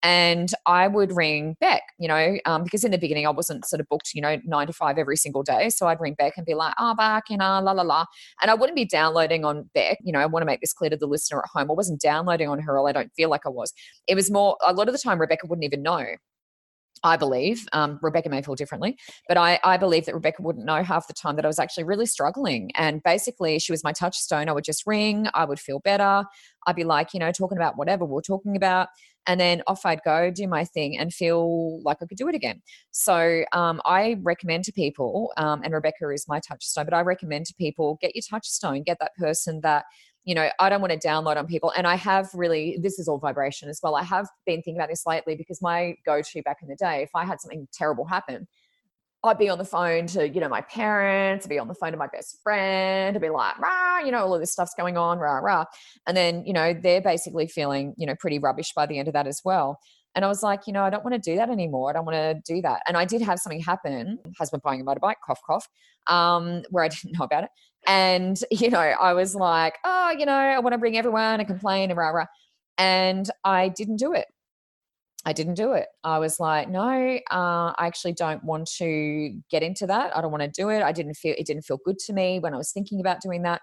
and 0.03 0.51
I 0.67 0.89
would 0.89 1.15
ring 1.15 1.57
Beck, 1.61 1.83
you 1.99 2.09
know, 2.09 2.37
um, 2.47 2.65
because 2.65 2.85
in 2.85 2.91
the 2.91 2.99
beginning 2.99 3.27
I 3.27 3.31
wasn't 3.31 3.67
sort 3.67 3.81
of 3.81 3.89
booked, 3.89 4.13
you 4.15 4.23
know, 4.23 4.39
nine 4.45 4.67
to 4.67 4.73
five 4.73 4.99
every 4.99 5.17
single 5.17 5.43
day. 5.43 5.69
So 5.69 5.87
I'd 5.89 6.01
ring 6.01 6.15
Beck 6.15 6.35
and 6.37 6.47
be 6.47 6.55
like, 6.55 6.75
oh, 6.79 6.95
Beck, 6.95 7.25
you 7.29 7.37
know, 7.37 7.61
la 7.63 7.73
la 7.73 7.83
la. 7.83 8.07
And 8.41 8.51
I 8.51 8.55
wouldn't 8.55 8.77
be 8.77 8.87
downloading 8.87 9.45
on 9.45 9.69
Beck. 9.75 9.99
You 10.03 10.13
know, 10.13 10.21
I 10.21 10.27
want 10.27 10.43
to 10.43 10.47
make 10.47 10.61
this 10.61 10.73
clear 10.73 10.91
to 10.91 10.97
the 10.97 11.07
listener 11.07 11.41
at 11.41 11.51
home. 11.53 11.71
I 11.71 11.75
wasn't 11.75 12.01
downloading 12.01 12.49
on 12.49 12.61
her, 12.61 12.79
or 12.79 12.89
I 12.89 12.93
don't 12.93 13.13
feel 13.15 13.29
like 13.29 13.43
I 13.45 13.51
was. 13.51 13.73
It 14.07 14.15
was 14.15 14.31
more, 14.31 14.57
a 14.67 14.73
lot 14.73 14.89
of 14.89 14.95
the 14.95 14.99
time, 14.99 15.21
Rebecca 15.21 15.47
wouldn't 15.47 15.65
even 15.65 15.83
know. 15.83 16.07
I 17.03 17.17
believe 17.17 17.67
um, 17.73 17.99
Rebecca 18.03 18.29
may 18.29 18.43
feel 18.43 18.55
differently, 18.55 18.99
but 19.27 19.39
I, 19.39 19.59
I 19.65 19.79
believe 19.79 20.05
that 20.05 20.15
Rebecca 20.15 20.43
wouldn't 20.43 20.67
know 20.67 20.83
half 20.83 21.07
the 21.07 21.15
time 21.15 21.37
that 21.37 21.47
I 21.47 21.49
was 21.49 21.59
actually 21.59 21.85
really 21.85 22.05
struggling. 22.05 22.71
And 22.75 23.03
basically, 23.03 23.59
she 23.59 23.73
was 23.73 23.83
my 23.83 23.93
touchstone. 23.93 24.51
I 24.51 24.53
would 24.53 24.65
just 24.65 24.87
ring, 24.87 25.27
I 25.33 25.47
would 25.47 25.59
feel 25.59 25.81
better. 25.81 26.25
I'd 26.67 26.77
be 26.77 26.85
like, 26.85 27.15
you 27.15 27.21
know, 27.21 27.33
talking 27.33 27.57
about 27.57 27.79
whatever 27.79 28.05
we 28.05 28.19
are 28.19 28.23
talking 28.23 28.55
about 28.55 28.89
and 29.27 29.41
then 29.41 29.63
off 29.67 29.85
I'd 29.85 30.03
go, 30.05 30.31
do 30.31 30.47
my 30.49 30.65
thing, 30.65 30.99
and 30.99 31.13
feel 31.13 31.83
like 31.83 31.99
I 32.03 32.07
could 32.07 32.19
do 32.19 32.29
it 32.29 32.35
again. 32.35 32.63
So 32.91 33.45
um, 33.53 33.81
I 33.85 34.17
recommend 34.23 34.65
to 34.65 34.73
people, 34.73 35.33
um, 35.37 35.63
and 35.63 35.73
Rebecca 35.73 36.11
is 36.11 36.27
my 36.29 36.41
touchstone, 36.41 36.85
but 36.85 36.95
I 36.95 37.01
recommend 37.01 37.47
to 37.47 37.55
people 37.55 37.99
get 38.01 38.15
your 38.15 38.23
touchstone, 38.29 38.83
get 38.83 38.99
that 39.01 39.15
person 39.17 39.61
that 39.63 39.85
you 40.25 40.35
know, 40.35 40.51
I 40.59 40.69
don't 40.69 40.83
want 40.83 40.93
to 40.93 41.09
download 41.09 41.37
on 41.37 41.47
people. 41.47 41.73
And 41.77 41.87
I 41.87 41.95
have 41.95 42.29
really, 42.35 42.79
this 42.81 42.99
is 42.99 43.09
all 43.09 43.19
vibration 43.19 43.69
as 43.69 43.81
well. 43.83 43.97
I 43.97 44.03
have 44.03 44.29
been 44.45 44.57
thinking 44.57 44.77
about 44.77 44.91
this 44.91 45.07
lately 45.07 45.35
because 45.35 45.63
my 45.63 45.95
go 46.05 46.21
to 46.21 46.43
back 46.43 46.59
in 46.63 46.69
the 46.69 46.77
day, 46.77 47.03
if 47.03 47.11
I 47.15 47.25
had 47.25 47.41
something 47.41 47.67
terrible 47.73 48.05
happen, 48.05 48.47
I'd 49.23 49.39
be 49.39 49.51
on 49.51 49.59
the 49.59 49.65
phone 49.65 50.07
to, 50.09 50.29
you 50.29 50.41
know, 50.41 50.49
my 50.49 50.63
parents, 50.63 51.45
I'd 51.45 51.51
be 51.51 51.59
on 51.59 51.69
the 51.69 51.75
phone 51.75 51.93
to 51.93 51.99
my 51.99 52.07
best 52.07 52.39
friend, 52.43 53.13
to 53.15 53.21
be 53.21 53.29
like, 53.29 53.59
rah, 53.59 53.99
you 53.99 54.11
know, 54.11 54.19
all 54.19 54.35
of 54.35 54.41
this 54.41 54.53
stuff's 54.53 54.73
going 54.75 54.97
on, 54.97 55.19
rah, 55.19 55.39
rah. 55.39 55.67
And 56.07 56.17
then, 56.17 56.45
you 56.47 56.55
know, 56.55 56.73
they're 56.73 57.03
basically 57.03 57.47
feeling, 57.47 57.95
you 57.99 58.07
know, 58.07 58.15
pretty 58.19 58.39
rubbish 58.39 58.73
by 58.75 58.87
the 58.87 58.99
end 58.99 59.09
of 59.09 59.15
that 59.15 59.27
as 59.27 59.43
well. 59.45 59.79
And 60.15 60.25
I 60.25 60.29
was 60.29 60.43
like, 60.43 60.67
you 60.67 60.73
know, 60.73 60.83
I 60.83 60.91
don't 60.91 61.05
want 61.05 61.23
to 61.23 61.31
do 61.31 61.37
that 61.37 61.51
anymore. 61.51 61.91
I 61.91 61.93
don't 61.93 62.07
want 62.07 62.17
to 62.17 62.55
do 62.55 62.63
that. 62.63 62.83
And 62.89 62.97
I 62.97 63.05
did 63.05 63.23
have 63.23 63.39
something 63.39 63.61
happen, 63.61 64.19
husband 64.39 64.63
buying 64.63 64.81
a 64.81 64.85
motorbike, 64.85 65.17
cough, 65.25 65.41
cough, 65.47 65.69
um, 66.07 66.63
where 66.71 66.83
I 66.83 66.89
didn't 66.89 67.19
know 67.19 67.25
about 67.25 67.45
it. 67.45 67.51
And, 67.87 68.39
you 68.51 68.71
know, 68.71 68.79
I 68.79 69.13
was 69.13 69.35
like, 69.35 69.79
oh, 69.85 70.15
you 70.19 70.27
know, 70.27 70.33
I 70.33 70.59
want 70.61 70.73
to 70.73 70.79
bring 70.79 70.97
everyone 70.97 71.41
and 71.41 71.47
complain 71.47 71.91
and 71.91 71.99
rah, 71.99 72.09
rah. 72.09 72.27
And 72.79 73.29
I 73.45 73.69
didn't 73.69 73.97
do 73.97 74.15
it. 74.15 74.27
I 75.27 75.35
didn't 75.35 75.55
do 75.55 75.73
it. 75.73 75.87
I 76.03 76.19
was 76.19 76.41
like, 76.41 76.71
no, 76.71 76.81
uh, 77.31 77.73
I 77.77 77.87
actually 77.87 78.15
don't 78.15 78.43
want 78.43 78.71
to 78.79 79.39
get 79.51 79.63
into 79.63 79.87
that. 79.87 80.17
I 80.17 80.23
don't 80.23 80.31
want 80.31 80.43
to 80.43 80.49
do 80.49 80.71
it. 80.71 80.83
I 80.83 80.93
didn't 80.93 81.15
feel 81.15 81.35
it 81.37 81.47
didn't 81.47 81.65
feel 81.65 81.79
good 81.85 81.99
to 82.07 82.13
me 82.15 82.39
when 82.39 82.55
I 82.55 82.57
was 82.57 82.73
thinking 82.73 83.01
about 83.01 83.21
doing 83.21 83.43
that. 83.43 83.61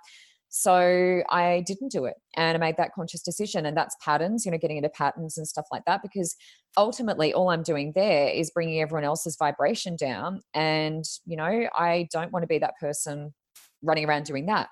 So 0.49 1.23
I 1.29 1.63
didn't 1.65 1.91
do 1.91 2.05
it, 2.05 2.13
and 2.35 2.55
I 2.55 2.59
made 2.59 2.77
that 2.77 2.93
conscious 2.93 3.21
decision. 3.21 3.65
And 3.65 3.75
that's 3.75 3.95
patterns, 4.01 4.45
you 4.45 4.51
know, 4.51 4.57
getting 4.57 4.77
into 4.77 4.89
patterns 4.89 5.37
and 5.37 5.47
stuff 5.47 5.65
like 5.71 5.83
that. 5.85 6.01
Because 6.01 6.35
ultimately, 6.77 7.33
all 7.33 7.49
I'm 7.49 7.63
doing 7.63 7.91
there 7.95 8.29
is 8.29 8.51
bringing 8.51 8.79
everyone 8.79 9.03
else's 9.03 9.35
vibration 9.37 9.95
down, 9.97 10.41
and 10.53 11.03
you 11.25 11.37
know, 11.37 11.67
I 11.75 12.07
don't 12.13 12.31
want 12.31 12.43
to 12.43 12.47
be 12.47 12.59
that 12.59 12.75
person 12.79 13.33
running 13.81 14.05
around 14.05 14.25
doing 14.25 14.45
that. 14.45 14.69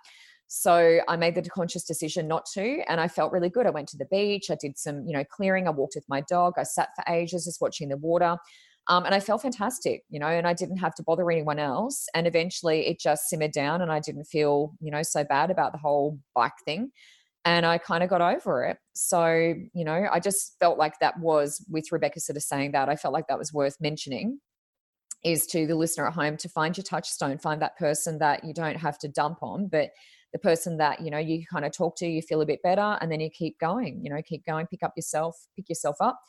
So 0.47 0.99
I 1.07 1.15
made 1.15 1.35
the 1.35 1.49
conscious 1.49 1.83
decision 1.83 2.27
not 2.27 2.45
to, 2.53 2.81
and 2.87 3.01
I 3.01 3.07
felt 3.07 3.31
really 3.31 3.49
good. 3.49 3.65
I 3.65 3.71
went 3.71 3.89
to 3.89 3.97
the 3.97 4.05
beach, 4.05 4.51
I 4.51 4.57
did 4.59 4.77
some, 4.77 5.05
you 5.05 5.13
know, 5.13 5.23
clearing. 5.23 5.67
I 5.67 5.71
walked 5.71 5.95
with 5.95 6.05
my 6.07 6.21
dog. 6.21 6.53
I 6.57 6.63
sat 6.63 6.89
for 6.95 7.03
ages 7.11 7.45
just 7.45 7.61
watching 7.61 7.89
the 7.89 7.97
water. 7.97 8.37
Um, 8.87 9.05
and 9.05 9.15
I 9.15 9.19
felt 9.19 9.41
fantastic, 9.41 10.03
you 10.09 10.19
know, 10.19 10.27
and 10.27 10.45
I 10.45 10.53
didn't 10.53 10.77
have 10.77 10.93
to 10.95 11.03
bother 11.03 11.29
anyone 11.31 11.57
else. 11.57 12.05
And 12.13 12.27
eventually 12.27 12.85
it 12.85 12.99
just 12.99 13.27
simmered 13.27 13.51
down 13.51 13.81
and 13.81 13.91
I 13.91 13.99
didn't 13.99 14.25
feel, 14.25 14.73
you 14.79 14.91
know, 14.91 15.01
so 15.01 15.23
bad 15.23 15.49
about 15.49 15.71
the 15.71 15.79
whole 15.79 16.19
bike 16.35 16.53
thing. 16.65 16.91
And 17.45 17.65
I 17.65 17.79
kind 17.79 18.03
of 18.03 18.09
got 18.09 18.21
over 18.21 18.63
it. 18.65 18.77
So, 18.93 19.25
you 19.73 19.83
know, 19.83 20.07
I 20.11 20.19
just 20.19 20.55
felt 20.59 20.77
like 20.77 20.99
that 20.99 21.19
was 21.19 21.65
with 21.69 21.91
Rebecca 21.91 22.19
sort 22.19 22.37
of 22.37 22.43
saying 22.43 22.73
that, 22.73 22.89
I 22.89 22.95
felt 22.95 23.13
like 23.13 23.27
that 23.27 23.39
was 23.39 23.51
worth 23.51 23.77
mentioning 23.79 24.39
is 25.23 25.47
to 25.47 25.65
the 25.65 25.75
listener 25.75 26.07
at 26.07 26.13
home 26.13 26.37
to 26.37 26.49
find 26.49 26.77
your 26.77 26.83
touchstone, 26.83 27.39
find 27.39 27.61
that 27.61 27.77
person 27.77 28.19
that 28.19 28.43
you 28.43 28.53
don't 28.53 28.77
have 28.77 28.99
to 28.99 29.07
dump 29.07 29.39
on, 29.41 29.67
but 29.67 29.89
the 30.35 30.39
person 30.39 30.75
that 30.75 30.99
you 30.99 31.09
know 31.09 31.17
you 31.17 31.45
kind 31.45 31.63
of 31.63 31.71
talk 31.71 31.95
to 31.95 32.05
you 32.05 32.21
feel 32.21 32.41
a 32.41 32.45
bit 32.45 32.61
better 32.61 32.97
and 32.99 33.09
then 33.09 33.21
you 33.21 33.29
keep 33.29 33.57
going 33.57 34.01
you 34.03 34.09
know 34.09 34.21
keep 34.21 34.45
going 34.45 34.67
pick 34.67 34.83
up 34.83 34.91
yourself 34.97 35.47
pick 35.55 35.69
yourself 35.69 35.95
up 36.01 36.19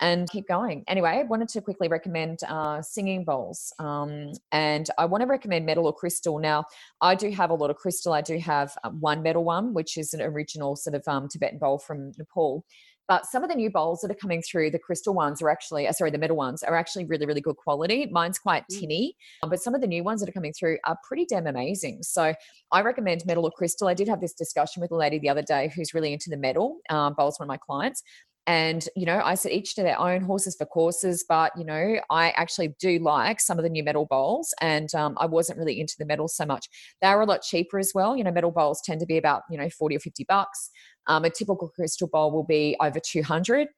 and 0.00 0.28
keep 0.30 0.48
going. 0.48 0.82
Anyway, 0.88 1.10
I 1.10 1.22
wanted 1.22 1.48
to 1.50 1.60
quickly 1.60 1.86
recommend 1.86 2.40
uh, 2.48 2.82
singing 2.82 3.24
bowls. 3.24 3.72
Um, 3.78 4.32
and 4.50 4.88
I 4.98 5.04
want 5.04 5.20
to 5.20 5.28
recommend 5.28 5.64
metal 5.64 5.86
or 5.86 5.94
crystal. 5.94 6.40
Now, 6.40 6.64
I 7.00 7.14
do 7.14 7.30
have 7.30 7.50
a 7.50 7.54
lot 7.54 7.70
of 7.70 7.76
crystal. 7.76 8.12
I 8.12 8.20
do 8.20 8.36
have 8.38 8.76
uh, 8.82 8.90
one 8.90 9.22
metal 9.22 9.44
one, 9.44 9.74
which 9.74 9.96
is 9.96 10.12
an 10.12 10.20
original 10.20 10.74
sort 10.74 10.96
of 10.96 11.06
um, 11.06 11.28
Tibetan 11.28 11.58
bowl 11.58 11.78
from 11.78 12.12
Nepal. 12.18 12.64
But 13.08 13.26
some 13.26 13.42
of 13.42 13.50
the 13.50 13.56
new 13.56 13.70
bowls 13.70 14.00
that 14.00 14.10
are 14.10 14.14
coming 14.14 14.42
through, 14.42 14.70
the 14.70 14.78
crystal 14.78 15.12
ones 15.14 15.42
are 15.42 15.50
actually, 15.50 15.86
uh, 15.86 15.92
sorry, 15.92 16.10
the 16.10 16.18
metal 16.18 16.36
ones 16.36 16.62
are 16.62 16.76
actually 16.76 17.04
really, 17.04 17.26
really 17.26 17.40
good 17.40 17.56
quality. 17.56 18.06
Mine's 18.10 18.38
quite 18.38 18.64
mm. 18.70 18.80
tinny, 18.80 19.16
um, 19.42 19.50
but 19.50 19.60
some 19.60 19.74
of 19.74 19.80
the 19.80 19.86
new 19.86 20.04
ones 20.04 20.20
that 20.20 20.28
are 20.28 20.32
coming 20.32 20.52
through 20.52 20.78
are 20.86 20.96
pretty 21.06 21.26
damn 21.26 21.46
amazing. 21.46 22.02
So 22.02 22.34
I 22.70 22.80
recommend 22.82 23.24
metal 23.26 23.44
or 23.44 23.50
crystal. 23.50 23.88
I 23.88 23.94
did 23.94 24.08
have 24.08 24.20
this 24.20 24.32
discussion 24.32 24.80
with 24.80 24.92
a 24.92 24.96
lady 24.96 25.18
the 25.18 25.28
other 25.28 25.42
day 25.42 25.72
who's 25.74 25.92
really 25.94 26.12
into 26.12 26.30
the 26.30 26.36
metal 26.36 26.78
um, 26.90 27.14
bowls, 27.14 27.38
one 27.38 27.46
of 27.46 27.48
my 27.48 27.58
clients 27.58 28.02
and 28.46 28.88
you 28.96 29.06
know 29.06 29.20
i 29.24 29.34
said 29.34 29.52
each 29.52 29.74
to 29.74 29.82
their 29.82 29.98
own 30.00 30.20
horses 30.20 30.56
for 30.56 30.66
courses 30.66 31.24
but 31.28 31.52
you 31.56 31.64
know 31.64 32.00
i 32.10 32.30
actually 32.30 32.74
do 32.80 32.98
like 32.98 33.40
some 33.40 33.56
of 33.58 33.62
the 33.62 33.70
new 33.70 33.84
metal 33.84 34.06
bowls 34.06 34.52
and 34.60 34.92
um, 34.94 35.16
i 35.20 35.26
wasn't 35.26 35.56
really 35.56 35.80
into 35.80 35.94
the 35.98 36.04
metal 36.04 36.28
so 36.28 36.44
much. 36.44 36.68
They 37.00 37.08
are 37.08 37.20
a 37.20 37.26
lot 37.26 37.42
cheaper 37.42 37.78
as 37.78 37.92
well 37.94 38.16
you 38.16 38.24
know 38.24 38.32
metal 38.32 38.50
bowls 38.50 38.80
tend 38.84 39.00
to 39.00 39.06
be 39.06 39.16
about 39.16 39.42
you 39.50 39.58
know 39.58 39.68
40 39.70 39.96
or 39.96 40.00
50 40.00 40.24
bucks. 40.28 40.70
Um, 41.08 41.24
a 41.24 41.30
typical 41.30 41.68
crystal 41.68 42.08
bowl 42.08 42.30
will 42.30 42.44
be 42.44 42.76
over 42.80 43.00
200 43.00 43.68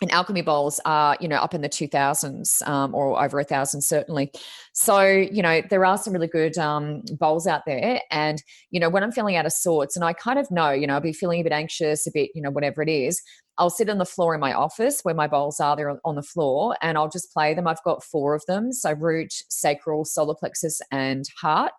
and 0.00 0.10
alchemy 0.10 0.42
bowls 0.42 0.80
are 0.84 1.16
you 1.20 1.28
know 1.28 1.36
up 1.36 1.54
in 1.54 1.60
the 1.60 1.68
2000s 1.68 2.66
um, 2.66 2.94
or 2.94 3.22
over 3.22 3.38
a 3.38 3.44
thousand 3.44 3.80
certainly 3.80 4.30
so 4.72 5.02
you 5.02 5.42
know 5.42 5.62
there 5.70 5.84
are 5.84 5.96
some 5.96 6.12
really 6.12 6.26
good 6.26 6.58
um, 6.58 7.02
bowls 7.18 7.46
out 7.46 7.62
there 7.66 8.00
and 8.10 8.42
you 8.70 8.80
know 8.80 8.88
when 8.88 9.02
i'm 9.02 9.12
feeling 9.12 9.36
out 9.36 9.46
of 9.46 9.52
sorts 9.52 9.94
and 9.96 10.04
i 10.04 10.12
kind 10.12 10.38
of 10.38 10.50
know 10.50 10.70
you 10.70 10.86
know 10.86 10.94
i'll 10.94 11.00
be 11.00 11.12
feeling 11.12 11.40
a 11.40 11.44
bit 11.44 11.52
anxious 11.52 12.06
a 12.06 12.10
bit 12.12 12.30
you 12.34 12.42
know 12.42 12.50
whatever 12.50 12.82
it 12.82 12.88
is 12.88 13.22
i'll 13.58 13.70
sit 13.70 13.88
on 13.88 13.98
the 13.98 14.04
floor 14.04 14.34
in 14.34 14.40
my 14.40 14.52
office 14.52 15.00
where 15.02 15.14
my 15.14 15.28
bowls 15.28 15.60
are 15.60 15.76
they're 15.76 15.98
on 16.04 16.16
the 16.16 16.22
floor 16.22 16.76
and 16.82 16.98
i'll 16.98 17.08
just 17.08 17.32
play 17.32 17.54
them 17.54 17.68
i've 17.68 17.82
got 17.84 18.02
four 18.02 18.34
of 18.34 18.42
them 18.46 18.72
so 18.72 18.92
root 18.94 19.32
sacral 19.48 20.04
solar 20.04 20.34
plexus 20.34 20.80
and 20.90 21.24
heart 21.40 21.72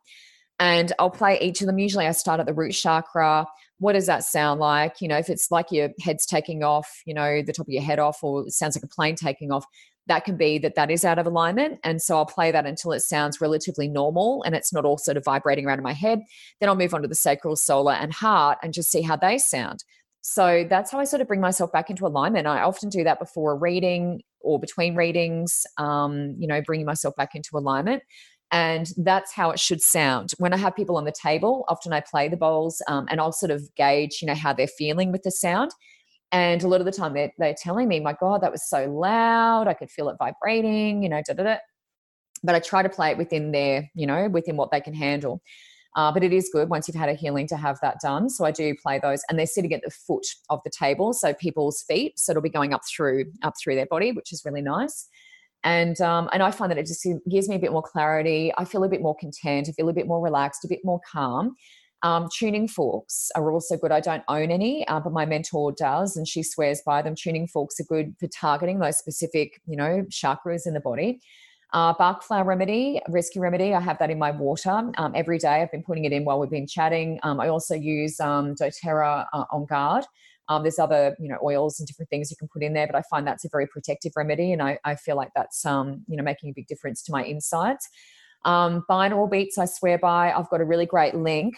and 0.59 0.93
I'll 0.99 1.09
play 1.09 1.39
each 1.41 1.61
of 1.61 1.67
them. 1.67 1.79
Usually 1.79 2.07
I 2.07 2.11
start 2.11 2.39
at 2.39 2.45
the 2.45 2.53
root 2.53 2.71
chakra. 2.71 3.45
What 3.79 3.93
does 3.93 4.05
that 4.05 4.23
sound 4.23 4.59
like? 4.59 5.01
You 5.01 5.07
know, 5.07 5.17
if 5.17 5.29
it's 5.29 5.51
like 5.51 5.71
your 5.71 5.89
head's 6.01 6.25
taking 6.25 6.63
off, 6.63 7.01
you 7.05 7.13
know, 7.13 7.41
the 7.41 7.53
top 7.53 7.67
of 7.67 7.73
your 7.73 7.83
head 7.83 7.99
off, 7.99 8.23
or 8.23 8.47
it 8.47 8.51
sounds 8.51 8.75
like 8.75 8.83
a 8.83 8.87
plane 8.87 9.15
taking 9.15 9.51
off, 9.51 9.65
that 10.07 10.23
can 10.23 10.37
be 10.37 10.57
that 10.59 10.75
that 10.75 10.91
is 10.91 11.03
out 11.03 11.17
of 11.19 11.25
alignment. 11.25 11.79
And 11.83 12.01
so 12.01 12.15
I'll 12.15 12.25
play 12.25 12.51
that 12.51 12.65
until 12.65 12.91
it 12.91 13.01
sounds 13.01 13.41
relatively 13.41 13.87
normal 13.87 14.43
and 14.43 14.55
it's 14.55 14.71
not 14.71 14.85
all 14.85 14.97
sort 14.97 15.17
of 15.17 15.25
vibrating 15.25 15.65
around 15.65 15.79
in 15.79 15.83
my 15.83 15.93
head. 15.93 16.21
Then 16.59 16.69
I'll 16.69 16.75
move 16.75 16.93
on 16.93 17.01
to 17.01 17.07
the 17.07 17.15
sacral, 17.15 17.55
solar, 17.55 17.93
and 17.93 18.13
heart 18.13 18.59
and 18.61 18.73
just 18.73 18.91
see 18.91 19.01
how 19.01 19.15
they 19.15 19.37
sound. 19.37 19.83
So 20.21 20.65
that's 20.67 20.91
how 20.91 20.99
I 20.99 21.03
sort 21.03 21.21
of 21.21 21.27
bring 21.27 21.41
myself 21.41 21.71
back 21.71 21.89
into 21.89 22.07
alignment. 22.07 22.47
I 22.47 22.61
often 22.61 22.89
do 22.89 23.03
that 23.03 23.19
before 23.19 23.51
a 23.51 23.55
reading 23.55 24.21
or 24.41 24.59
between 24.59 24.95
readings, 24.95 25.67
um, 25.77 26.35
you 26.39 26.47
know, 26.47 26.61
bringing 26.61 26.85
myself 26.85 27.15
back 27.15 27.35
into 27.35 27.49
alignment. 27.57 28.01
And 28.51 28.87
that's 28.97 29.33
how 29.33 29.49
it 29.49 29.59
should 29.59 29.81
sound. 29.81 30.31
When 30.37 30.53
I 30.53 30.57
have 30.57 30.75
people 30.75 30.97
on 30.97 31.05
the 31.05 31.11
table, 31.11 31.65
often 31.67 31.93
I 31.93 31.99
play 31.99 32.29
the 32.29 32.37
bowls 32.37 32.81
um, 32.87 33.07
and 33.09 33.19
I'll 33.19 33.31
sort 33.31 33.51
of 33.51 33.63
gauge, 33.75 34.19
you 34.21 34.27
know, 34.27 34.35
how 34.35 34.53
they're 34.53 34.67
feeling 34.67 35.11
with 35.11 35.23
the 35.23 35.31
sound. 35.31 35.71
And 36.31 36.63
a 36.63 36.67
lot 36.67 36.81
of 36.81 36.85
the 36.85 36.91
time 36.91 37.13
they're, 37.13 37.31
they're 37.37 37.55
telling 37.57 37.87
me, 37.87 37.99
my 37.99 38.13
God, 38.13 38.41
that 38.41 38.51
was 38.51 38.67
so 38.67 38.85
loud. 38.85 39.67
I 39.67 39.73
could 39.73 39.89
feel 39.89 40.09
it 40.09 40.17
vibrating, 40.19 41.03
you 41.03 41.09
know, 41.09 41.21
da 41.25 41.33
da 41.33 41.43
da. 41.43 41.55
But 42.43 42.55
I 42.55 42.59
try 42.59 42.83
to 42.83 42.89
play 42.89 43.11
it 43.11 43.17
within 43.17 43.51
their, 43.51 43.89
you 43.95 44.05
know, 44.05 44.27
within 44.27 44.57
what 44.57 44.71
they 44.71 44.81
can 44.81 44.93
handle. 44.93 45.41
Uh, 45.95 46.11
but 46.11 46.23
it 46.23 46.33
is 46.33 46.49
good 46.51 46.69
once 46.69 46.87
you've 46.87 46.95
had 46.95 47.07
a 47.07 47.13
healing 47.13 47.47
to 47.47 47.55
have 47.55 47.79
that 47.81 47.97
done. 48.01 48.29
So 48.29 48.43
I 48.43 48.51
do 48.51 48.75
play 48.75 48.99
those, 48.99 49.21
and 49.29 49.39
they're 49.39 49.45
sitting 49.45 49.73
at 49.73 49.81
the 49.81 49.89
foot 49.89 50.25
of 50.49 50.59
the 50.65 50.69
table, 50.69 51.13
so 51.13 51.33
people's 51.33 51.83
feet. 51.87 52.19
So 52.19 52.31
it'll 52.33 52.41
be 52.41 52.49
going 52.49 52.73
up 52.73 52.81
through 52.85 53.25
up 53.43 53.53
through 53.61 53.75
their 53.75 53.85
body, 53.85 54.11
which 54.11 54.33
is 54.33 54.43
really 54.43 54.61
nice. 54.61 55.07
And 55.65 55.99
um, 55.99 56.29
and 56.31 56.41
I 56.41 56.51
find 56.51 56.71
that 56.71 56.77
it 56.77 56.85
just 56.85 57.05
gives 57.29 57.49
me 57.49 57.55
a 57.55 57.59
bit 57.59 57.71
more 57.71 57.81
clarity. 57.81 58.53
I 58.57 58.63
feel 58.63 58.83
a 58.83 58.89
bit 58.89 59.01
more 59.01 59.15
content. 59.15 59.67
I 59.67 59.73
feel 59.73 59.89
a 59.89 59.93
bit 59.93 60.07
more 60.07 60.21
relaxed, 60.21 60.63
a 60.63 60.67
bit 60.67 60.79
more 60.85 61.01
calm. 61.11 61.55
Um, 62.03 62.29
tuning 62.31 62.67
forks 62.67 63.31
are 63.35 63.51
also 63.51 63.75
good. 63.75 63.91
I 63.91 63.99
don't 63.99 64.23
own 64.27 64.51
any, 64.51 64.87
uh, 64.87 64.99
but 64.99 65.11
my 65.11 65.25
mentor 65.25 65.71
does, 65.71 66.15
and 66.15 66.27
she 66.27 66.43
swears 66.43 66.81
by 66.85 67.01
them. 67.01 67.15
Tuning 67.15 67.47
forks 67.47 67.79
are 67.79 67.83
good 67.83 68.13
for 68.19 68.27
targeting 68.27 68.77
those 68.77 68.97
specific, 68.97 69.59
you 69.65 69.75
know, 69.75 70.05
chakras 70.11 70.67
in 70.67 70.75
the 70.75 70.79
body. 70.79 71.19
Uh, 71.73 71.93
Bach 71.97 72.21
flower 72.21 72.43
remedy, 72.43 73.01
rescue 73.09 73.41
remedy. 73.41 73.73
I 73.73 73.79
have 73.79 73.97
that 73.97 74.11
in 74.11 74.19
my 74.19 74.29
water 74.29 74.91
um, 74.97 75.13
every 75.15 75.39
day. 75.39 75.63
I've 75.63 75.71
been 75.71 75.83
putting 75.83 76.05
it 76.05 76.13
in 76.13 76.25
while 76.25 76.39
we've 76.39 76.49
been 76.49 76.67
chatting. 76.67 77.19
Um, 77.23 77.39
I 77.39 77.47
also 77.47 77.73
use 77.73 78.19
um, 78.19 78.53
DoTerra 78.53 79.25
uh, 79.33 79.45
on 79.51 79.65
guard. 79.65 80.05
Um, 80.47 80.63
there's 80.63 80.79
other, 80.79 81.15
you 81.19 81.27
know, 81.27 81.37
oils 81.43 81.79
and 81.79 81.87
different 81.87 82.09
things 82.09 82.29
you 82.29 82.37
can 82.37 82.47
put 82.47 82.63
in 82.63 82.73
there, 82.73 82.87
but 82.87 82.95
I 82.95 83.01
find 83.09 83.25
that's 83.25 83.45
a 83.45 83.49
very 83.49 83.67
protective 83.67 84.13
remedy, 84.15 84.51
and 84.51 84.61
I, 84.61 84.77
I 84.83 84.95
feel 84.95 85.15
like 85.15 85.31
that's, 85.35 85.65
um, 85.65 86.03
you 86.07 86.17
know, 86.17 86.23
making 86.23 86.49
a 86.49 86.53
big 86.53 86.67
difference 86.67 87.01
to 87.03 87.11
my 87.11 87.23
insights. 87.23 87.89
Um, 88.45 88.85
binaural 88.89 89.29
beats, 89.29 89.57
I 89.57 89.65
swear 89.65 89.97
by. 89.97 90.31
I've 90.31 90.49
got 90.49 90.61
a 90.61 90.65
really 90.65 90.85
great 90.85 91.15
link 91.15 91.55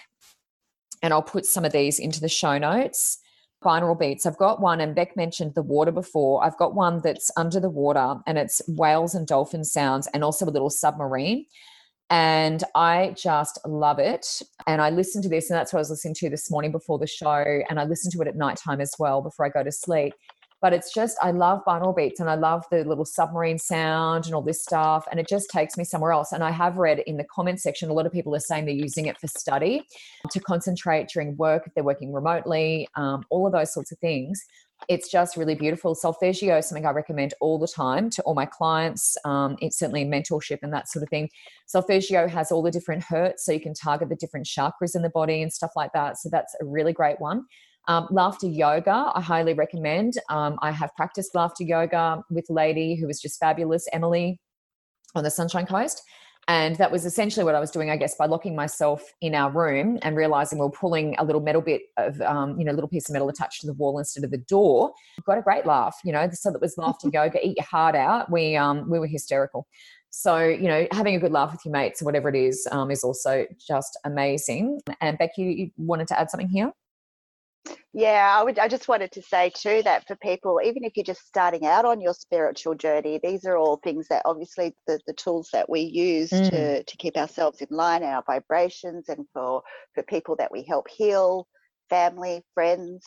and 1.03 1.13
I'll 1.13 1.21
put 1.21 1.45
some 1.45 1.65
of 1.65 1.71
these 1.71 1.99
into 1.99 2.19
the 2.19 2.29
show 2.29 2.57
notes. 2.57 3.19
Binaural 3.63 3.99
beats. 3.99 4.25
I've 4.25 4.37
got 4.37 4.61
one, 4.61 4.79
and 4.79 4.95
Beck 4.95 5.17
mentioned 5.17 5.55
the 5.55 5.63
water 5.63 5.91
before. 5.91 6.43
I've 6.43 6.57
got 6.57 6.75
one 6.75 7.01
that's 7.03 7.31
under 7.35 7.59
the 7.59 7.69
water 7.69 8.15
and 8.25 8.37
it's 8.37 8.61
whales 8.67 9.15
and 9.15 9.27
dolphin 9.27 9.63
sounds 9.63 10.07
and 10.13 10.23
also 10.23 10.45
a 10.45 10.51
little 10.51 10.69
submarine. 10.69 11.45
And 12.09 12.63
I 12.73 13.13
just 13.17 13.59
love 13.65 13.99
it. 13.99 14.41
And 14.65 14.81
I 14.81 14.89
listen 14.89 15.21
to 15.23 15.29
this, 15.29 15.49
and 15.49 15.57
that's 15.57 15.73
what 15.73 15.79
I 15.79 15.81
was 15.81 15.89
listening 15.89 16.15
to 16.15 16.29
this 16.29 16.49
morning 16.49 16.71
before 16.71 16.97
the 16.97 17.07
show. 17.07 17.61
And 17.69 17.79
I 17.79 17.83
listen 17.83 18.11
to 18.11 18.21
it 18.21 18.27
at 18.27 18.35
nighttime 18.35 18.79
as 18.79 18.93
well 18.97 19.21
before 19.21 19.45
I 19.45 19.49
go 19.49 19.63
to 19.63 19.71
sleep 19.71 20.13
but 20.61 20.73
it's 20.73 20.93
just 20.93 21.17
I 21.21 21.31
love 21.31 21.61
binaural 21.65 21.95
beats 21.95 22.19
and 22.19 22.29
I 22.29 22.35
love 22.35 22.65
the 22.71 22.83
little 22.83 23.05
submarine 23.05 23.59
sound 23.59 24.25
and 24.25 24.33
all 24.33 24.41
this 24.41 24.61
stuff 24.61 25.05
and 25.09 25.19
it 25.19 25.27
just 25.27 25.49
takes 25.49 25.77
me 25.77 25.83
somewhere 25.83 26.11
else 26.11 26.31
and 26.31 26.43
I 26.43 26.51
have 26.51 26.77
read 26.77 26.99
in 26.99 27.17
the 27.17 27.23
comment 27.23 27.61
section 27.61 27.89
a 27.89 27.93
lot 27.93 28.05
of 28.05 28.11
people 28.11 28.35
are 28.35 28.39
saying 28.39 28.65
they're 28.65 28.75
using 28.75 29.05
it 29.05 29.19
for 29.19 29.27
study 29.27 29.83
to 30.31 30.39
concentrate 30.39 31.09
during 31.09 31.37
work 31.37 31.63
if 31.67 31.73
they're 31.73 31.83
working 31.83 32.13
remotely 32.13 32.87
um, 32.95 33.23
all 33.29 33.45
of 33.45 33.53
those 33.53 33.73
sorts 33.73 33.91
of 33.91 33.99
things 33.99 34.43
it's 34.87 35.09
just 35.09 35.37
really 35.37 35.55
beautiful 35.55 35.95
solfeggio 35.95 36.57
is 36.57 36.67
something 36.67 36.85
I 36.85 36.91
recommend 36.91 37.33
all 37.41 37.57
the 37.57 37.67
time 37.67 38.09
to 38.11 38.21
all 38.23 38.35
my 38.35 38.45
clients 38.45 39.17
um, 39.25 39.57
it's 39.59 39.77
certainly 39.79 40.01
in 40.01 40.09
mentorship 40.09 40.59
and 40.61 40.73
that 40.73 40.89
sort 40.89 41.03
of 41.03 41.09
thing 41.09 41.29
solfeggio 41.65 42.27
has 42.27 42.51
all 42.51 42.61
the 42.61 42.71
different 42.71 43.03
hertz 43.03 43.45
so 43.45 43.51
you 43.51 43.59
can 43.59 43.73
target 43.73 44.09
the 44.09 44.15
different 44.15 44.45
chakras 44.45 44.95
in 44.95 45.01
the 45.01 45.09
body 45.09 45.41
and 45.41 45.51
stuff 45.51 45.71
like 45.75 45.91
that 45.93 46.17
so 46.17 46.29
that's 46.31 46.55
a 46.61 46.65
really 46.65 46.93
great 46.93 47.19
one 47.19 47.45
um, 47.87 48.07
laughter 48.11 48.47
yoga, 48.47 49.11
I 49.15 49.21
highly 49.21 49.53
recommend. 49.53 50.15
Um, 50.29 50.59
I 50.61 50.71
have 50.71 50.93
practiced 50.95 51.33
laughter 51.33 51.63
yoga 51.63 52.21
with 52.29 52.45
a 52.49 52.53
lady 52.53 52.95
who 52.95 53.07
was 53.07 53.21
just 53.21 53.39
fabulous, 53.39 53.87
Emily, 53.93 54.41
on 55.15 55.23
the 55.23 55.31
Sunshine 55.31 55.65
Coast. 55.65 56.01
And 56.47 56.77
that 56.77 56.91
was 56.91 57.05
essentially 57.05 57.43
what 57.43 57.55
I 57.55 57.59
was 57.59 57.71
doing, 57.71 57.89
I 57.89 57.97
guess, 57.97 58.15
by 58.15 58.25
locking 58.25 58.55
myself 58.55 59.13
in 59.19 59.35
our 59.35 59.51
room 59.51 59.99
and 60.01 60.15
realizing 60.15 60.59
we 60.59 60.65
are 60.65 60.69
pulling 60.69 61.13
a 61.17 61.25
little 61.25 61.41
metal 61.41 61.61
bit 61.61 61.81
of, 61.97 62.21
um, 62.21 62.57
you 62.57 62.63
know, 62.63 62.71
a 62.71 62.73
little 62.75 62.87
piece 62.87 63.09
of 63.09 63.13
metal 63.13 63.27
attached 63.27 63.61
to 63.61 63.67
the 63.67 63.73
wall 63.73 63.99
instead 63.99 64.23
of 64.23 64.31
the 64.31 64.37
door. 64.37 64.93
Got 65.25 65.37
a 65.37 65.41
great 65.41 65.65
laugh, 65.65 65.99
you 66.05 66.13
know. 66.13 66.29
So 66.31 66.51
that 66.51 66.61
was 66.61 66.77
laughter 66.77 67.09
yoga, 67.13 67.45
eat 67.45 67.57
your 67.57 67.65
heart 67.65 67.95
out. 67.95 68.31
We 68.31 68.55
um, 68.55 68.89
we 68.89 68.97
were 68.97 69.07
hysterical. 69.07 69.67
So 70.09 70.39
you 70.39 70.69
know, 70.69 70.87
having 70.91 71.15
a 71.15 71.19
good 71.19 71.33
laugh 71.33 71.51
with 71.51 71.65
your 71.65 71.73
mates, 71.73 72.01
or 72.01 72.05
whatever 72.05 72.29
it 72.29 72.35
is, 72.35 72.65
um, 72.71 72.91
is 72.91 73.03
also 73.03 73.45
just 73.59 73.99
amazing. 74.05 74.79
And 75.01 75.17
Becky, 75.17 75.43
you 75.43 75.71
wanted 75.75 76.07
to 76.07 76.19
add 76.19 76.31
something 76.31 76.49
here? 76.49 76.71
Yeah, 77.93 78.35
I 78.37 78.43
would. 78.43 78.59
I 78.59 78.67
just 78.67 78.87
wanted 78.87 79.11
to 79.13 79.21
say 79.21 79.51
too 79.55 79.81
that 79.83 80.05
for 80.07 80.15
people, 80.17 80.59
even 80.63 80.83
if 80.83 80.95
you're 80.95 81.03
just 81.03 81.25
starting 81.25 81.65
out 81.65 81.85
on 81.85 81.99
your 81.99 82.13
spiritual 82.13 82.75
journey, 82.75 83.19
these 83.23 83.45
are 83.45 83.57
all 83.57 83.77
things 83.77 84.07
that 84.09 84.21
obviously 84.25 84.75
the, 84.85 84.99
the 85.07 85.13
tools 85.13 85.49
that 85.53 85.69
we 85.69 85.81
use 85.81 86.29
mm. 86.29 86.49
to 86.49 86.83
to 86.83 86.97
keep 86.97 87.17
ourselves 87.17 87.59
in 87.61 87.67
line, 87.71 88.03
our 88.03 88.23
vibrations, 88.27 89.09
and 89.09 89.25
for 89.33 89.63
for 89.95 90.03
people 90.03 90.35
that 90.35 90.51
we 90.51 90.63
help 90.63 90.87
heal, 90.89 91.47
family, 91.89 92.43
friends. 92.53 93.03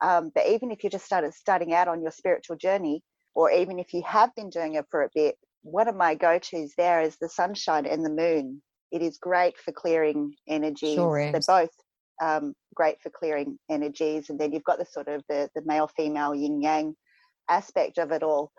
Um, 0.00 0.30
but 0.34 0.46
even 0.46 0.70
if 0.70 0.84
you 0.84 0.90
just 0.90 1.06
started 1.06 1.34
starting 1.34 1.74
out 1.74 1.88
on 1.88 2.02
your 2.02 2.12
spiritual 2.12 2.56
journey, 2.56 3.02
or 3.34 3.50
even 3.50 3.78
if 3.78 3.92
you 3.92 4.02
have 4.06 4.34
been 4.36 4.50
doing 4.50 4.74
it 4.74 4.84
for 4.90 5.02
a 5.02 5.10
bit, 5.14 5.36
one 5.62 5.88
of 5.88 5.96
my 5.96 6.14
go-tos 6.14 6.74
there 6.76 7.02
is 7.02 7.16
the 7.16 7.28
sunshine 7.28 7.86
and 7.86 8.04
the 8.04 8.10
moon. 8.10 8.62
It 8.92 9.02
is 9.02 9.18
great 9.18 9.58
for 9.58 9.72
clearing 9.72 10.34
energies. 10.46 10.94
Sure 10.94 11.32
They're 11.32 11.40
both 11.46 11.70
um, 12.20 12.54
great 12.74 13.00
for 13.02 13.10
clearing 13.10 13.58
energies. 13.70 14.30
And 14.30 14.38
then 14.38 14.52
you've 14.52 14.64
got 14.64 14.78
the 14.78 14.86
sort 14.86 15.08
of 15.08 15.22
the, 15.28 15.48
the 15.54 15.62
male 15.64 15.88
female 15.96 16.34
yin 16.34 16.60
yang 16.60 16.94
aspect 17.48 17.98
of 17.98 18.12
it 18.12 18.22
all. 18.22 18.52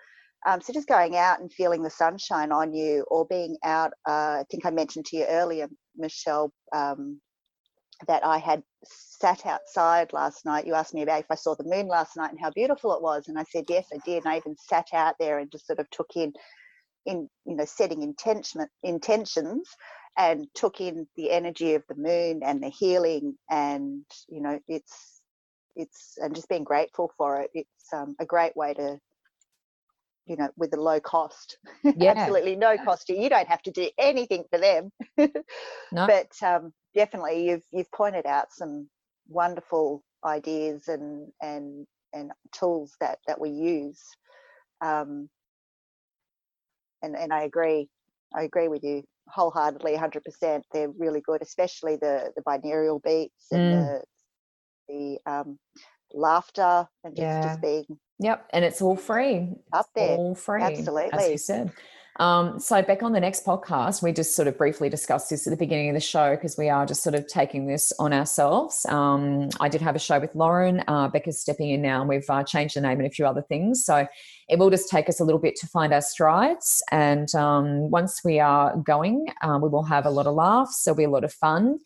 Um, 0.47 0.61
so 0.61 0.71
just 0.71 0.87
going 0.87 1.17
out 1.17 1.41
and 1.41 1.51
feeling 1.51 1.83
the 1.83 1.89
sunshine 1.89 2.51
on 2.51 2.73
you, 2.73 3.05
or 3.09 3.25
being 3.25 3.57
out. 3.63 3.91
Uh, 4.07 4.39
I 4.39 4.43
think 4.49 4.65
I 4.65 4.71
mentioned 4.71 5.05
to 5.07 5.17
you 5.17 5.25
earlier, 5.25 5.67
Michelle, 5.97 6.53
um, 6.73 7.19
that 8.07 8.25
I 8.25 8.37
had 8.37 8.63
sat 8.85 9.45
outside 9.45 10.13
last 10.13 10.45
night. 10.45 10.65
You 10.65 10.75
asked 10.75 10.93
me 10.93 11.01
about 11.01 11.19
if 11.19 11.25
I 11.29 11.35
saw 11.35 11.55
the 11.55 11.65
moon 11.65 11.87
last 11.87 12.15
night 12.15 12.31
and 12.31 12.39
how 12.39 12.51
beautiful 12.51 12.95
it 12.95 13.01
was, 13.01 13.27
and 13.27 13.37
I 13.37 13.43
said 13.51 13.65
yes, 13.67 13.87
I 13.93 13.97
did. 14.05 14.23
And 14.23 14.31
I 14.31 14.37
even 14.37 14.55
sat 14.57 14.87
out 14.93 15.15
there 15.19 15.39
and 15.39 15.51
just 15.51 15.67
sort 15.67 15.79
of 15.79 15.89
took 15.89 16.11
in, 16.15 16.31
in 17.05 17.29
you 17.45 17.55
know, 17.57 17.65
setting 17.65 18.01
intention 18.01 18.65
intentions 18.83 19.67
and 20.19 20.47
took 20.53 20.81
in 20.81 21.07
the 21.15 21.31
energy 21.31 21.75
of 21.75 21.83
the 21.87 21.95
moon 21.95 22.41
and 22.43 22.61
the 22.61 22.69
healing 22.69 23.35
and 23.49 24.03
you 24.27 24.41
know 24.41 24.59
it's 24.67 25.21
it's 25.77 26.17
and 26.17 26.35
just 26.35 26.49
being 26.49 26.65
grateful 26.65 27.09
for 27.17 27.39
it. 27.39 27.49
It's 27.53 27.93
um, 27.93 28.15
a 28.19 28.25
great 28.25 28.55
way 28.55 28.73
to 28.73 28.99
you 30.25 30.35
know 30.35 30.49
with 30.57 30.73
a 30.73 30.81
low 30.81 30.99
cost 30.99 31.57
yeah. 31.83 32.11
absolutely 32.11 32.55
no 32.55 32.77
cost 32.77 33.07
to 33.07 33.13
you. 33.15 33.23
You 33.23 33.29
don't 33.29 33.47
have 33.47 33.61
to 33.63 33.71
do 33.71 33.89
anything 33.97 34.43
for 34.51 34.59
them. 34.59 34.91
No. 35.91 36.05
but 36.05 36.31
um, 36.47 36.71
definitely 36.93 37.49
you've 37.49 37.63
you've 37.71 37.91
pointed 37.91 38.27
out 38.27 38.51
some 38.51 38.87
wonderful 39.27 40.03
ideas 40.23 40.87
and 40.87 41.31
and 41.41 41.87
and 42.13 42.31
tools 42.51 42.93
that 42.99 43.17
that 43.25 43.41
we 43.41 43.49
use. 43.49 44.01
Um, 44.81 45.29
and 47.01 47.15
and 47.15 47.33
I 47.33 47.43
agree 47.43 47.87
I 48.35 48.43
agree 48.43 48.67
with 48.67 48.83
you 48.83 49.03
wholeheartedly 49.33 49.95
100% 49.95 50.61
they're 50.71 50.91
really 50.97 51.21
good 51.21 51.41
especially 51.41 51.95
the 51.95 52.31
the 52.35 52.41
binaural 52.41 53.01
beats 53.01 53.47
and 53.51 53.61
mm. 53.61 54.01
the 54.87 55.17
the 55.25 55.31
um, 55.31 55.59
laughter 56.13 56.87
and 57.03 57.15
just, 57.15 57.21
yeah. 57.21 57.41
just 57.43 57.61
being 57.61 57.85
yep 58.19 58.47
and 58.51 58.65
it's 58.65 58.81
all 58.81 58.95
free 58.95 59.49
up 59.73 59.87
there 59.95 60.17
all 60.17 60.35
free 60.35 60.61
absolutely 60.61 61.11
as 61.13 61.29
you 61.29 61.37
said 61.37 61.71
um, 62.17 62.59
so 62.59 62.81
back 62.81 63.01
on 63.01 63.13
the 63.13 63.19
next 63.19 63.45
podcast, 63.45 64.03
we 64.03 64.11
just 64.11 64.35
sort 64.35 64.47
of 64.47 64.57
briefly 64.57 64.89
discussed 64.89 65.29
this 65.29 65.47
at 65.47 65.51
the 65.51 65.57
beginning 65.57 65.89
of 65.89 65.93
the 65.93 66.01
show 66.01 66.35
because 66.35 66.57
we 66.57 66.69
are 66.69 66.85
just 66.85 67.01
sort 67.01 67.15
of 67.15 67.27
taking 67.27 67.67
this 67.67 67.93
on 67.99 68.11
ourselves. 68.11 68.85
Um, 68.89 69.49
I 69.59 69.69
did 69.69 69.81
have 69.81 69.95
a 69.95 69.99
show 69.99 70.19
with 70.19 70.35
Lauren. 70.35 70.83
Uh, 70.87 71.07
Becca's 71.07 71.39
stepping 71.39 71.69
in 71.69 71.81
now, 71.81 72.01
and 72.01 72.09
we've 72.09 72.29
uh, 72.29 72.43
changed 72.43 72.75
the 72.75 72.81
name 72.81 72.99
and 72.99 73.07
a 73.07 73.11
few 73.11 73.25
other 73.25 73.41
things. 73.41 73.85
So 73.85 74.07
it 74.49 74.59
will 74.59 74.69
just 74.69 74.89
take 74.89 75.07
us 75.07 75.19
a 75.19 75.23
little 75.23 75.39
bit 75.39 75.55
to 75.57 75.67
find 75.67 75.93
our 75.93 76.01
strides. 76.01 76.83
And 76.91 77.33
um, 77.35 77.89
once 77.89 78.21
we 78.23 78.39
are 78.39 78.75
going, 78.77 79.27
uh, 79.41 79.59
we 79.61 79.69
will 79.69 79.83
have 79.83 80.05
a 80.05 80.09
lot 80.09 80.27
of 80.27 80.35
laughs. 80.35 80.83
There'll 80.83 80.97
be 80.97 81.03
a 81.05 81.09
lot 81.09 81.23
of 81.23 81.31
fun 81.31 81.79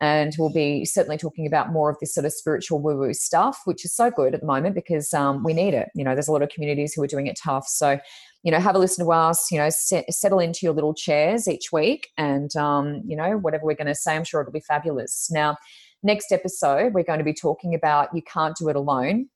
and 0.00 0.34
we'll 0.38 0.52
be 0.52 0.84
certainly 0.84 1.18
talking 1.18 1.46
about 1.46 1.72
more 1.72 1.90
of 1.90 1.96
this 2.00 2.14
sort 2.14 2.24
of 2.24 2.32
spiritual 2.32 2.80
woo 2.80 2.98
woo 2.98 3.14
stuff, 3.14 3.60
which 3.64 3.84
is 3.84 3.94
so 3.94 4.10
good 4.10 4.34
at 4.34 4.40
the 4.40 4.46
moment 4.46 4.74
because 4.74 5.12
um, 5.12 5.42
we 5.42 5.52
need 5.52 5.74
it. 5.74 5.88
You 5.94 6.04
know, 6.04 6.14
there's 6.14 6.28
a 6.28 6.32
lot 6.32 6.42
of 6.42 6.48
communities 6.50 6.94
who 6.94 7.02
are 7.02 7.08
doing 7.08 7.26
it 7.26 7.38
tough. 7.42 7.66
So, 7.66 7.98
you 8.42 8.52
know, 8.52 8.60
have 8.60 8.76
a 8.76 8.78
listen 8.78 9.04
to 9.04 9.12
us, 9.12 9.50
you 9.50 9.58
know, 9.58 9.70
set, 9.70 10.12
settle 10.12 10.38
into 10.38 10.60
your 10.62 10.72
little 10.72 10.94
chairs 10.94 11.48
each 11.48 11.72
week 11.72 12.08
and, 12.16 12.54
um, 12.56 13.02
you 13.06 13.16
know, 13.16 13.38
whatever 13.38 13.64
we're 13.64 13.74
going 13.74 13.88
to 13.88 13.94
say, 13.94 14.14
I'm 14.14 14.24
sure 14.24 14.40
it'll 14.40 14.52
be 14.52 14.60
fabulous. 14.60 15.28
Now, 15.30 15.56
next 16.02 16.30
episode, 16.30 16.94
we're 16.94 17.04
going 17.04 17.18
to 17.18 17.24
be 17.24 17.34
talking 17.34 17.74
about 17.74 18.14
you 18.14 18.22
can't 18.22 18.56
do 18.56 18.68
it 18.68 18.76
alone 18.76 19.28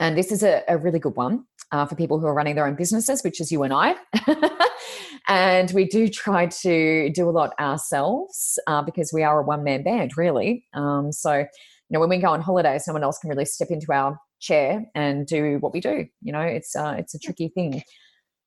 and 0.00 0.16
this 0.16 0.32
is 0.32 0.42
a, 0.42 0.62
a 0.68 0.76
really 0.76 0.98
good 0.98 1.16
one 1.16 1.44
uh, 1.72 1.86
for 1.86 1.94
people 1.94 2.18
who 2.18 2.26
are 2.26 2.34
running 2.34 2.54
their 2.54 2.66
own 2.66 2.74
businesses, 2.74 3.22
which 3.22 3.40
is 3.40 3.50
you 3.50 3.62
and 3.62 3.72
I. 3.72 3.94
and 5.28 5.70
we 5.72 5.86
do 5.86 6.08
try 6.08 6.46
to 6.46 7.10
do 7.10 7.28
a 7.28 7.32
lot 7.32 7.52
ourselves 7.58 8.58
uh, 8.66 8.82
because 8.82 9.12
we 9.12 9.22
are 9.22 9.40
a 9.40 9.42
one 9.42 9.64
man 9.64 9.82
band, 9.82 10.16
really. 10.16 10.64
Um, 10.74 11.12
so, 11.12 11.34
you 11.38 11.46
know, 11.90 12.00
when 12.00 12.08
we 12.08 12.18
go 12.18 12.28
on 12.28 12.40
holiday, 12.40 12.78
someone 12.78 13.02
else 13.02 13.18
can 13.18 13.30
really 13.30 13.44
step 13.44 13.68
into 13.70 13.92
our 13.92 14.18
chair 14.40 14.84
and 14.94 15.26
do 15.26 15.58
what 15.60 15.72
we 15.72 15.80
do. 15.80 16.06
You 16.22 16.32
know, 16.32 16.40
it's 16.40 16.76
uh, 16.76 16.96
it's 16.98 17.14
a 17.14 17.18
tricky 17.18 17.48
thing. 17.48 17.82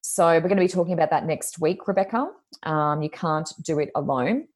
So 0.02 0.26
we're 0.26 0.42
going 0.42 0.58
to 0.58 0.64
be 0.64 0.70
talking 0.70 0.94
about 0.94 1.10
that 1.10 1.26
next 1.26 1.60
week, 1.60 1.88
Rebecca. 1.88 2.30
Um, 2.64 3.02
you 3.02 3.10
can't 3.10 3.52
do 3.64 3.80
it 3.80 3.92
alone. 3.94 4.48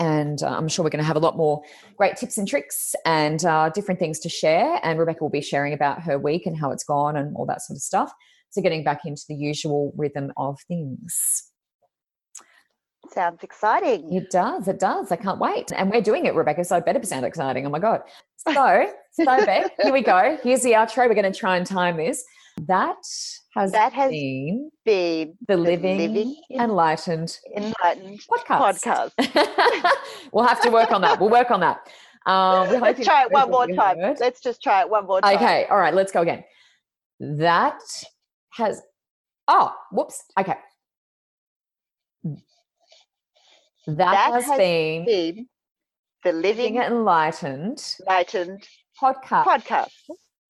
And 0.00 0.42
uh, 0.42 0.48
I'm 0.48 0.66
sure 0.66 0.82
we're 0.82 0.90
going 0.90 1.02
to 1.02 1.06
have 1.06 1.16
a 1.16 1.20
lot 1.20 1.36
more 1.36 1.62
great 1.96 2.16
tips 2.16 2.38
and 2.38 2.48
tricks 2.48 2.94
and 3.04 3.44
uh, 3.44 3.68
different 3.68 4.00
things 4.00 4.18
to 4.20 4.28
share. 4.28 4.80
And 4.82 4.98
Rebecca 4.98 5.22
will 5.22 5.30
be 5.30 5.42
sharing 5.42 5.74
about 5.74 6.02
her 6.02 6.18
week 6.18 6.46
and 6.46 6.56
how 6.58 6.72
it's 6.72 6.84
gone 6.84 7.16
and 7.16 7.36
all 7.36 7.46
that 7.46 7.62
sort 7.62 7.76
of 7.76 7.82
stuff. 7.82 8.10
So 8.48 8.62
getting 8.62 8.82
back 8.82 9.02
into 9.04 9.22
the 9.28 9.34
usual 9.34 9.92
rhythm 9.96 10.32
of 10.36 10.58
things. 10.66 11.50
Sounds 13.12 13.42
exciting. 13.42 14.12
It 14.12 14.30
does. 14.30 14.68
It 14.68 14.78
does. 14.78 15.12
I 15.12 15.16
can't 15.16 15.38
wait. 15.38 15.72
And 15.72 15.90
we're 15.90 16.00
doing 16.00 16.26
it, 16.26 16.34
Rebecca. 16.34 16.64
So 16.64 16.76
it 16.76 16.86
better 16.86 17.02
sound 17.04 17.24
exciting. 17.24 17.66
Oh 17.66 17.70
my 17.70 17.78
God. 17.78 18.00
So, 18.36 18.86
so 19.12 19.24
Beck, 19.46 19.72
here 19.82 19.92
we 19.92 20.02
go. 20.02 20.38
Here's 20.42 20.62
the 20.62 20.72
outro. 20.72 21.08
We're 21.08 21.14
going 21.14 21.30
to 21.30 21.38
try 21.38 21.56
and 21.56 21.66
time 21.66 21.96
this. 21.96 22.24
That 22.66 22.96
has 23.54 23.72
that 23.72 23.92
has 23.92 24.10
been, 24.10 24.70
been 24.84 25.34
the, 25.48 25.56
living, 25.56 25.96
living 25.96 26.36
enlightened, 26.50 27.38
enlightened 27.56 28.20
podcast. 28.20 29.12
podcast. 29.16 29.92
we'll 30.32 30.46
have 30.46 30.60
to 30.62 30.70
work 30.70 30.92
on 30.92 31.00
that. 31.00 31.20
We'll 31.20 31.30
work 31.30 31.50
on 31.50 31.60
that. 31.60 31.80
Um, 32.26 32.80
let's 32.80 33.04
try 33.04 33.24
it 33.24 33.32
one 33.32 33.50
more 33.50 33.66
time. 33.66 33.98
Heard. 33.98 34.18
Let's 34.20 34.40
just 34.40 34.62
try 34.62 34.82
it 34.82 34.90
one 34.90 35.06
more 35.06 35.22
time. 35.22 35.36
Okay. 35.36 35.66
All 35.70 35.78
right. 35.78 35.94
Let's 35.94 36.12
go 36.12 36.20
again. 36.20 36.44
That 37.18 37.80
has. 38.50 38.82
Oh, 39.48 39.72
whoops. 39.90 40.22
Okay. 40.38 40.56
That, 43.86 43.96
that 43.96 44.32
has, 44.34 44.44
has, 44.44 44.58
been, 44.58 45.06
been 45.06 45.48
the 46.24 46.32
living, 46.32 46.74
living 46.74 46.76
enlightened, 46.76 47.96
enlightened 48.00 48.68
podcast. 49.00 49.44
Podcast. 49.44 49.90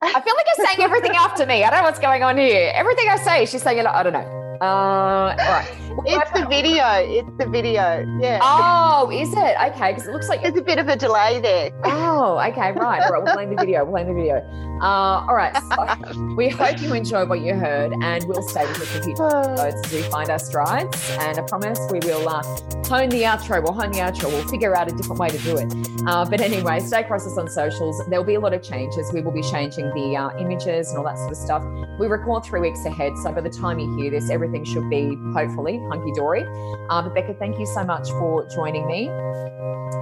I 0.02 0.20
feel 0.20 0.34
like 0.34 0.46
you're 0.56 0.66
saying 0.66 0.80
everything 0.80 1.12
after 1.12 1.44
me. 1.44 1.62
I 1.62 1.68
don't 1.70 1.80
know 1.80 1.84
what's 1.84 1.98
going 1.98 2.22
on 2.22 2.38
here. 2.38 2.72
Everything 2.74 3.06
I 3.10 3.16
say, 3.16 3.44
she's 3.44 3.62
saying. 3.62 3.86
I 3.86 4.02
don't 4.02 4.14
know. 4.14 4.49
Uh, 4.60 4.64
all 4.64 5.36
right. 5.36 5.68
it's 6.04 6.30
the 6.32 6.46
video. 6.46 6.84
It's 6.96 7.30
the 7.38 7.46
video. 7.46 8.04
Yeah. 8.20 8.40
Oh, 8.42 9.10
is 9.10 9.32
it? 9.32 9.56
Okay, 9.72 9.92
because 9.94 10.06
it 10.06 10.12
looks 10.12 10.28
like 10.28 10.42
there's 10.42 10.58
a 10.58 10.62
bit 10.62 10.78
of 10.78 10.86
a 10.88 10.96
delay 10.96 11.40
there. 11.40 11.70
Oh, 11.84 12.38
okay, 12.38 12.72
right. 12.72 13.00
All 13.02 13.10
right, 13.10 13.22
we're 13.22 13.32
playing 13.32 13.50
the 13.50 13.56
video. 13.56 13.84
We're 13.86 13.92
playing 13.92 14.08
the 14.08 14.14
video. 14.14 14.70
Uh, 14.82 15.24
all 15.28 15.34
right. 15.34 15.56
So 15.56 16.34
we 16.36 16.50
hope 16.50 16.80
you 16.80 16.92
enjoyed 16.92 17.30
what 17.30 17.40
you 17.40 17.54
heard, 17.54 17.92
and 18.02 18.24
we'll 18.24 18.42
stay 18.42 18.66
with 18.66 18.78
you 18.80 18.84
for 18.86 19.02
future 19.02 19.26
episodes 19.26 19.86
as 19.86 19.92
we 19.92 20.02
find 20.10 20.28
our 20.28 20.38
strides. 20.38 21.10
And 21.20 21.38
I 21.38 21.42
promise 21.42 21.78
we 21.90 22.00
will 22.00 22.28
uh, 22.28 22.42
hone 22.86 23.08
the 23.08 23.22
outro. 23.22 23.62
We'll 23.62 23.72
hone 23.72 23.92
the 23.92 24.00
outro. 24.00 24.28
We'll 24.28 24.46
figure 24.48 24.76
out 24.76 24.92
a 24.92 24.94
different 24.94 25.20
way 25.20 25.28
to 25.28 25.38
do 25.38 25.56
it. 25.56 25.72
Uh, 26.06 26.24
but 26.24 26.40
anyway, 26.40 26.80
stay 26.80 27.00
across 27.00 27.26
us 27.26 27.36
on 27.36 27.48
socials. 27.48 28.02
There 28.08 28.18
will 28.18 28.26
be 28.26 28.34
a 28.34 28.40
lot 28.40 28.52
of 28.52 28.62
changes. 28.62 29.10
We 29.12 29.22
will 29.22 29.32
be 29.32 29.42
changing 29.42 29.86
the 29.94 30.16
uh, 30.16 30.38
images 30.38 30.90
and 30.90 30.98
all 30.98 31.04
that 31.04 31.16
sort 31.18 31.32
of 31.32 31.36
stuff. 31.36 31.62
We 31.98 32.06
record 32.06 32.44
three 32.44 32.60
weeks 32.60 32.84
ahead, 32.86 33.12
so 33.22 33.32
by 33.32 33.42
the 33.42 33.50
time 33.50 33.78
you 33.78 33.94
hear 33.96 34.10
this, 34.10 34.30
everything 34.30 34.49
everything 34.50 34.64
should 34.64 34.90
be 34.90 35.16
hopefully 35.32 35.78
hunky 35.88 36.12
dory. 36.12 36.44
Uh, 36.90 37.02
but 37.02 37.14
Becca, 37.14 37.34
thank 37.34 37.58
you 37.58 37.66
so 37.66 37.84
much 37.84 38.10
for 38.10 38.46
joining 38.48 38.86
me. 38.86 39.04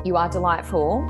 You 0.05 0.17
are 0.17 0.29
delightful. 0.29 1.03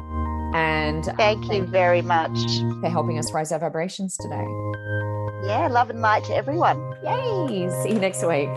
And 0.54 1.04
thank, 1.04 1.18
uh, 1.18 1.22
thank 1.22 1.52
you 1.52 1.64
very 1.64 2.02
much 2.02 2.38
for 2.80 2.88
helping 2.88 3.18
us 3.18 3.32
raise 3.32 3.52
our 3.52 3.58
vibrations 3.58 4.16
today. 4.16 4.46
Yeah, 5.46 5.68
love 5.70 5.90
and 5.90 6.00
light 6.00 6.24
to 6.24 6.34
everyone. 6.34 6.94
Yay. 7.04 7.70
See 7.82 7.92
you 7.92 8.00
next 8.00 8.26
week. 8.26 8.48